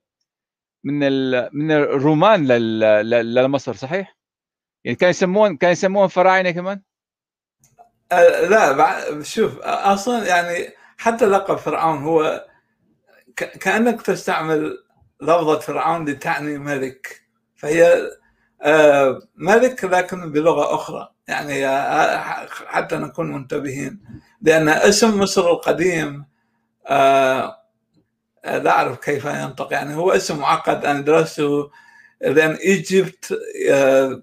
[0.85, 1.51] من ال...
[1.53, 2.47] من الرومان.
[2.47, 4.17] لل- لمصر صحيح؟
[4.85, 6.83] يعني كانوا يسمون كانوا يسمون فراعنة كمان؟
[8.13, 10.69] أه، لا شوف أصلا يعني
[10.99, 12.47] حتى لقب فرعون هو
[13.37, 14.79] كأنك تستعمل
[15.23, 17.23] لفظة فرعون لتعني ملك.
[17.57, 18.11] فهي
[18.63, 21.09] آه، ملك لكن بلغة أخرى.
[21.29, 24.01] يعني آه، حتى نكون منتبهين.
[24.43, 26.27] لأن اسم مصر القديم
[26.87, 27.57] آه،
[28.45, 29.73] آه، لا أعرف كيف ينطق.
[29.73, 31.71] يعني هو اسم معقد أنا درسته
[32.21, 33.39] لأن إيجيبت
[33.71, 34.23] آه،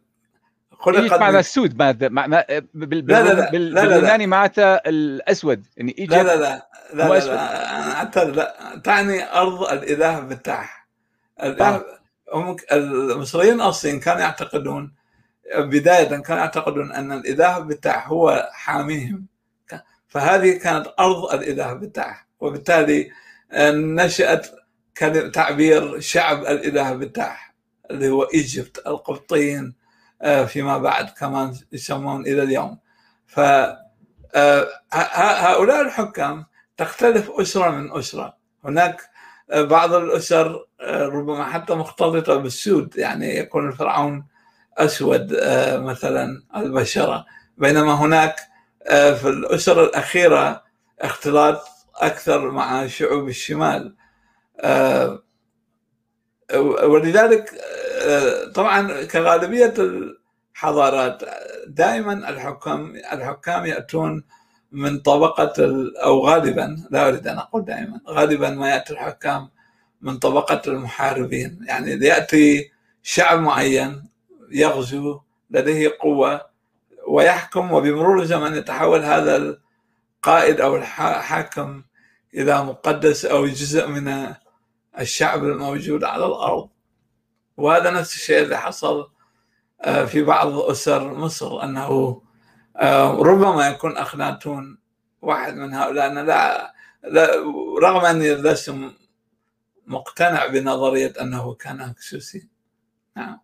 [0.84, 2.44] خلقت معنى السود مع مع مع
[2.74, 3.06] بال...
[3.08, 3.74] لا، لا، لا، بال...
[3.74, 3.96] لا، لا، لا.
[3.96, 5.66] باليوناني معناته الأسود.
[5.78, 7.20] يعني ايجيبت لا لا لا لا, لا.
[7.20, 7.96] لا.
[7.96, 8.82] أعتذر لا.
[8.84, 10.88] تعني أرض الإله بتاح
[11.44, 11.84] الاله
[12.34, 14.94] هم المصريين الاصليين كانوا يعتقدون
[15.58, 19.26] بداية كانوا يعتقدون أن الإله بتاح هو حاميهم.
[20.08, 23.12] فهذه كانت أرض الإله بتاح وبالتالي
[23.52, 24.48] آه، نشأت
[25.34, 27.54] تعبير شعب الإله بتاح
[27.92, 29.66] اللي هو إيجيبت القبطيين.
[29.66, 29.83] آه،
[30.48, 32.80] فيما بعد كمان يسمون إلى اليوم.
[33.28, 33.40] ف
[34.36, 36.46] آه، هؤلاء الحكام
[36.78, 38.38] تختلف أسرة من أسرة.
[38.64, 39.02] هناك
[39.52, 42.98] آه، بعض الأسر آه، ربما حتى مختلطة بالسود.
[42.98, 44.26] يعني يكون الفرعون
[44.78, 47.26] أسود آه، مثلا البشرة.
[47.58, 48.36] بينما هناك
[48.88, 50.64] آه، في الأسر الأخيرة
[51.02, 51.62] اختلاط
[51.96, 53.96] أكثر مع شعوب الشمال.
[54.60, 55.24] آه،
[56.84, 57.83] ولذلك آه،
[58.54, 61.24] طبعا كغالبية الحضارات
[61.68, 64.24] دائما الحكام الحكام يأتون
[64.72, 65.54] من طبقة
[66.04, 69.50] أو غالبا لا أريد أن أقول دائما غالبا ما يأتي الحكام
[70.02, 71.60] من طبقة المحاربين.
[71.68, 72.72] يعني يأتي
[73.04, 74.04] شعب معين
[74.52, 75.20] يغزو
[75.52, 76.42] لديه قوة
[77.08, 79.36] ويحكم وبمرور الزمن يتحول هذا
[80.24, 81.84] القائد أو الحاكم
[82.34, 84.34] إلى مقدس أو جزء من
[85.00, 86.70] الشعب الموجود على الأرض.
[87.58, 89.10] وهذا نفس الشيء اللي حصل
[89.82, 92.22] آه، في بعض أسر مصر أنه
[92.78, 94.78] آه، ربما يكون أخناتون
[95.22, 96.74] واحد من هؤلاء أنا لا,
[97.04, 97.28] لا
[97.84, 98.76] رغم أني لست
[99.88, 102.50] مقتنع بنظرية أنه كان هكسوسي
[103.18, 103.40] نعم.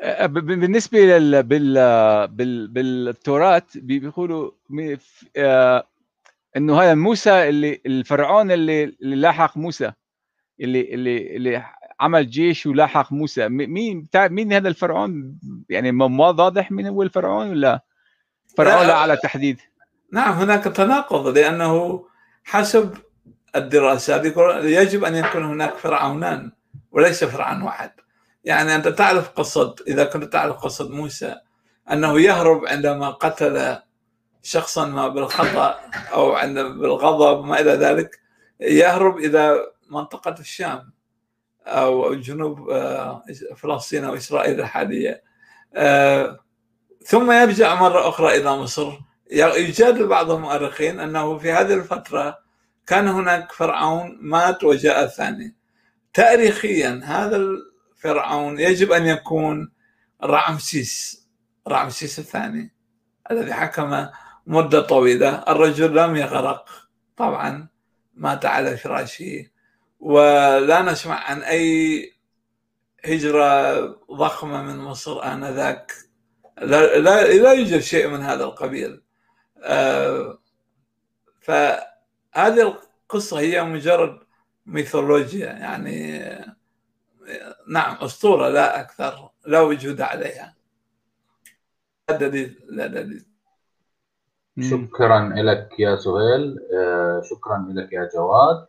[0.00, 1.74] آه، ب- ب- بالنسبة لل بال
[2.28, 4.50] بال بالتوراة بي- بيقولوا
[6.56, 9.92] إنه هذا موسى اللي الفرعون اللي اللي لاحق موسى
[10.60, 11.64] اللي اللي اللي
[12.00, 13.48] عمل جيش ولاحق موسى.
[13.48, 17.84] مين مين هذا الفرعون؟ يعني ما واضح مين هو الفرعون ولا
[18.56, 18.94] فرعون لا.
[18.94, 19.60] على تحديد.
[20.12, 22.04] نعم هناك تناقض لأنه
[22.44, 22.94] حسب
[23.56, 24.24] الدراسات
[24.64, 26.52] يجب أن يكون هناك فرعونان
[26.92, 27.90] وليس فرعون واحد.
[28.44, 31.36] يعني أنت تعرف قصه إذا كنت تعرف قصه موسى
[31.92, 33.78] أنه يهرب عندما قتل
[34.42, 35.80] شخصا ما بالخطأ
[36.12, 38.20] أو عند بالغضب ما إلى ذلك
[38.60, 39.56] يهرب إلى
[39.90, 40.92] منطقة الشام.
[41.66, 43.24] أو جنوب آه،
[43.56, 45.22] فلسطين أو إسرائيل الحالية.
[45.74, 46.40] آه،
[47.06, 48.92] ثم يرجع مرة أخرى إلى مصر.
[49.30, 52.38] يجادل بعض المؤرخين أنه في هذه الفترة
[52.86, 55.56] كان هناك فرعون مات وجاء ثاني.
[56.14, 59.72] تاريخيا هذا الفرعون يجب أن يكون
[60.24, 61.26] رعمسيس
[61.68, 62.74] رعمسيس الثاني
[63.30, 64.06] الذي حكم
[64.46, 65.44] مدة طويلة.
[65.48, 66.68] الرجل لم يغرق.
[67.16, 67.68] طبعا
[68.14, 69.55] مات على فراشه.
[70.00, 72.12] ولا نسمع عن أي
[73.04, 73.80] هجرة
[74.12, 75.92] ضخمة من مصر آنذاك.
[76.58, 79.02] لا, لا, يوجد شيء من هذا القبيل.
[79.62, 80.38] آه،
[81.40, 84.18] فهذه القصة هي مجرد
[84.66, 86.24] ميثولوجيا يعني
[87.68, 90.56] نعم أسطورة لا أكثر لا وجود عليها.
[92.08, 93.26] لا دليل لا دليل.
[94.60, 96.58] شكرا لك يا سهيل.
[96.74, 98.66] آه، شكرا لك يا جواد.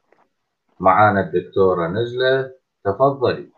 [0.79, 2.51] معنا الدكتورة نزلة
[2.85, 3.49] تفضلي.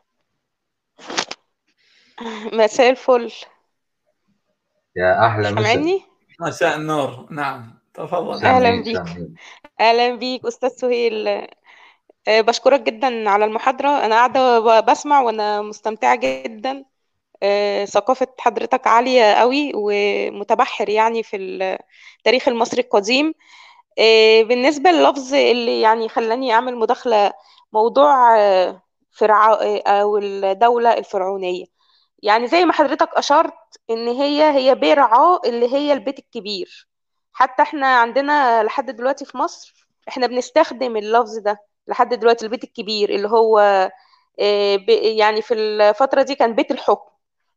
[2.54, 3.32] مساء الفل.
[4.96, 6.02] يا أحلى مساء سامعني؟
[6.40, 7.28] مساء النور.
[7.32, 8.46] نعم تفضل.
[8.46, 9.04] أهلا بيك.
[9.80, 11.28] أهلا بيك أستاذ سهيل.
[12.28, 14.06] آه، بشكرك جدا على المحاضرة.
[14.06, 16.86] أنا قاعدة بسمع وأنا مستمتعة جدا.
[17.44, 21.38] آه، ثقافة حضرتك عالية قوي ومتبحر يعني في
[22.18, 23.34] التاريخ المصري القديم.
[24.44, 27.34] بالنسبة لللفظ اللي يعني خلاني أعمل مداخلة
[27.74, 28.82] موضوع آه،
[29.12, 31.66] فرع آه، أو الدولة الفرعونية.
[32.24, 33.54] يعني زي ما حضرتك أشرت
[33.90, 36.88] إن هي هي بيرعا اللي هي البيت الكبير.
[37.34, 43.10] حتى إحنا عندنا لحد دلوقتي في مصر إحنا بنستخدم اللفظ ده لحد دلوقتي البيت الكبير
[43.10, 43.60] اللي هو
[44.40, 44.80] آه،
[45.18, 47.10] يعني في الفترة دي كان بيت الحكم.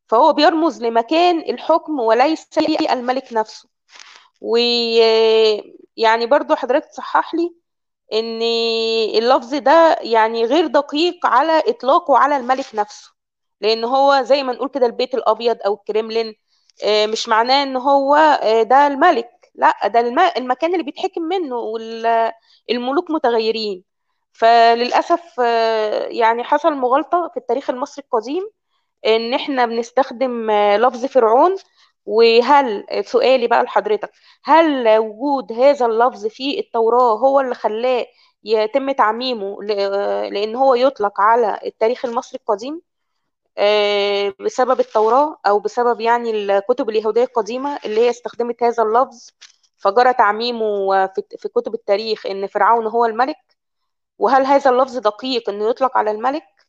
[0.09, 2.49] فهو بيرمز لمكان الحكم وليس
[2.91, 3.69] الملك نفسه.
[5.99, 7.55] ويعني برضو حضرتك تصحح لي
[8.13, 8.43] إن
[9.19, 13.13] اللفظ ده يعني غير دقيق على إطلاقه على الملك نفسه.
[13.61, 16.35] لأن هو زي ما نقول كده البيت الأبيض أو الكريملين
[16.85, 19.31] آه، مش معناه إن هو آه، ده الملك.
[19.55, 23.85] لا ده الم- المكان اللي بيتحكم منه والملوك متغيرين.
[24.33, 28.51] فللأسف آه، يعني حصل مغالطة في التاريخ المصري القديم
[29.07, 31.57] إن إحنا بنستخدم لفظ فرعون
[32.07, 34.11] وهل سؤالي بقى لحضرتك
[34.45, 38.07] هل وجود هذا اللفظ في التوراة هو اللي خلاه
[38.45, 39.63] يتم تعميمه
[40.33, 42.83] لأن هو يطلق على التاريخ المصري القديم؟
[43.59, 49.31] آه، بسبب التوراة أو بسبب يعني الكتب اليهودية القديمة اللي هي استخدمت هذا اللفظ
[49.77, 51.07] فجرى تعميمه
[51.39, 53.37] في كتب التاريخ إن فرعون هو الملك؟
[54.19, 56.62] وهل هذا اللفظ دقيق إنه يطلق على الملك؟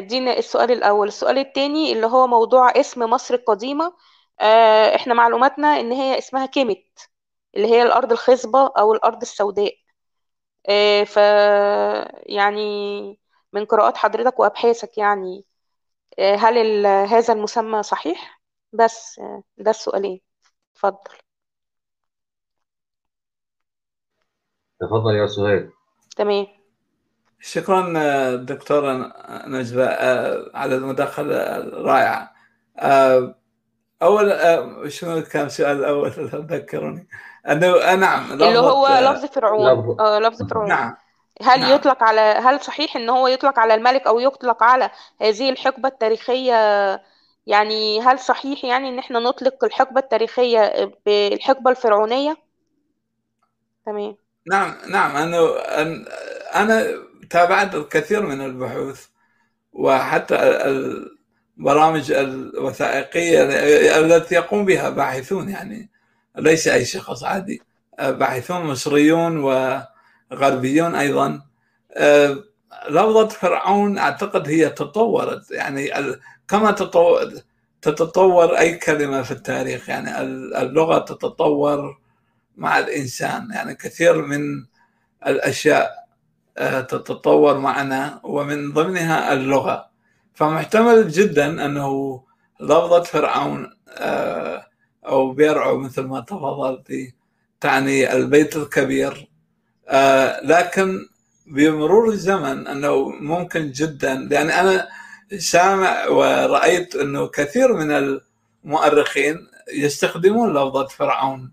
[0.00, 1.08] دي السؤال الأول.
[1.08, 3.94] السؤال التاني اللي هو موضوع اسم مصر القديمة.
[4.40, 7.10] آه، إحنا معلوماتنا إن هي اسمها كيمت
[7.56, 9.74] اللي هي الأرض الخصبة أو الأرض السوداء.
[10.68, 11.16] آه، ف
[12.26, 13.20] يعني
[13.52, 15.44] من قراءات حضرتك وأبحاثك يعني
[16.18, 18.40] آه، هل هذا المسمى صحيح؟
[18.72, 20.20] بس آه، ده السؤالين.
[20.76, 21.18] اتفضل.
[24.80, 25.70] تفضل يا سهيل
[26.16, 26.46] تمام.
[27.40, 29.12] شكرا آه، دكتورة
[29.46, 32.32] نجلة آه، على المداخلة الرائعة.
[32.78, 33.34] آه،
[34.02, 34.32] أول
[34.92, 36.10] شنو كان السؤال الأول؟
[36.50, 37.08] ذكروني
[37.48, 39.96] أنه نعم اللي هو لفظ فرعون.
[40.22, 40.68] لفظ- فرعون.
[40.68, 40.96] نعم.
[41.42, 41.74] هل نعم.
[41.74, 44.90] يطلق على هل صحيح إن هو يطلق على الملك أو يطلق على
[45.20, 46.54] هذه الحقبة التاريخية؟
[47.46, 52.36] يعني هل صحيح يعني إن إحنا نطلق الحقبة التاريخية بالحقبة الفرعونية؟
[53.86, 54.16] تمام.
[54.50, 56.08] نعم نعم أنه أن-
[56.56, 56.84] أنا
[57.30, 59.06] تابعت الكثير من البحوث
[59.72, 60.36] وحتى
[61.58, 63.42] البرامج الوثائقية
[64.00, 65.90] التي يقوم بها باحثون يعني
[66.36, 67.62] ليس أي شخص عادي.
[67.98, 69.36] باحثون مصريون
[70.32, 71.42] وغربيون أيضا.
[71.92, 72.44] آه،
[72.90, 75.90] لفظة فرعون أعتقد هي تطورت يعني
[76.48, 77.32] كما تطور
[77.82, 81.98] تتطور أي كلمة في التاريخ يعني ال- اللغة تتطور
[82.56, 84.64] مع الإنسان يعني كثير من
[85.26, 86.07] الأشياء
[86.58, 89.88] تتطور معنا ومن ضمنها اللغة.
[90.34, 92.22] فمحتمل جدا أنه
[92.60, 94.66] لفظة فرعون آه،
[95.06, 97.14] أو بيرعو مثل ما تفضلتي
[97.60, 99.28] تعني البيت الكبير.
[99.88, 100.98] آه، لكن
[101.46, 104.88] بمرور الزمن أنه ممكن جدا لأن أنا
[105.38, 108.18] سامع ورأيت أنه كثير من
[108.64, 111.52] المؤرخين يستخدمون لفظة فرعون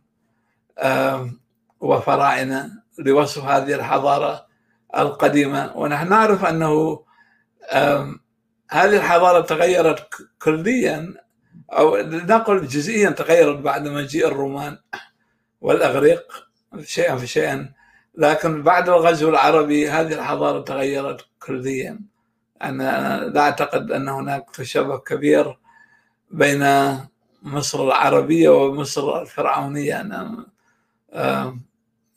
[0.78, 1.32] آه،
[1.80, 4.46] وفراعنة لوصف هذه الحضارة.
[4.98, 5.78] القديمة.
[5.78, 7.04] ونحن نعرف أنه
[8.72, 10.08] هذه الحضارة تغيرت
[10.42, 11.14] كليا
[11.72, 14.78] أو نقل جزئيا تغيرت بعد مجيء الرومان
[15.62, 16.48] والأغريق
[16.84, 17.74] شيئا فشيئا
[18.18, 22.00] لكن بعد الغزو العربي هذه الحضارة تغيرت كليا
[22.62, 25.58] أنا لا أعتقد أن هناك تشابه كبير
[26.32, 26.66] بين
[27.42, 30.02] مصر العربية ومصر الفرعونية.
[30.02, 30.46] أنا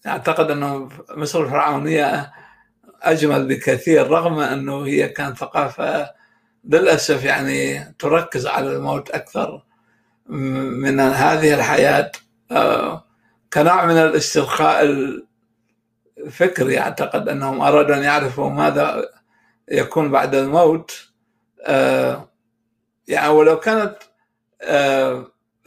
[0.07, 2.33] أعتقد أن مصر الفرعونية
[3.03, 6.11] أجمل بكثير رغم أنه هي كانت ثقافة
[6.65, 9.63] للأسف يعني تركز على الموت أكثر
[10.27, 12.13] من هذه الحياة.
[12.51, 13.05] آه،
[13.53, 14.85] كنوع من الاسترخاء
[16.19, 19.05] الفكري أعتقد أنهم أرادوا أن يعرفوا ماذا
[19.69, 21.09] يكون بعد الموت.
[21.63, 22.29] آه،
[23.09, 23.97] يعني ولو كانت
[24.63, 25.27] آه،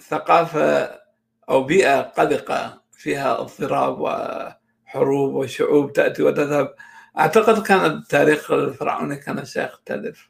[0.09, 0.91] ثقافة
[1.49, 6.75] أو بيئة قلقة فيها اضطراب وحروب وشعوب تأتي وتذهب
[7.17, 10.29] أعتقد كان التاريخ الفرعوني كان سيختلف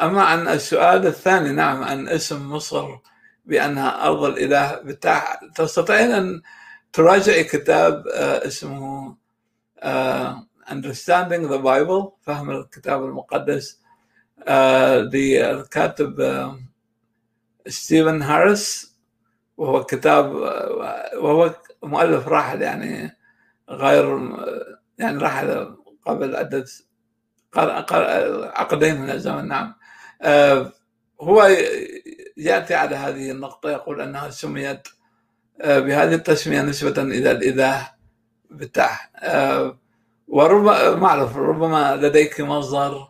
[0.00, 2.88] أما عن السؤال الثاني نعم عن اسم مصر
[3.46, 6.42] بأنها أرض الإله بتاع تستطيعين أن
[6.92, 9.16] تراجعي كتاب آه، اسمه
[9.78, 13.80] آه، Understanding the Bible فهم الكتاب المقدس
[14.48, 16.14] آه، للكاتب
[17.66, 18.96] ستيفن هاريس
[19.56, 20.32] وهو كتاب
[21.16, 23.19] وهو مؤلف راحل يعني.
[23.70, 24.30] غير
[24.98, 25.76] يعني راحل
[26.06, 26.64] قبل عدة
[28.54, 29.74] عقدين من الزمن نعم.
[30.22, 30.72] آه،
[31.20, 31.56] هو
[32.36, 34.88] يأتي على هذه النقطة يقول أنها سميت
[35.60, 37.88] آه، بهذه التسمية نسبة إلى الإله
[38.50, 39.78] بتاع آه،
[40.28, 43.08] وربما ما أعرف ربما لديك مصدر.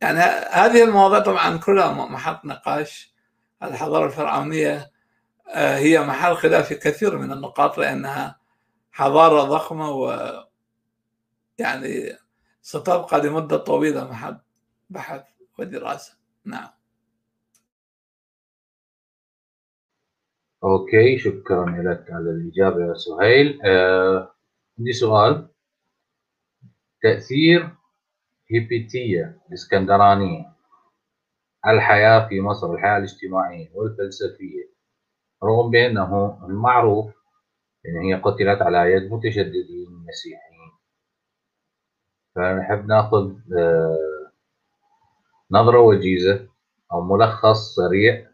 [0.00, 0.18] يعني
[0.50, 3.12] هذه المواضيع طبعا كلها محط نقاش.
[3.62, 4.90] الحضارة الفرعونية
[5.54, 8.41] هي محل خلاف في كثير من النقاط لأنها
[8.92, 10.30] حضارة ضخمة و
[11.58, 12.12] يعني
[12.62, 14.38] ستبقى لمدة طويلة محل
[14.90, 15.24] بحث
[15.58, 16.16] ودراسة.
[16.44, 16.68] نعم.
[20.64, 23.60] أوكي شكرا لك على الإجابة يا سهيل.
[23.64, 24.34] آه،
[24.78, 25.48] عندي سؤال.
[27.02, 27.70] تأثير
[28.50, 30.52] هيبيتية الاسكندرانيه
[31.64, 34.72] على الحياة في مصر الحياة الاجتماعية والفلسفية
[35.44, 37.21] رغم بأنه المعروف
[37.88, 40.72] إن هي قتلت على يد متشددين مسيحيين.
[42.34, 44.32] فنحب ناخذ آه
[45.50, 46.48] نظرة وجيزة
[46.92, 48.28] أو ملخص سريع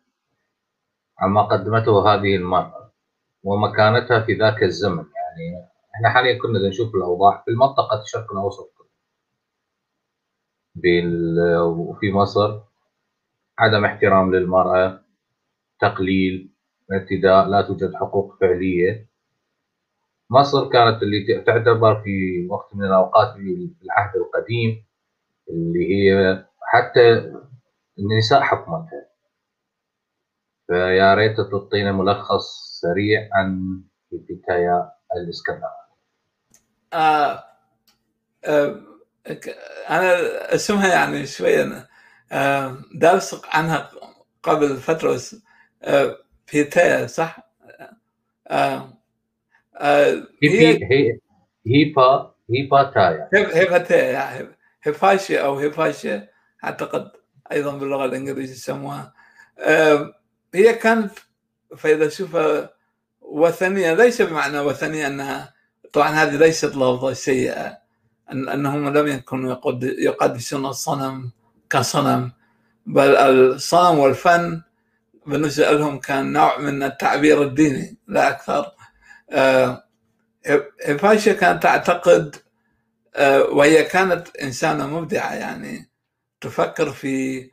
[1.19, 2.93] عما قدمته هذه المرأة
[3.43, 5.05] ومكانتها في ذاك الزمن.
[5.05, 8.73] يعني إحنا حاليا كنا نشوف الأوضاع في المنطقة الشرق الأوسط
[11.79, 12.61] وفي مصر.
[13.59, 15.05] عدم احترام للمرأة
[15.81, 16.55] تقليل
[16.93, 19.08] اعتداء لا توجد حقوق فعلية.
[20.31, 24.85] مصر كانت اللي تعتبر في وقت من الأوقات في العهد القديم
[25.51, 27.33] اللي هي حتى
[27.99, 29.09] النساء حكمتها
[30.67, 32.45] فيا ريت تعطينا ملخص
[32.81, 33.81] سريع عن
[34.13, 35.69] البداية الاسكندر
[36.93, 37.45] آه
[38.45, 38.81] آه
[39.91, 40.15] أنا
[40.55, 41.89] أسمها يعني شوية
[42.33, 43.91] آه دارس عنها
[44.43, 45.21] قبل فترة
[45.83, 46.17] آه
[46.53, 47.39] بيتايا صح؟
[48.49, 48.98] آه
[49.79, 51.19] آه هي هي
[51.67, 54.49] هيبا هيباتايا هيباتايا
[54.83, 56.29] هيفاشيا أو هيفاشيا
[56.65, 57.11] أعتقد
[57.53, 59.13] أيضا باللغة الإنجليزية يسموها.
[60.55, 61.13] هي كانت
[61.77, 62.71] فيلسوفه
[63.21, 65.55] وثنية ليس بمعنى وثنية أنها
[65.93, 67.79] طبعا هذه ليست لفظة سيئة
[68.33, 71.31] أن أنهم لم يكونوا يقدسون الصنم
[71.71, 72.33] كصنم
[72.87, 74.63] بل الصنم والفن
[75.27, 78.73] بالنسبة لهم كان نوع من التعبير الديني لا أكثر.
[80.85, 82.37] هيفاشيا كانت تعتقد
[83.51, 85.91] وهي كانت إنسانة مبدعة يعني
[86.41, 87.51] تفكر في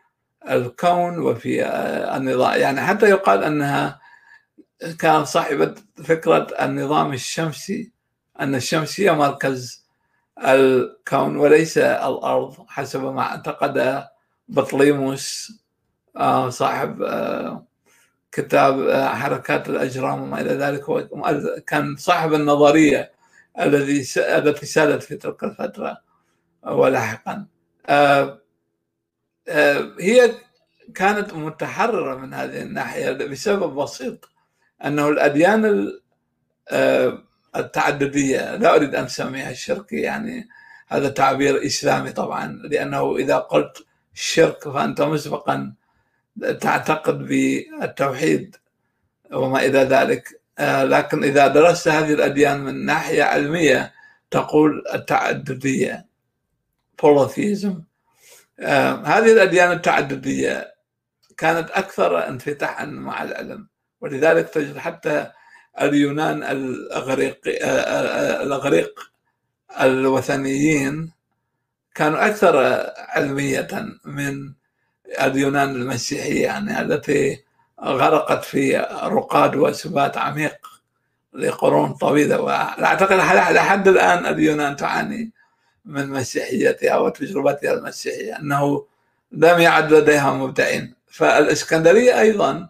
[0.49, 1.65] الكون وفي
[2.17, 2.59] النظام.
[2.59, 3.99] يعني حتى يقال أنها
[4.99, 7.91] كانت صاحبة فكرة النظام الشمسي
[8.39, 9.85] أن الشمس هي مركز
[10.39, 14.03] الكون وليس الأرض حسب ما اعتقد
[14.47, 15.51] بطليموس
[16.49, 17.01] صاحب
[18.35, 20.83] كتاب حركات الأجرام وما إلى ذلك.
[21.67, 23.11] كان صاحب النظرية
[23.59, 25.97] الذي التي سالت في تلك الفترة
[26.63, 27.45] ولاحقا.
[27.89, 28.39] آه،
[29.99, 30.31] هي
[30.95, 34.29] كانت متحررة من هذه الناحية بسبب بسيط
[34.85, 35.91] أنه الأديان
[36.69, 37.21] آه،
[37.55, 40.47] التعددية لا أريد أن أسميها الشركية يعني
[40.87, 45.73] هذا تعبير إسلامي طبعا لأنه إذا قلت شرك فأنت مسبقا
[46.41, 48.55] تعتقد بالتوحيد
[49.33, 50.41] وما إلى ذلك.
[50.59, 53.93] آه، لكن إذا درست هذه الأديان من ناحية علمية
[54.31, 56.05] تقول التعددية
[57.01, 57.73] polytheism.
[58.59, 60.75] آه، هذه الأديان التعددية
[61.37, 63.67] كانت أكثر انفتاحا مع العلم.
[64.01, 65.31] ولذلك تجد حتى
[65.81, 68.99] اليونان الأغريق آه، الأغريق
[69.81, 71.11] الوثنيين
[71.95, 72.57] كانوا أكثر
[72.97, 73.67] علمية
[74.05, 74.53] من
[75.21, 77.43] اليونان المسيحية يعني التي
[77.83, 80.67] غرقت في رقاد وسبات عميق
[81.33, 82.41] لقرون طويلة.
[82.41, 83.17] وأعتقد
[83.55, 85.31] لحد الآن اليونان تعاني
[85.85, 88.85] من مسيحيتها وتجربتها المسيحية أنه
[89.31, 90.95] لم يعد لديها مبدعين.
[91.07, 92.69] فالإسكندرية أيضا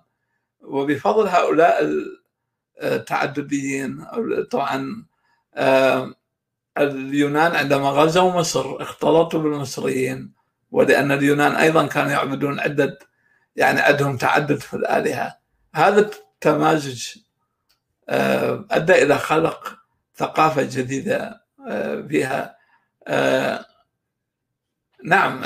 [0.61, 1.89] وبفضل هؤلاء
[2.83, 4.05] التعدديين
[4.51, 5.05] طبعا
[5.55, 6.13] آه،
[6.77, 10.34] اليونان عندما غزوا مصر اختلطوا بالمصريين.
[10.75, 12.99] ولأن اليونان أيضا كانوا يعبدون عدة
[13.55, 15.37] يعني عندهم تعدد في الآلهة.
[15.75, 17.17] هذا التمازج
[18.09, 19.77] آه، أدى إلى خلق
[20.15, 22.55] ثقافة جديدة آه، فيها.
[25.03, 25.43] نعم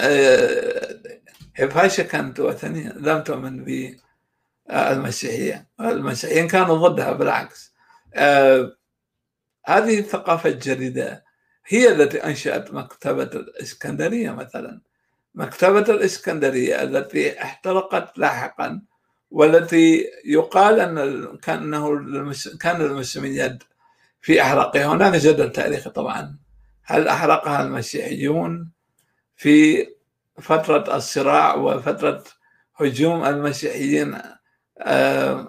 [1.56, 3.86] هيفاشا كانت وثنية لم تؤمن
[4.70, 7.74] بالمسيحية المسيحيين كانوا ضدها بالعكس.
[8.14, 8.78] آه،
[9.66, 11.24] هذه الثقافة الجديدة
[11.68, 14.89] هي التي أنشأت مكتبة الإسكندرية مثلا.
[15.36, 18.82] مكتبة الإسكندرية التي احترقت لاحقا
[19.32, 22.08] والتي يقال أن كأنه
[22.60, 23.64] كان للمسلمين يد
[24.22, 26.38] في إحراقها هناك جدل تاريخي طبعا.
[26.84, 28.72] هل أحرقها المسيحيون
[29.36, 29.88] في
[30.42, 32.24] فترة الصراع وفترة
[32.76, 34.18] هجوم المسيحيين
[34.80, 35.48] آه،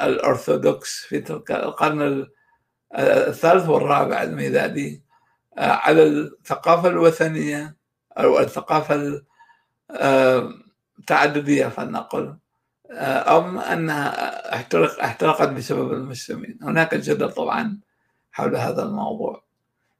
[0.00, 2.26] الأرثوذكس في تلك القرن
[2.98, 5.02] الثالث والرابع الميلادي
[5.58, 7.76] آه، على الثقافة الوثنية؟
[8.18, 9.22] أو الثقافة
[10.98, 12.36] التعددية فلنقل.
[12.90, 16.58] آه، أم أنها احترق احترقت بسبب المسلمين.
[16.62, 17.78] هناك جدل طبعا
[18.32, 19.44] حول هذا الموضوع.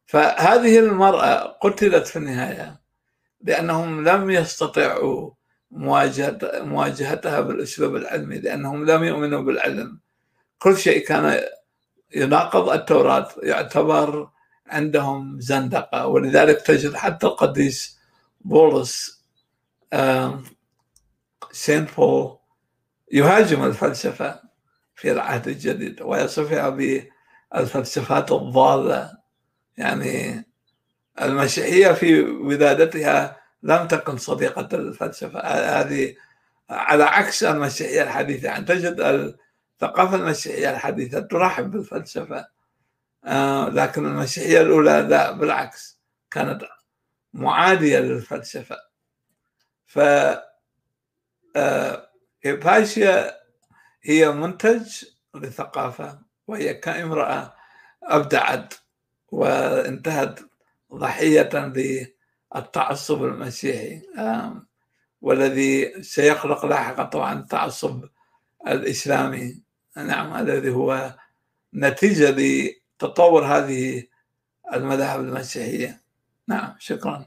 [0.07, 2.81] فهذه المرأة قتلت في النهاية
[3.41, 5.31] لأنهم لم يستطيعوا
[5.71, 10.01] مواجهتها بالأسلوب العلمي لأنهم لم يؤمنوا بالعلم.
[10.59, 11.41] كل شيء كان
[12.17, 14.29] يناقض التوراة يعتبر
[14.67, 16.07] عندهم زندقة.
[16.07, 18.02] ولذلك تجد حتى القديس
[18.45, 19.23] بولس
[21.53, 22.39] سين بول
[23.13, 24.43] يهاجم الفلسفة
[24.95, 29.19] في العهد الجديد ويصفها بالفلسفات الضالة.
[29.77, 30.45] يعني
[31.23, 35.41] المسيحية في ولادتها لم تكن صديقة الفلسفة.
[35.41, 36.15] هذه
[36.71, 42.47] على عكس المسيحية الحديثة يعني تجد الثقافة المسيحية الحديثة ترحب بالفلسفة
[43.25, 46.01] آه، لكن المسيحية الأولى لا بالعكس
[46.31, 46.63] كانت
[47.35, 48.77] معادية للفلسفة.
[49.87, 49.99] ف
[52.45, 53.43] هيباشيا آه،
[54.03, 55.05] هي منتج
[55.35, 57.55] للثقافة وهي كامرأة
[58.03, 58.75] أبدعت
[59.29, 60.41] وانتهت
[60.95, 61.51] ضحية
[62.55, 64.03] للتعصب المسيحي.
[65.21, 68.05] والذي سيخلق لاحقا طبعا التعصب
[68.69, 69.63] الإسلامي.
[69.97, 71.17] نعم الذي هو
[71.75, 74.05] نتيجة لتطور هذه
[74.75, 76.03] المذاهب المسيحية.
[76.49, 77.27] نعم شكرا.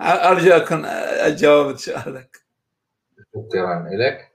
[0.00, 2.36] أكون أجاوب سؤالك
[3.34, 4.32] شكرا لك.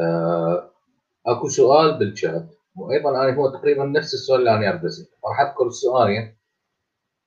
[0.00, 0.70] آه،
[1.26, 2.58] أكو سؤال بالشات.
[2.76, 4.82] وأيضا أنا هو تقريبا نفس السؤال اللي أنا اريد
[5.26, 6.36] راح أذكر السؤالين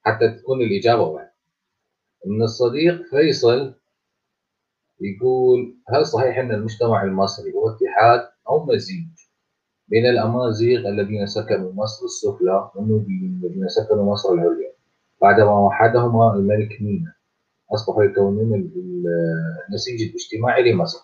[0.02, 1.34] حتى تكون الإجابة واحدة
[2.26, 3.73] من الصديق فيصل
[5.02, 9.07] يقول هل صحيح أن المجتمع المصري هو اتحاد أو مزيج
[9.88, 14.70] بين الأمازيغ الذين سكنوا مصر السفلى والنوبيين الذين سكنوا مصر العليا؟
[15.22, 17.14] بعدما وحدهما الملك مينا.
[17.73, 18.72] أصبحوا يكونون
[19.69, 20.99] النسيج الاجتماعي لمصر.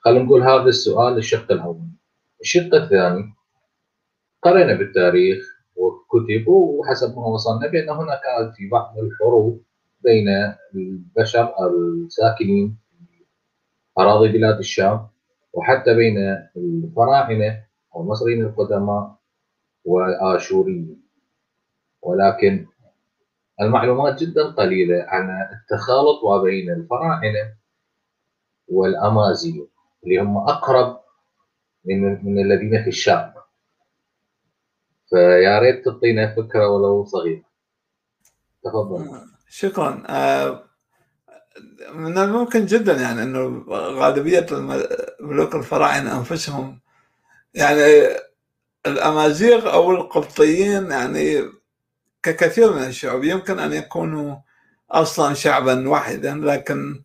[0.00, 1.88] خلينا نقول هذا السؤال الشق الأول.
[2.40, 3.34] الشق الثاني
[4.42, 8.20] قرأنا بالتاريخ وكتب وحسب ما وصلنا بأن هناك
[8.56, 9.62] في بعض الحروب
[10.00, 10.28] بين
[10.74, 11.54] البشر
[12.06, 12.78] الساكنين
[13.08, 13.24] في
[13.98, 15.08] أراضي بلاد الشام
[15.52, 16.16] وحتى بين
[16.56, 19.16] الفراعنة أو المصريين القدماء
[19.84, 21.02] والآشوريين.
[22.02, 22.66] ولكن
[23.60, 27.54] المعلومات جدا قليلة عن التخالط ما بين الفراعنة
[28.68, 29.64] والأمازيغ
[30.04, 31.00] اللي هم أقرب
[31.84, 33.34] من من الذين في الشام.
[35.10, 37.42] فيا ريت تعطينا فكرة ولو صغيرة.
[38.64, 39.20] تفضل.
[39.48, 40.02] شكرا.
[40.06, 40.64] آه،
[41.94, 44.46] من الممكن جدا يعني إنه غالبية
[45.20, 46.80] ملوك الفراعنة أنفسهم
[47.54, 47.82] يعني
[48.86, 51.42] الأمازيغ أو القبطيين يعني
[52.22, 54.36] ككثير من الشعوب يمكن أن يكونوا
[54.90, 57.02] أصلا شعبا واحدا لكن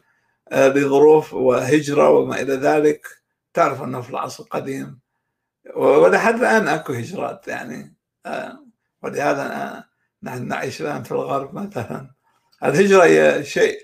[0.52, 3.08] آه، لظروف وهجرة وما إلى ذلك
[3.54, 5.00] تعرف أنه في العصر القديم.
[5.76, 7.96] ولحد الآن أكو هجرات يعني
[9.04, 9.84] ولهذا
[10.24, 12.12] نحن نعيش الآن في الغرب مثلا.
[12.64, 13.80] الهجرة هي شيء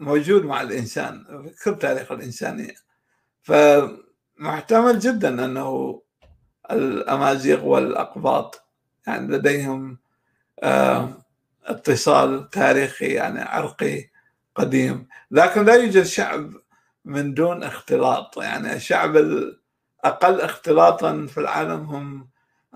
[0.00, 2.74] موجود مع الإنسان في كل تاريخ الإنسانية
[3.42, 6.02] فمحتمل جدا أنه
[6.70, 8.67] الأمازيغ والأقباط
[9.08, 9.98] يعني لديهم
[11.64, 14.10] اتصال تاريخي يعني عرقي
[14.54, 15.08] قديم.
[15.30, 16.52] لكن لا يوجد شعب
[17.04, 18.36] من دون اختلاط.
[18.36, 19.16] يعني الشعب
[20.04, 22.28] أقل اختلاطا في العالم هم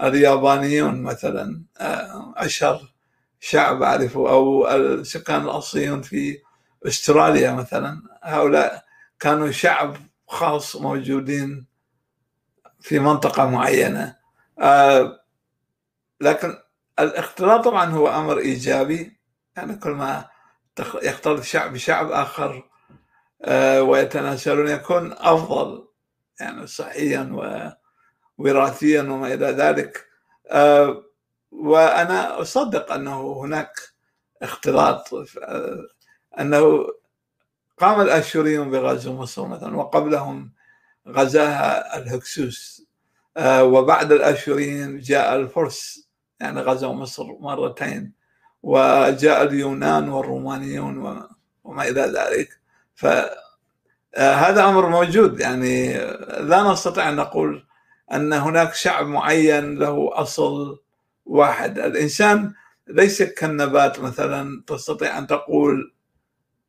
[0.03, 1.63] اليابانيون مثلا.
[1.81, 2.93] آه، أشهر
[3.41, 6.39] شعب أعرفه أو السكان الأصليون في
[6.87, 8.03] أستراليا مثلا.
[8.23, 8.85] هؤلاء
[9.21, 9.97] كانوا شعب
[10.29, 11.67] خاص موجودين
[12.81, 14.17] في منطقة معينة.
[14.59, 15.22] آه،
[16.23, 16.59] لكن
[17.01, 19.21] الاختلاط طبعا هو أمر إيجابي
[19.57, 20.25] يعني كل ما
[21.03, 22.69] يختلط شعب بشعب آخر
[23.45, 25.89] آه، ويتناسلون يكون أفضل
[26.41, 27.31] يعني صحيا
[28.39, 30.07] ووراثيا وما إلى ذلك.
[30.51, 31.05] آه،
[31.51, 33.73] وأنا أصدق أنه هناك
[34.43, 35.09] اختلاط
[36.41, 36.87] أنه
[37.79, 40.53] قام الآشوريون بغزو مصر مثلا وقبلهم
[41.09, 42.87] غزاها الهكسوس
[43.37, 46.09] آه، وبعد الآشوريين جاء الفرس.
[46.43, 48.13] يعني غزوا مصر مرتين
[48.63, 51.27] وجاء اليونان والرومانيون
[51.65, 52.61] وما إلى ذلك.
[52.95, 55.41] فهذا آه، أمر موجود.
[55.41, 55.99] يعني
[56.41, 57.67] لا نستطيع أن نقول
[58.13, 60.81] أن هناك شعب معين له أصل
[61.27, 61.79] واحد.
[61.79, 62.55] الإنسان
[62.89, 65.95] ليس كالنبات مثلا تستطيع أن تقول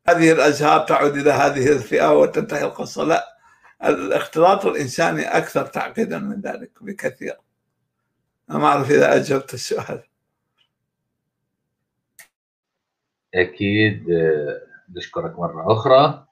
[0.08, 3.04] هذه الأزهار تعود إلى هذه الفئة وتنتهي القصة.
[3.04, 3.38] لا
[3.84, 7.43] الاختلاط الإنساني أكثر تعقيدا من ذلك بكثير.
[8.48, 10.02] ما أعرف إذا أجبت السؤال.
[13.34, 14.04] أكيد
[14.96, 16.26] نشكرك مرة أخرى.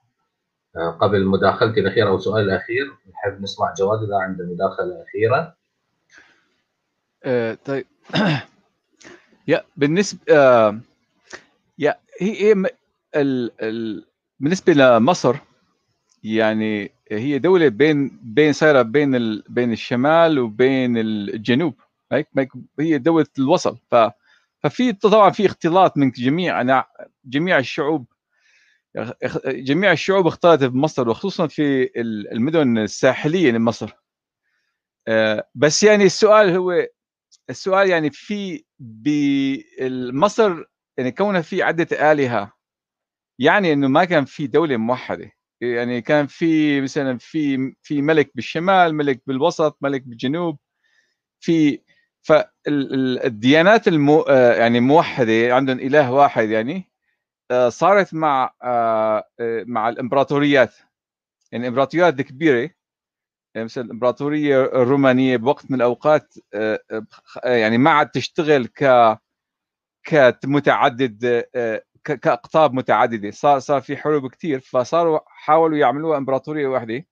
[1.01, 5.55] قبل مداخلتي الأخيرة أو سؤالي الأخير نحب نسمع جواد إذا عنده مداخلة أخيرة.
[7.23, 7.85] أه طيب.
[9.47, 10.79] يا بالنسبة آه
[11.79, 12.51] يا هي
[13.15, 14.05] ال ال
[14.39, 15.35] بالنسبة لمصر
[16.23, 21.73] يعني هي دولة بين بين صايرة بين ال بين الشمال وبين الجنوب.
[22.79, 23.95] هي دوله الوسط ف
[24.63, 26.85] ففي طبعا في اختلاط من جميع أنا
[27.25, 28.05] جميع الشعوب.
[29.47, 31.91] جميع الشعوب اختلطت بمصر وخصوصا في
[32.33, 33.91] المدن الساحلية لمصر.
[35.07, 36.87] آه، بس يعني السؤال هو
[37.49, 40.63] السؤال يعني في بمصر
[40.97, 42.53] يعني كونها في عدة آلهة
[43.39, 45.31] يعني إنه ما كان في دولة موحدة.
[45.61, 50.59] يعني كان في مثلا في في ملك بالشمال ملك بالوسط ملك بالجنوب.
[51.41, 51.81] في
[52.23, 56.91] فالديانات المو آه، يعني موحدة عندهم إله واحد يعني
[57.51, 59.25] آه، صارت مع آه،
[59.67, 60.75] مع الإمبراطوريات.
[61.51, 62.69] يعني الامبراطوريات الكبيره
[63.55, 66.35] يعني مثل الإمبراطورية الرومانية بوقت من الأوقات
[67.45, 68.85] يعني ما عاد تشتغل ك
[70.03, 71.45] كمتعدد
[72.05, 73.31] كأقطاب متعددة.
[73.31, 77.05] صار صار في حروب كثير فصاروا حاولوا يعملوها إمبراطورية واحدة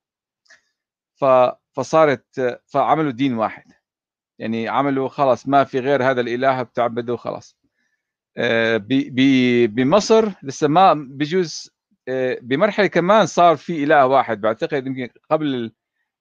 [1.76, 3.81] فصارت فعملوا دين واحد.
[4.42, 7.58] يعني عملوا خلاص ما في غير هذا الإله بتعبده خلاص.
[8.38, 8.78] آه،
[9.68, 11.72] بمصر لسه ما بجوز
[12.08, 15.72] آه، بمرحلة كمان صار في إله واحد بعتقد يمكن قبل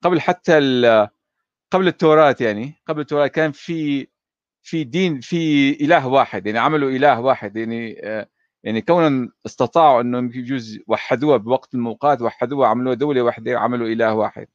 [0.03, 0.53] قبل حتى
[1.71, 4.09] قبل التوراة يعني قبل التوراة كان في
[4.63, 8.29] في دين في إله واحد يعني عملوا إله واحد يعني آه،
[8.65, 14.47] يعني كون استطاعوا انهم يجوز وحدوها بوقت الموقات وحدوها عملوها دولة واحدة عملوا إله واحد.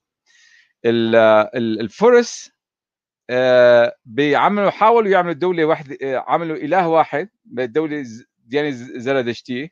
[0.86, 2.55] الفرس
[4.06, 8.06] بيعملوا حاولوا يعملوا دولة واحدة آه، عملوا إله واحد بالدولة
[8.46, 9.70] ديانه زرادشتيه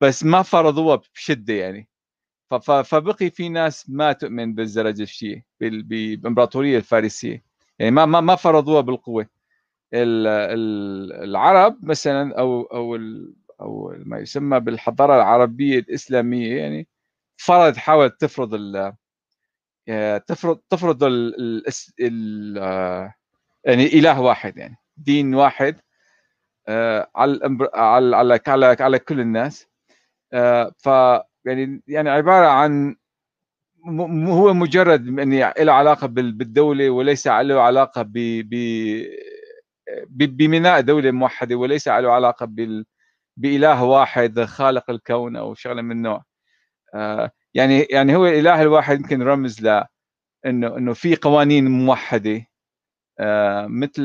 [0.00, 1.88] بس ما فرضوها بشدة يعني.
[2.84, 7.44] فبقي في ناس ما تؤمن بالزرادشتيه بالامبراطوريه الفارسية.
[7.78, 9.28] يعني ما ما ما فرضوها بالقوة.
[9.94, 12.96] العرب مثلا أو أو
[13.60, 16.88] أو ما يسمى بالحضارة العربية الإسلامية يعني
[17.36, 18.96] فرض حاولت تفرض آه،
[20.26, 21.64] تفرض تفرض ال
[22.00, 23.14] ال آه،
[23.64, 25.76] يعني إله واحد يعني دين واحد
[26.68, 27.40] آه، على
[27.74, 29.68] على على على, كل الناس.
[30.78, 30.86] ف
[31.44, 32.96] يعني يعني عبارة عن
[34.28, 38.12] هو مجرد يعني له علاقة بالدولة وليس له علاقة ب
[40.10, 42.86] ببناء دولة موحدة وليس له علاقة بال
[43.36, 46.06] بإله واحد خالق الكون أو شغلة من
[46.94, 49.84] آه، يعني يعني هو الاله الواحد يمكن رمز ل
[50.46, 52.46] إنه إنه في قوانين موحدة
[53.20, 54.02] آه، مثل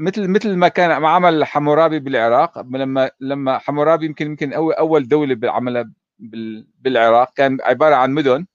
[0.00, 5.52] مثل مثل ما كان عمل حمورابي بالعراق لما لما حمورابي يمكن يمكن اول أول دولة
[5.52, 5.92] عملها
[6.80, 8.46] بالعراق كان عبارة عن مدن.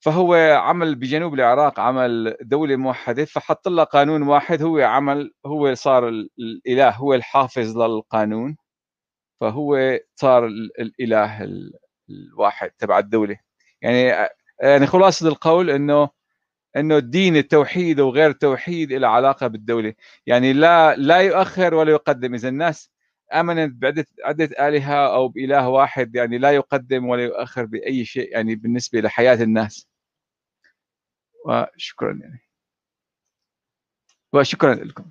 [0.00, 6.08] فهو عمل بجنوب العراق عمل دولة موحدة فحط لها قانون واحد هو عمل هو صار
[6.08, 8.56] الإله هو الحافظ للقانون.
[9.40, 10.46] فهو صار
[10.80, 11.44] الإله
[12.10, 13.36] الواحد تبع الدولة.
[13.82, 14.28] يعني
[14.60, 16.08] يعني خلاصه القول إنه
[16.76, 19.94] إنه الدين التوحيد وغير التوحيد له علاقة بالدولة.
[20.26, 22.34] يعني لا لا يؤخر ولا يقدم.
[22.34, 22.90] إذا الناس
[23.32, 28.54] آمنت بعدة عدة آلهة أو بإله واحد يعني لا يقدم ولا يؤخر بأي شيء يعني
[28.54, 29.88] بالنسبة لحياة الناس.
[31.46, 32.40] وشكرا يعني.
[34.32, 35.10] وشكرا لكم.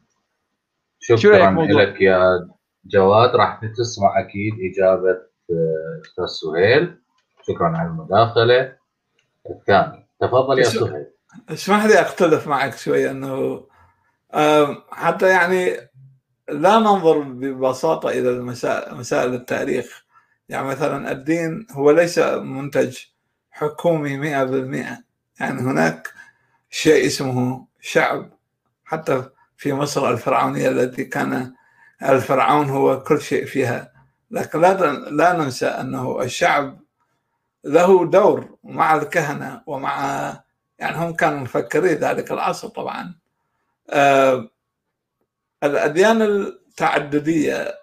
[0.99, 2.49] شكرا لك يا
[2.85, 3.35] جواد.
[3.35, 5.28] راح تسمع أكيد إجابة
[6.01, 7.01] أستاذ سهيل.
[7.47, 8.75] شكرا على المداخلة.
[9.49, 11.05] الثاني تفضل يا سهيل.
[11.49, 13.65] اسمح لي أختلف معك شوي؟ إنه
[14.91, 15.89] حتى يعني
[16.49, 20.03] لا ننظر ببساطة إلى المسائل مسائل التاريخ.
[20.49, 22.97] يعني مثلا الدين هو ليس منتج
[23.51, 25.03] حكومي 100%
[25.39, 26.13] يعني هناك
[26.69, 28.29] شيء اسمه شعب.
[28.85, 29.23] حتى
[29.57, 31.53] في مصر الفرعونية التي كان
[32.03, 33.98] الفرعون هو كل شيء فيها.
[34.31, 36.79] لكن لا لا ننسى أنه الشعب
[37.63, 40.33] له دور مع الكهنة ومع
[40.79, 43.15] يعني هم كانوا مفكرين ذلك العصر طبعا.
[43.89, 44.49] آه،
[45.63, 47.75] الأديان التعددية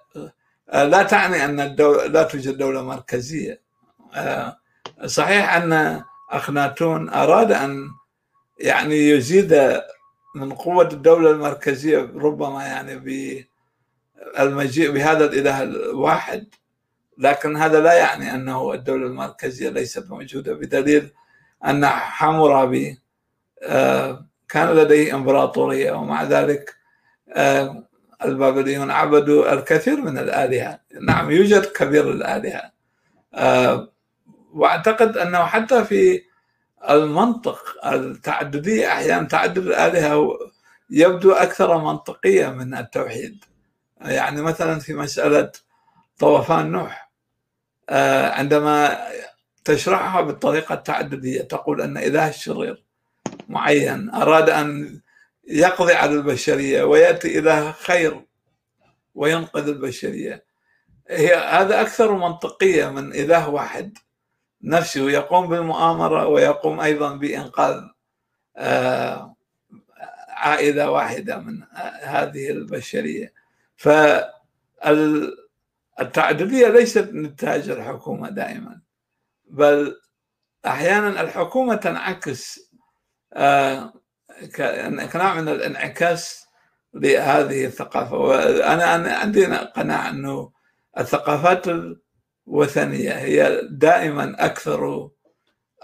[0.71, 3.61] آه، لا تعني أن الدولة لا توجد دولة مركزية.
[4.15, 4.59] آه،
[5.07, 7.89] صحيح أن أخناتون أراد أن
[8.61, 9.81] يعني يزيد
[10.35, 12.97] من قوة الدولة المركزية ربما يعني
[14.39, 16.47] بالمجيء بهذا الإله الواحد
[17.19, 21.11] لكن هذا لا يعني أنه الدولة المركزية ليست موجودة بدليل
[21.67, 23.01] أن حمورابي
[23.63, 26.75] آه، كان لديه إمبراطورية ومع ذلك
[27.35, 27.85] آه،
[28.25, 30.81] البابليون عبدوا الكثير من الآلهة.
[31.01, 32.71] نعم يوجد كبير الآلهة.
[33.35, 33.93] آه،
[34.53, 36.23] وأعتقد أنه حتى في
[36.91, 40.39] المنطق التعددية أحيانا تعدد الآلهة
[40.91, 43.45] يبدو أكثر منطقية من التوحيد.
[44.07, 45.53] يعني مثلا في مسألة
[46.19, 47.11] طوفان نوح
[47.89, 48.99] آه، عندما
[49.65, 52.85] تشرحها بالطريقة التعددية تقول أن إله الشرير
[53.49, 55.01] معين أراد أن
[55.49, 58.25] يقضي على البشرية ويأتي إله خير
[59.15, 60.45] وينقذ البشرية
[61.09, 63.99] هي هذا أكثر منطقية من إله واحد
[64.63, 67.81] نفسه يقوم بالمؤامرة ويقوم أيضا بإنقاذ
[68.57, 69.37] آه،
[70.29, 71.63] عائلة واحدة من
[72.03, 73.33] هذه البشرية.
[73.77, 75.19] فالتعددية
[76.69, 78.81] ليست نتاج الحكومة دائما
[79.51, 79.97] بل
[80.67, 82.61] أحيانا الحكومة تنعكس
[83.33, 83.93] آه،
[85.13, 86.47] كنوع من الانعكاس
[86.95, 88.17] لهذه الثقافة.
[88.17, 90.53] وأنا أنا عندي قناعة أنه
[90.99, 91.67] الثقافات
[92.47, 95.11] الوثنية هي دائما أكثر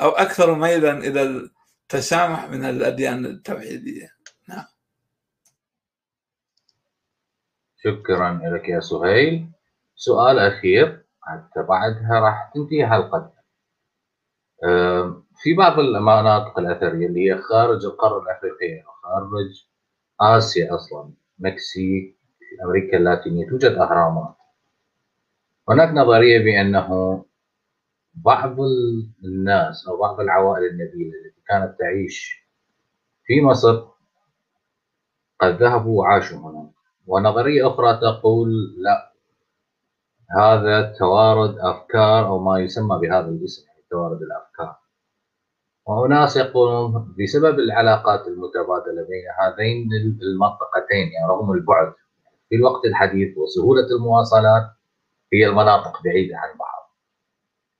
[0.01, 4.12] أو أكثر ميلا إلى التسامح من الأديان التوحيدية.
[7.85, 9.49] شكرا لك يا سهيل.
[9.95, 13.43] سؤال أخير حتى بعدها راح تنتهي حلقتنا.
[15.43, 19.65] في بعض المناطق الأثرية اللي هي خارج القارة الأفريقية وخارج
[20.21, 22.19] آسيا أصلا مكسيك
[22.65, 24.35] أمريكا اللاتينية توجد أهرامات.
[25.69, 27.25] هناك نظرية بأنه
[28.15, 28.57] بعض
[29.25, 32.47] الناس أو بعض العوائل النبيلة التي كانت تعيش
[33.25, 33.89] في مصر
[35.41, 36.73] قد ذهبوا وعاشوا هناك.
[37.13, 39.13] ونظرية أخرى تقول لا
[40.39, 44.77] هذا توارد أفكار أو ما يسمى بهذا الاسم يعني توارد الأفكار.
[45.87, 49.89] وناس يقولون بسبب العلاقات المتبادلة بين هذين
[50.23, 51.93] المنطقتين يعني رغم البعد
[52.49, 54.71] في الوقت الحديث وسهولة المواصلات
[55.33, 56.83] هي المناطق بعيدة عن بعض.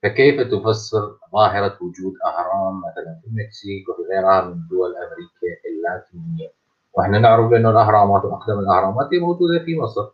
[0.03, 6.62] فكيف تفسر ظاهرة وجود أهرام مثلا في المكسيك وفي غيرها من دول أمريكا اللاتينية؟
[6.93, 10.09] وإحنا نعرف بأن الأهرامات وأقدم الأهرامات هي موجودة في مصر.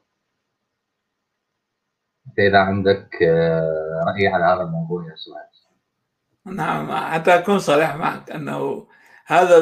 [2.38, 5.50] فإذا عندك آه، رأي على هذا الموضوع يا سؤال
[6.56, 8.88] نعم حتى أكون صريح معك أنه
[9.26, 9.58] هذا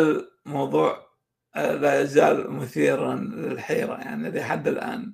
[0.45, 1.07] الموضوع
[1.55, 3.93] آه، لا يزال مثيرا للحيرة.
[3.97, 5.13] يعني لحد الآن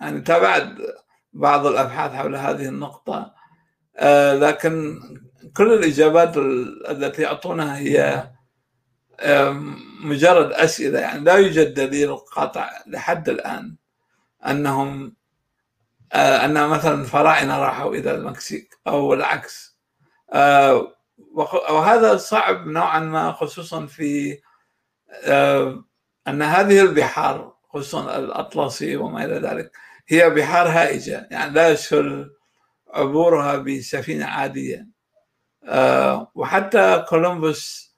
[0.00, 0.68] يعني تابعت
[1.32, 3.34] بعض الأبحاث حول هذه النقطة
[3.96, 5.00] آه، لكن
[5.56, 8.30] كل الإجابات ال- التي يعطونها هي
[10.04, 13.76] مجرد أسئلة يعني لا يوجد دليل قاطع لحد الآن
[14.46, 15.16] أنهم
[16.12, 19.78] آه، أن مثلا الفراعنة راحوا إلى المكسيك أو العكس.
[20.32, 20.94] آه،
[21.70, 24.38] وهذا صعب نوعا ما خصوصا في
[25.24, 25.84] آه،
[26.28, 29.72] أن هذه البحار خصوصا الأطلسي وما إلى ذلك
[30.08, 32.30] هي بحار هائجة يعني لا يسهل
[32.94, 34.88] عبورها بسفينة عادية.
[35.64, 37.91] آه، وحتى كولومبوس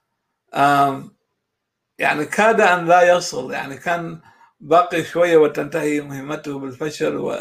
[1.99, 4.19] يعني كاد أن لا يصل يعني كان
[4.59, 7.35] باقي شوية وتنتهي مهمته بالفشل و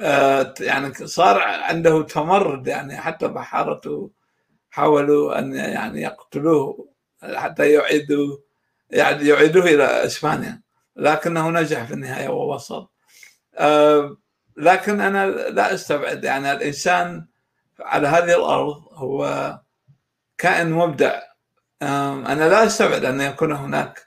[0.00, 4.10] آه، يعني صار عنده تمرد يعني حتى بحارته
[4.70, 6.88] حاولوا أن يعني يقتلوه
[7.36, 8.38] حتى يعيدوا
[8.90, 10.62] يعني يعيدوه إلى إسبانيا
[10.96, 12.88] لكنه نجح في النهاية ووصل.
[14.56, 17.26] لكن أنا لا أستبعد يعني الإنسان
[17.80, 19.58] على هذه الأرض هو
[20.38, 21.20] كائن مبدع.
[21.82, 24.06] أنا لا أستبعد أن يكون هناك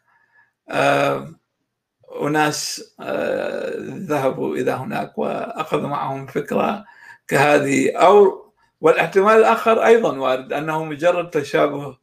[2.21, 6.85] أناس آه، ذهبوا إلى هناك وأخذوا معهم فكرة
[7.27, 8.43] كهذه أو
[8.81, 11.97] والاحتمال الآخر أيضا وارد أنه مجرد تشابه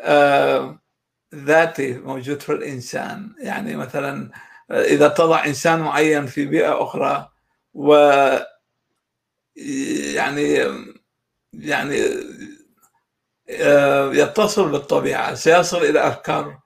[0.00, 0.78] آه،
[1.34, 3.34] ذاتي موجود في الإنسان.
[3.40, 4.30] يعني مثلا
[4.70, 7.28] إذا تضع إنسان معين في بيئة أخرى
[7.74, 7.94] و
[10.14, 10.58] يعني
[11.52, 12.59] يعني آه،
[14.12, 16.58] يتصل بالطبيعة سيصل إلى أفكار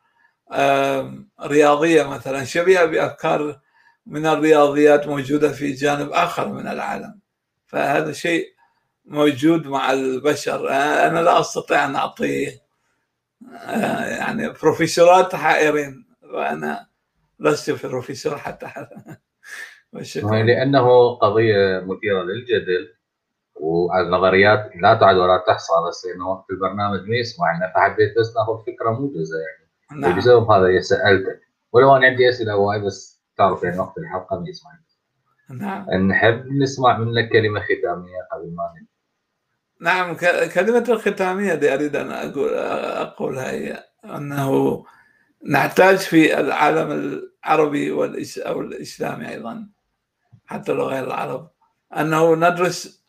[0.53, 2.45] آه، رياضية مثلا.
[2.45, 3.61] شبيهه بأفكار
[4.07, 7.21] من الرياضيات موجودة في جانب آخر من العالم.
[7.67, 8.55] فهذا شيء
[9.05, 10.69] موجود مع البشر.
[10.71, 12.47] أنا لا أستطيع أن أعطي
[13.67, 16.07] آه، يعني بروفيسورات حائرين.
[16.23, 16.87] وأنا
[17.41, 18.67] لست بروفيسور حتى
[19.93, 22.94] والشكرا لأنه قضية مثيرة للجدل.
[23.55, 28.91] والنظريات لا تعد ولا تحصى بس إنه وقت البرنامج ما يسمعنا فحبيت بس ناخذ فكرة
[28.91, 30.01] موجزه يعني.
[30.01, 30.19] نعم.
[30.19, 31.41] بسبب هذا سألتك.
[31.73, 34.85] ولو أنا عندي أسئلة هواي بس تعرف يعني وقت الحلقة ما يسمعنا
[35.51, 35.91] نعم.
[35.91, 38.87] نحب نسمع منك كلمة ختامية قبل ما
[39.81, 40.17] نعم
[40.55, 44.85] كلمة الختامية التي أريد أن أقول أقولها هي أنه
[45.49, 46.91] نحتاج في العالم
[47.45, 47.93] العربي
[48.47, 49.69] أو الإسلامي أيضا
[50.47, 51.51] حتى لو غير العرب
[51.97, 53.04] أنه ندرس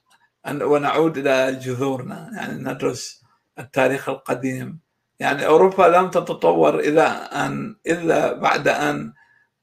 [0.47, 3.23] ونعود إلى جذورنا يعني ندرس
[3.59, 4.80] التاريخ القديم.
[5.19, 9.13] يعني أوروبا لم تتطور إلى أن إلا بعد أن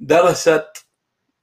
[0.00, 0.86] درست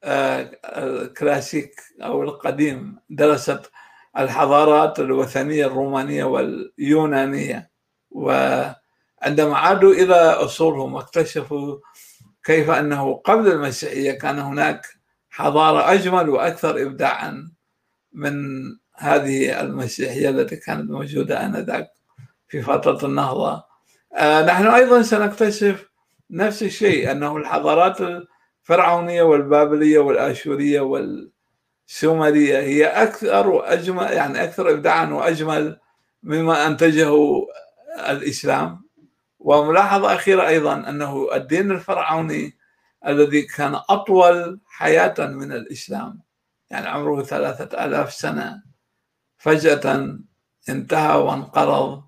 [0.03, 3.71] آه، الكلاسيك أو القديم درست
[4.17, 7.69] الحضارات الوثنية الرومانية واليونانية.
[8.11, 11.77] وعندما عادوا إلى أصولهم واكتشفوا
[12.43, 14.87] كيف أنه قبل المسيحية كان هناك
[15.29, 17.51] حضارة أجمل وأكثر إبداعا
[18.13, 18.33] من
[18.99, 21.91] هذه المسيحية التي كانت موجودة آنذاك
[22.47, 23.63] في فترة النهضة.
[24.17, 25.89] آه، نحن أيضا سنكتشف
[26.31, 31.31] نفس الشيء أنه الحضارات الفرعونية والبابلية والآشورية وال
[31.89, 35.79] السومرية هي أكثر وأجمل يعني أكثر إبداعا وأجمل
[36.23, 37.13] مما أنتجه
[38.09, 38.85] الإسلام.
[39.39, 42.57] وملاحظة أخيرة أيضا أنه الدين الفرعوني
[43.07, 46.19] الذي كان أطول حياة من الإسلام
[46.69, 48.68] يعني عمره ثلاثة آلاف سنة.
[49.39, 50.17] فجأة
[50.69, 52.03] انتهى وانقرض.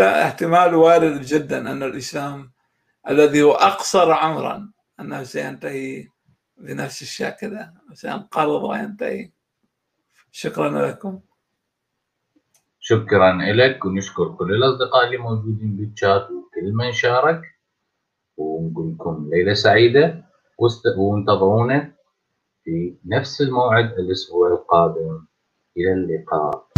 [0.00, 2.52] احتمال وارد جدا أن الإسلام
[3.08, 6.08] الذي هو أقصر عمرا أنه سينتهي
[6.56, 7.58] بنفس الشكل
[7.94, 9.30] سينقرض وينتهي.
[10.32, 11.20] شكرا لكم.
[12.80, 17.42] شكرا لك ونشكر كل الأصدقاء اللي موجودين بالشات وكل من شارك.
[18.36, 20.24] ونقول لكم ليلة سعيدة
[20.96, 21.92] وانتظرونا
[22.64, 25.29] في نفس الموعد الأسبوع القادم.
[25.78, 26.69] إلى اللقاء